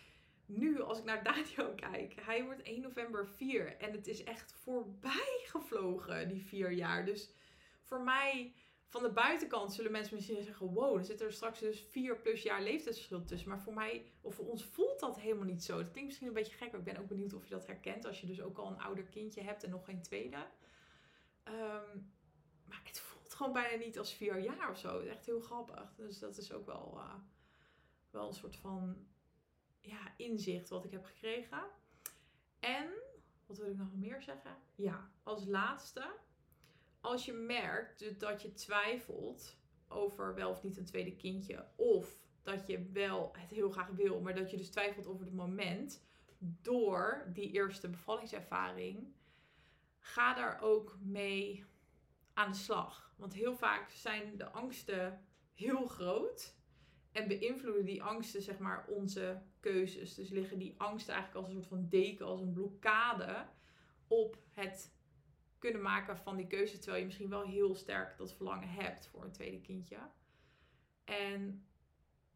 nu, 0.46 0.80
als 0.80 0.98
ik 0.98 1.04
naar 1.04 1.22
Daniel 1.32 1.74
kijk, 1.74 2.14
hij 2.20 2.44
wordt 2.44 2.62
1 2.62 2.80
november 2.80 3.28
4. 3.28 3.76
En 3.76 3.92
het 3.92 4.06
is 4.06 4.24
echt 4.24 4.52
voorbij 4.52 5.40
gevlogen, 5.44 6.28
die 6.28 6.46
vier 6.46 6.70
jaar. 6.70 7.04
Dus 7.04 7.30
voor 7.82 8.00
mij, 8.00 8.54
van 8.88 9.02
de 9.02 9.10
buitenkant, 9.10 9.72
zullen 9.72 9.92
mensen 9.92 10.14
misschien 10.14 10.42
zeggen: 10.42 10.72
wow, 10.72 10.96
er 10.96 11.04
zit 11.04 11.20
er 11.20 11.32
straks 11.32 11.58
dus 11.58 11.80
vier 11.80 12.16
plus 12.16 12.42
jaar 12.42 12.62
leeftijdsverschil 12.62 13.24
tussen. 13.24 13.48
Maar 13.48 13.60
voor 13.60 13.74
mij, 13.74 14.12
of 14.20 14.34
voor 14.34 14.46
ons 14.46 14.64
voelt 14.64 15.00
dat 15.00 15.20
helemaal 15.20 15.44
niet 15.44 15.64
zo. 15.64 15.76
Dat 15.76 15.90
klinkt 15.90 16.08
misschien 16.08 16.28
een 16.28 16.34
beetje 16.34 16.56
gek, 16.56 16.70
maar 16.70 16.80
ik 16.80 16.86
ben 16.86 16.98
ook 16.98 17.08
benieuwd 17.08 17.34
of 17.34 17.44
je 17.44 17.54
dat 17.54 17.66
herkent. 17.66 18.04
Als 18.04 18.20
je 18.20 18.26
dus 18.26 18.40
ook 18.40 18.58
al 18.58 18.66
een 18.66 18.80
ouder 18.80 19.04
kindje 19.04 19.42
hebt 19.42 19.64
en 19.64 19.70
nog 19.70 19.84
geen 19.84 20.02
tweede. 20.02 20.46
Ehm, 21.42 21.98
maar 22.64 22.80
het 22.84 23.00
voelt 23.00 23.34
gewoon 23.34 23.52
bijna 23.52 23.84
niet 23.84 23.98
als 23.98 24.14
vier 24.14 24.38
jaar 24.38 24.70
of 24.70 24.78
zo. 24.78 25.00
Echt 25.00 25.26
heel 25.26 25.40
grappig. 25.40 25.94
Dus 25.96 26.18
dat 26.18 26.36
is 26.36 26.52
ook 26.52 26.66
wel, 26.66 26.94
uh, 26.96 27.14
wel 28.10 28.26
een 28.26 28.34
soort 28.34 28.56
van 28.56 29.06
ja, 29.80 30.14
inzicht 30.16 30.68
wat 30.68 30.84
ik 30.84 30.90
heb 30.90 31.04
gekregen. 31.04 31.62
En, 32.60 32.92
wat 33.46 33.58
wil 33.58 33.70
ik 33.70 33.76
nog 33.76 33.94
meer 33.94 34.22
zeggen? 34.22 34.56
Ja, 34.74 35.10
als 35.22 35.46
laatste. 35.46 36.10
Als 37.08 37.24
je 37.24 37.32
merkt 37.32 38.20
dat 38.20 38.42
je 38.42 38.52
twijfelt 38.52 39.56
over 39.88 40.34
wel 40.34 40.50
of 40.50 40.62
niet 40.62 40.76
een 40.76 40.84
tweede 40.84 41.16
kindje. 41.16 41.66
Of 41.76 42.18
dat 42.42 42.66
je 42.66 42.82
wel 42.92 43.32
het 43.38 43.50
heel 43.50 43.70
graag 43.70 43.88
wil, 43.88 44.20
maar 44.20 44.34
dat 44.34 44.50
je 44.50 44.56
dus 44.56 44.70
twijfelt 44.70 45.06
over 45.06 45.24
het 45.24 45.34
moment. 45.34 46.04
Door 46.38 47.30
die 47.32 47.50
eerste 47.50 47.88
bevallingservaring. 47.88 49.14
Ga 49.98 50.34
daar 50.34 50.60
ook 50.60 50.96
mee 51.00 51.64
aan 52.34 52.50
de 52.50 52.56
slag. 52.56 53.14
Want 53.16 53.34
heel 53.34 53.56
vaak 53.56 53.90
zijn 53.90 54.36
de 54.36 54.50
angsten 54.50 55.24
heel 55.54 55.86
groot. 55.86 56.56
En 57.12 57.28
beïnvloeden 57.28 57.84
die 57.84 58.02
angsten, 58.02 58.42
zeg 58.42 58.58
maar, 58.58 58.86
onze 58.88 59.42
keuzes. 59.60 60.14
Dus 60.14 60.28
liggen 60.28 60.58
die 60.58 60.74
angsten 60.78 61.14
eigenlijk 61.14 61.44
als 61.44 61.54
een 61.54 61.62
soort 61.62 61.80
van 61.80 61.88
deken, 61.88 62.26
als 62.26 62.40
een 62.40 62.52
blokkade 62.52 63.46
op 64.06 64.38
het 64.52 64.96
kunnen 65.58 65.82
maken 65.82 66.16
van 66.16 66.36
die 66.36 66.46
keuze. 66.46 66.78
Terwijl 66.78 66.98
je 66.98 67.04
misschien 67.04 67.28
wel 67.28 67.42
heel 67.42 67.74
sterk 67.74 68.16
dat 68.16 68.34
verlangen 68.34 68.68
hebt 68.68 69.06
voor 69.06 69.24
een 69.24 69.32
tweede 69.32 69.60
kindje. 69.60 69.98
En 71.04 71.66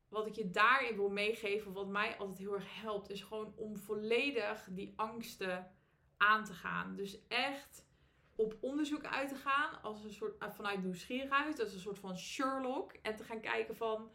wat 0.09 0.27
ik 0.27 0.35
je 0.35 0.51
daarin 0.51 0.97
wil 0.97 1.11
meegeven, 1.11 1.73
wat 1.73 1.89
mij 1.89 2.17
altijd 2.17 2.39
heel 2.39 2.55
erg 2.55 2.81
helpt, 2.81 3.11
is 3.11 3.23
gewoon 3.23 3.53
om 3.57 3.77
volledig 3.77 4.69
die 4.71 4.93
angsten 4.97 5.71
aan 6.17 6.45
te 6.45 6.53
gaan. 6.53 6.97
Dus 6.97 7.27
echt 7.29 7.87
op 8.35 8.57
onderzoek 8.61 9.05
uit 9.05 9.29
te 9.29 9.35
gaan 9.35 9.83
als 9.83 10.05
een 10.05 10.13
soort 10.13 10.45
vanuit 10.55 10.83
nieuwsgierigheid, 10.83 11.61
als 11.61 11.73
een 11.73 11.81
soort 11.81 11.99
van 11.99 12.19
Sherlock 12.19 12.93
en 12.93 13.17
te 13.17 13.25
gaan 13.25 13.41
kijken 13.41 13.77
van 13.77 14.11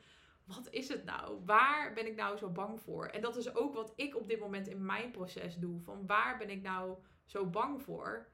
wat 0.48 0.68
is 0.70 0.88
het 0.88 1.04
nou? 1.04 1.46
Waar 1.46 1.94
ben 1.94 2.06
ik 2.06 2.16
nou 2.16 2.38
zo 2.38 2.50
bang 2.50 2.80
voor? 2.82 3.06
En 3.06 3.22
dat 3.22 3.38
is 3.38 3.56
ook 3.56 3.74
wat 3.74 3.94
ik 3.96 4.16
op 4.16 4.28
dit 4.28 4.40
moment 4.40 4.68
in 4.68 4.86
mijn 4.86 5.12
proces 5.12 5.56
doe. 5.56 5.82
Van 5.82 6.06
waar 6.06 6.38
ben 6.38 6.50
ik 6.50 6.62
nou 6.62 6.98
zo 7.26 7.46
bang 7.46 7.82
voor? 7.82 8.28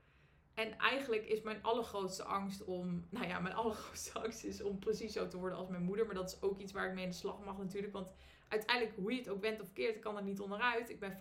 En 0.54 0.78
eigenlijk 0.78 1.26
is 1.26 1.41
mijn 1.41 1.64
allergrootste 1.64 2.24
angst 2.24 2.64
om, 2.64 3.08
nou 3.10 3.28
ja, 3.28 3.39
mijn 3.39 3.56
allergrootste 3.64 4.20
angst 4.20 4.43
is 4.43 4.62
om 4.62 4.80
precies 4.80 5.14
zo 5.14 5.28
te 5.28 5.38
worden 5.38 5.58
als 5.58 5.68
mijn 5.68 5.84
moeder. 5.84 6.06
Maar 6.06 6.16
dat 6.16 6.30
is 6.30 6.41
ook 6.41 6.60
iets 6.60 6.72
waar 6.72 6.88
ik 6.88 6.93
mee 6.93 7.04
in 7.04 7.10
de 7.10 7.16
slag 7.16 7.43
mag 7.43 7.58
natuurlijk. 7.58 7.93
Want 7.93 8.14
uiteindelijk, 8.47 8.95
hoe 8.95 9.12
je 9.12 9.18
het 9.18 9.30
ook 9.30 9.41
bent 9.41 9.62
of 9.62 9.74
keert, 9.74 9.95
ik 9.95 10.01
kan 10.01 10.18
er 10.18 10.24
niet 10.24 10.39
onderuit. 10.39 10.89
Ik 10.89 10.99
ben 10.99 11.18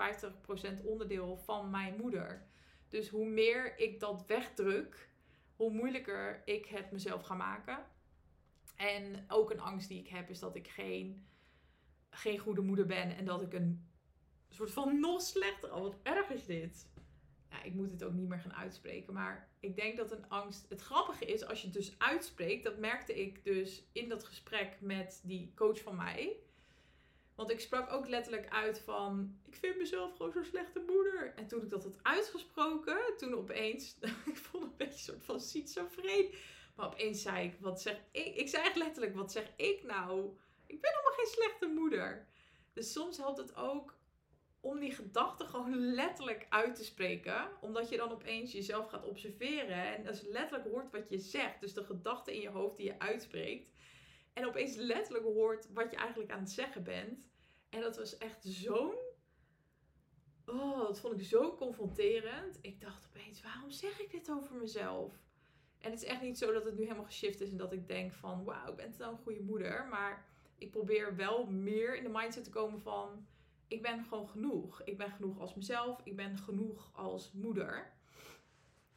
50% 0.83 0.85
onderdeel 0.85 1.37
van 1.37 1.71
mijn 1.71 1.97
moeder. 1.97 2.47
Dus 2.89 3.09
hoe 3.09 3.27
meer 3.27 3.79
ik 3.79 4.01
dat 4.01 4.27
wegdruk, 4.27 5.11
hoe 5.57 5.71
moeilijker 5.71 6.43
ik 6.45 6.67
het 6.67 6.91
mezelf 6.91 7.23
ga 7.23 7.35
maken. 7.35 7.87
En 8.77 9.25
ook 9.29 9.51
een 9.51 9.61
angst 9.61 9.89
die 9.89 9.99
ik 9.99 10.09
heb 10.09 10.31
is 10.31 10.39
dat 10.39 10.57
ik 10.57 10.69
geen, 10.69 11.27
geen 12.11 12.39
goede 12.39 12.61
moeder 12.61 12.87
ben 12.87 13.17
en 13.17 13.25
dat 13.25 13.43
ik 13.43 13.53
een 13.53 13.87
soort 14.49 14.73
van 14.73 15.01
nog 15.01 15.23
slechter. 15.23 15.75
Oh, 15.75 15.81
wat 15.81 15.97
erg 16.03 16.29
is 16.29 16.47
dit? 16.47 16.87
Ja, 17.53 17.63
ik 17.63 17.75
moet 17.75 17.91
het 17.91 18.05
ook 18.05 18.13
niet 18.13 18.29
meer 18.29 18.39
gaan 18.39 18.55
uitspreken. 18.55 19.13
Maar 19.13 19.49
ik 19.61 19.77
denk 19.77 19.97
dat 19.97 20.11
een 20.11 20.29
angst. 20.29 20.69
Het 20.69 20.81
grappige 20.81 21.25
is, 21.25 21.47
als 21.47 21.61
je 21.61 21.67
het 21.67 21.75
dus 21.75 21.95
uitspreekt, 21.99 22.65
dat 22.65 22.79
merkte 22.79 23.21
ik 23.21 23.45
dus 23.45 23.85
in 23.93 24.09
dat 24.09 24.25
gesprek 24.25 24.77
met 24.81 25.21
die 25.25 25.53
coach 25.55 25.81
van 25.81 25.97
mij. 25.97 26.37
Want 27.35 27.51
ik 27.51 27.61
sprak 27.61 27.93
ook 27.93 28.09
letterlijk 28.09 28.49
uit 28.49 28.81
van, 28.81 29.39
ik 29.45 29.55
vind 29.55 29.77
mezelf 29.79 30.17
gewoon 30.17 30.33
zo'n 30.33 30.45
slechte 30.45 30.85
moeder. 30.87 31.33
En 31.37 31.47
toen 31.47 31.63
ik 31.63 31.71
dat 31.71 31.85
had 31.85 31.99
uitgesproken, 32.03 32.99
toen 33.17 33.35
opeens, 33.35 33.97
ik 34.01 34.11
het 34.25 34.49
een 34.53 34.73
beetje 34.77 34.93
een 34.93 34.99
soort 34.99 35.25
van 35.25 35.41
schizofreen. 35.41 36.35
Maar 36.75 36.87
opeens 36.87 37.23
zei 37.23 37.47
ik, 37.47 37.57
wat 37.61 37.83
zeg 37.83 38.01
ik? 38.11 38.37
Ik 38.37 38.49
zei 38.49 38.65
echt 38.65 38.77
letterlijk, 38.77 39.15
wat 39.15 39.33
zeg 39.33 39.51
ik 39.57 39.83
nou? 39.83 40.37
Ik 40.67 40.81
ben 40.81 40.91
helemaal 40.91 41.13
geen 41.17 41.27
slechte 41.27 41.67
moeder. 41.67 42.27
Dus 42.73 42.93
soms 42.93 43.17
helpt 43.17 43.39
het 43.39 43.57
ook 43.57 43.97
om 44.63 44.81
die 44.81 44.93
gedachten 44.93 45.49
gewoon 45.49 45.77
letterlijk 45.77 46.47
uit 46.49 46.75
te 46.75 46.85
spreken. 46.85 47.49
Omdat 47.61 47.89
je 47.89 47.97
dan 47.97 48.11
opeens 48.11 48.53
jezelf 48.53 48.89
gaat 48.89 49.05
observeren. 49.05 49.97
En 49.97 50.03
dus 50.05 50.23
letterlijk 50.23 50.69
hoort 50.69 50.91
wat 50.91 51.09
je 51.09 51.19
zegt. 51.19 51.61
Dus 51.61 51.75
de 51.75 51.85
gedachten 51.85 52.35
in 52.35 52.41
je 52.41 52.49
hoofd 52.49 52.77
die 52.77 52.87
je 52.87 52.99
uitspreekt. 52.99 53.71
En 54.33 54.47
opeens 54.47 54.77
letterlijk 54.77 55.25
hoort 55.25 55.73
wat 55.73 55.91
je 55.91 55.97
eigenlijk 55.97 56.31
aan 56.31 56.41
het 56.41 56.51
zeggen 56.51 56.83
bent. 56.83 57.29
En 57.69 57.81
dat 57.81 57.97
was 57.97 58.19
echt 58.19 58.45
zo'n. 58.45 58.95
Oh, 60.47 60.79
dat 60.79 61.01
vond 61.01 61.21
ik 61.21 61.27
zo 61.27 61.55
confronterend. 61.57 62.59
Ik 62.61 62.81
dacht 62.81 63.07
opeens, 63.07 63.43
waarom 63.43 63.71
zeg 63.71 64.01
ik 64.01 64.11
dit 64.11 64.31
over 64.31 64.57
mezelf? 64.57 65.13
En 65.79 65.91
het 65.91 66.03
is 66.03 66.09
echt 66.09 66.23
niet 66.23 66.39
zo 66.39 66.53
dat 66.53 66.65
het 66.65 66.77
nu 66.77 66.83
helemaal 66.83 67.05
geshift 67.05 67.41
is 67.41 67.51
en 67.51 67.57
dat 67.57 67.73
ik 67.73 67.87
denk 67.87 68.13
van 68.13 68.45
wauw, 68.45 68.71
ik 68.71 68.77
ben 68.77 68.95
dan 68.97 69.13
een 69.13 69.23
goede 69.23 69.43
moeder. 69.43 69.87
Maar 69.87 70.27
ik 70.59 70.71
probeer 70.71 71.17
wel 71.17 71.47
meer 71.47 71.97
in 71.97 72.03
de 72.03 72.09
mindset 72.09 72.45
te 72.45 72.51
komen 72.51 72.81
van 72.81 73.27
ik 73.73 73.83
ben 73.83 74.05
gewoon 74.05 74.29
genoeg. 74.29 74.83
Ik 74.83 74.99
ben 74.99 75.11
genoeg 75.11 75.41
als 75.41 75.55
mezelf. 75.55 76.01
Ik 76.05 76.17
ben 76.17 76.39
genoeg 76.39 76.91
als 76.95 77.33
moeder. 77.33 77.93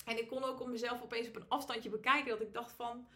En 0.06 0.18
ik 0.18 0.28
kon 0.28 0.44
ook 0.44 0.60
op 0.60 0.68
mezelf 0.68 1.02
opeens 1.02 1.28
op 1.28 1.36
een 1.36 1.50
afstandje 1.50 1.90
bekijken 1.90 2.30
dat 2.30 2.42
ik 2.42 2.54
dacht 2.54 2.72
van 2.72 3.08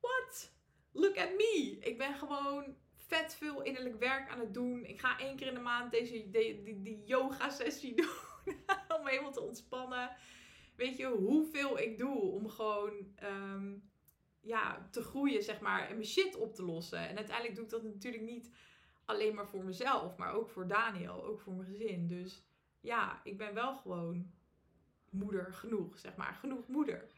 what? 0.00 0.52
Look 0.92 1.18
at 1.18 1.30
me. 1.36 1.76
Ik 1.80 1.98
ben 1.98 2.14
gewoon 2.14 2.76
vet 2.96 3.34
veel 3.34 3.62
innerlijk 3.62 3.98
werk 3.98 4.28
aan 4.30 4.40
het 4.40 4.54
doen. 4.54 4.84
Ik 4.84 5.00
ga 5.00 5.18
één 5.18 5.36
keer 5.36 5.46
in 5.46 5.54
de 5.54 5.60
maand 5.60 5.90
deze 5.90 6.30
die, 6.30 6.82
die, 6.82 7.02
yoga 7.04 7.50
sessie 7.50 7.94
doen 8.00 8.56
om 8.98 9.06
helemaal 9.06 9.32
te 9.32 9.40
ontspannen 9.40 10.16
weet 10.76 10.96
je, 10.96 11.06
hoeveel 11.06 11.78
ik 11.78 11.98
doe 11.98 12.20
om 12.20 12.48
gewoon 12.48 12.92
um, 13.22 13.90
ja, 14.40 14.88
te 14.90 15.02
groeien, 15.02 15.42
zeg 15.42 15.60
maar, 15.60 15.88
en 15.88 15.94
mijn 15.94 16.08
shit 16.08 16.36
op 16.36 16.54
te 16.54 16.62
lossen. 16.62 17.08
En 17.08 17.16
uiteindelijk 17.16 17.54
doe 17.54 17.64
ik 17.64 17.70
dat 17.70 17.82
natuurlijk 17.82 18.24
niet 18.24 18.50
alleen 19.04 19.34
maar 19.34 19.48
voor 19.48 19.64
mezelf, 19.64 20.16
maar 20.16 20.32
ook 20.32 20.48
voor 20.48 20.66
Daniel, 20.66 21.24
ook 21.24 21.40
voor 21.40 21.52
mijn 21.52 21.68
gezin. 21.68 22.06
Dus 22.06 22.44
ja, 22.80 23.20
ik 23.24 23.38
ben 23.38 23.54
wel 23.54 23.76
gewoon 23.76 24.32
moeder 25.10 25.52
genoeg, 25.52 25.98
zeg 25.98 26.16
maar, 26.16 26.34
genoeg 26.34 26.68
moeder. 26.68 27.08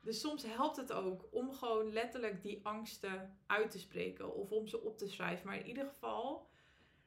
Dus 0.00 0.20
soms 0.20 0.42
helpt 0.42 0.76
het 0.76 0.92
ook 0.92 1.28
om 1.30 1.52
gewoon 1.52 1.92
letterlijk 1.92 2.42
die 2.42 2.66
angsten 2.66 3.38
uit 3.46 3.70
te 3.70 3.78
spreken 3.78 4.34
of 4.34 4.50
om 4.50 4.66
ze 4.66 4.80
op 4.80 4.98
te 4.98 5.08
schrijven. 5.08 5.46
Maar 5.46 5.58
in 5.58 5.66
ieder 5.66 5.86
geval, 5.86 6.48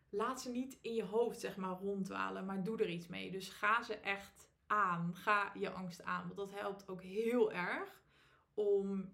laat 0.09 0.41
ze 0.41 0.51
niet 0.51 0.77
in 0.81 0.93
je 0.93 1.03
hoofd, 1.03 1.39
zeg 1.39 1.55
maar, 1.55 1.79
ronddwalen, 1.79 2.45
maar 2.45 2.63
doe 2.63 2.77
er 2.77 2.89
iets 2.89 3.07
mee. 3.07 3.31
Dus 3.31 3.49
ga 3.49 3.83
ze 3.83 3.95
echt 3.95 4.49
aan. 4.67 5.15
Ga 5.15 5.51
je 5.53 5.69
angst 5.69 6.03
aan. 6.03 6.23
Want 6.23 6.35
dat 6.35 6.59
helpt 6.59 6.87
ook 6.87 7.01
heel 7.01 7.51
erg 7.51 8.01
om 8.53 9.13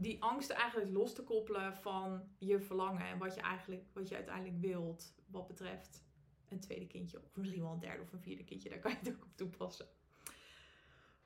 die 0.00 0.22
angst 0.22 0.50
eigenlijk 0.50 0.90
los 0.90 1.14
te 1.14 1.22
koppelen 1.22 1.76
van 1.76 2.28
je 2.38 2.60
verlangen 2.60 3.06
en 3.06 3.18
wat 3.18 3.34
je 3.34 3.40
eigenlijk, 3.40 3.84
wat 3.92 4.08
je 4.08 4.14
uiteindelijk 4.14 4.60
wilt, 4.60 5.14
wat 5.26 5.46
betreft 5.46 6.06
een 6.48 6.60
tweede 6.60 6.86
kindje, 6.86 7.22
of 7.22 7.36
misschien 7.36 7.62
wel 7.62 7.72
een 7.72 7.78
derde 7.78 8.02
of 8.02 8.12
een 8.12 8.20
vierde 8.20 8.44
kindje, 8.44 8.68
daar 8.68 8.78
kan 8.78 8.90
je 8.90 8.96
het 8.98 9.08
ook 9.08 9.24
op 9.24 9.36
toepassen. 9.36 9.88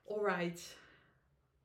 Alright. 0.06 0.78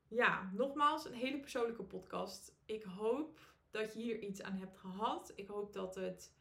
Ja, 0.07 0.51
nogmaals, 0.53 1.05
een 1.05 1.13
hele 1.13 1.39
persoonlijke 1.39 1.83
podcast. 1.83 2.55
Ik 2.65 2.83
hoop 2.83 3.39
dat 3.71 3.93
je 3.93 3.99
hier 3.99 4.19
iets 4.19 4.41
aan 4.41 4.57
hebt 4.57 4.77
gehad. 4.77 5.31
Ik 5.35 5.47
hoop 5.47 5.73
dat 5.73 5.95
het 5.95 6.35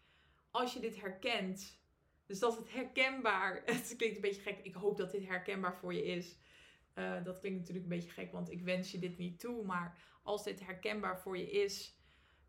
als 0.51 0.73
je 0.73 0.81
dit 0.81 1.01
herkent, 1.01 1.79
dus 2.27 2.39
dat 2.39 2.57
het 2.57 2.73
herkenbaar, 2.73 3.63
het 3.65 3.95
klinkt 3.97 4.17
een 4.17 4.23
beetje 4.23 4.43
gek, 4.43 4.59
ik 4.63 4.75
hoop 4.75 4.97
dat 4.97 5.11
dit 5.11 5.27
herkenbaar 5.27 5.77
voor 5.77 5.95
je 5.95 6.05
is. 6.05 6.37
Uh, 6.95 7.25
dat 7.25 7.39
klinkt 7.39 7.59
natuurlijk 7.59 7.85
een 7.87 7.97
beetje 7.97 8.11
gek, 8.11 8.33
want 8.33 8.51
ik 8.51 8.63
wens 8.63 8.91
je 8.91 8.99
dit 8.99 9.19
niet 9.19 9.41
toe. 9.41 9.65
Maar 9.65 9.99
als 10.27 10.45
dit 10.45 10.67
herkenbaar 10.67 11.21
voor 11.21 11.39
je 11.39 11.51
is, 11.51 11.97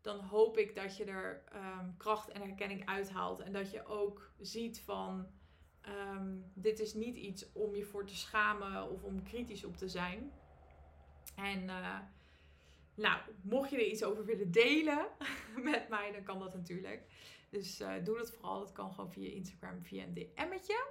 dan 0.00 0.20
hoop 0.20 0.58
ik 0.58 0.74
dat 0.74 0.96
je 0.96 1.04
er 1.04 1.44
um, 1.54 1.96
kracht 1.96 2.28
en 2.28 2.40
herkenning 2.40 2.86
uithaalt. 2.86 3.40
En 3.40 3.52
dat 3.52 3.70
je 3.70 3.86
ook 3.86 4.32
ziet 4.38 4.80
van, 4.80 5.26
um, 5.88 6.50
dit 6.54 6.80
is 6.80 6.94
niet 6.94 7.16
iets 7.16 7.52
om 7.52 7.74
je 7.74 7.84
voor 7.84 8.06
te 8.06 8.16
schamen 8.16 8.90
of 8.90 9.02
om 9.02 9.22
kritisch 9.22 9.64
op 9.64 9.76
te 9.76 9.88
zijn. 9.88 10.32
En 11.34 11.62
uh, 11.62 11.98
nou, 12.94 13.20
mocht 13.42 13.70
je 13.70 13.76
er 13.76 13.86
iets 13.86 14.04
over 14.04 14.24
willen 14.24 14.50
delen 14.50 15.06
met 15.70 15.88
mij, 15.88 16.12
dan 16.12 16.22
kan 16.22 16.38
dat 16.38 16.54
natuurlijk. 16.54 17.02
Dus 17.50 17.80
uh, 17.80 18.04
doe 18.04 18.16
dat 18.16 18.30
vooral. 18.30 18.58
Dat 18.58 18.72
kan 18.72 18.92
gewoon 18.92 19.12
via 19.12 19.30
Instagram, 19.30 19.82
via 19.82 20.02
een 20.02 20.14
DM'tje. 20.14 20.86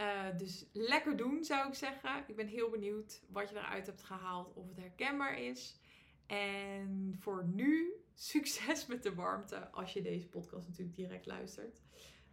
Uh, 0.00 0.38
dus 0.38 0.66
lekker 0.72 1.16
doen 1.16 1.44
zou 1.44 1.68
ik 1.68 1.74
zeggen. 1.74 2.24
Ik 2.26 2.36
ben 2.36 2.46
heel 2.46 2.70
benieuwd 2.70 3.22
wat 3.28 3.50
je 3.50 3.56
eruit 3.56 3.86
hebt 3.86 4.02
gehaald, 4.02 4.52
of 4.54 4.68
het 4.68 4.76
herkenbaar 4.76 5.40
is. 5.40 5.80
En 6.26 7.14
voor 7.18 7.46
nu, 7.46 7.92
succes 8.14 8.86
met 8.86 9.02
de 9.02 9.14
warmte 9.14 9.70
als 9.70 9.92
je 9.92 10.02
deze 10.02 10.28
podcast 10.28 10.68
natuurlijk 10.68 10.96
direct 10.96 11.26
luistert. 11.26 11.82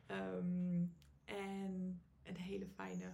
Um, 0.08 0.96
en 1.26 2.02
een 2.24 2.38
hele 2.38 2.68
fijne 2.68 3.14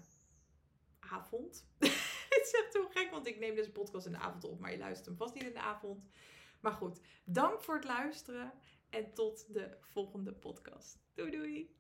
avond. 0.99 1.67
Het 2.29 2.45
is 2.45 2.61
echt 2.63 2.73
zo 2.73 2.87
gek, 2.89 3.11
want 3.11 3.27
ik 3.27 3.39
neem 3.39 3.55
deze 3.55 3.71
podcast 3.71 4.05
in 4.05 4.11
de 4.11 4.17
avond 4.17 4.43
op, 4.43 4.59
maar 4.59 4.71
je 4.71 4.77
luistert 4.77 5.05
hem 5.05 5.17
vast 5.17 5.33
niet 5.33 5.43
in 5.43 5.53
de 5.53 5.59
avond. 5.59 6.09
Maar 6.61 6.71
goed, 6.71 7.01
dank 7.23 7.61
voor 7.61 7.75
het 7.75 7.83
luisteren 7.83 8.53
en 8.89 9.13
tot 9.13 9.53
de 9.53 9.77
volgende 9.79 10.33
podcast. 10.33 10.99
Doei 11.13 11.31
doei! 11.31 11.76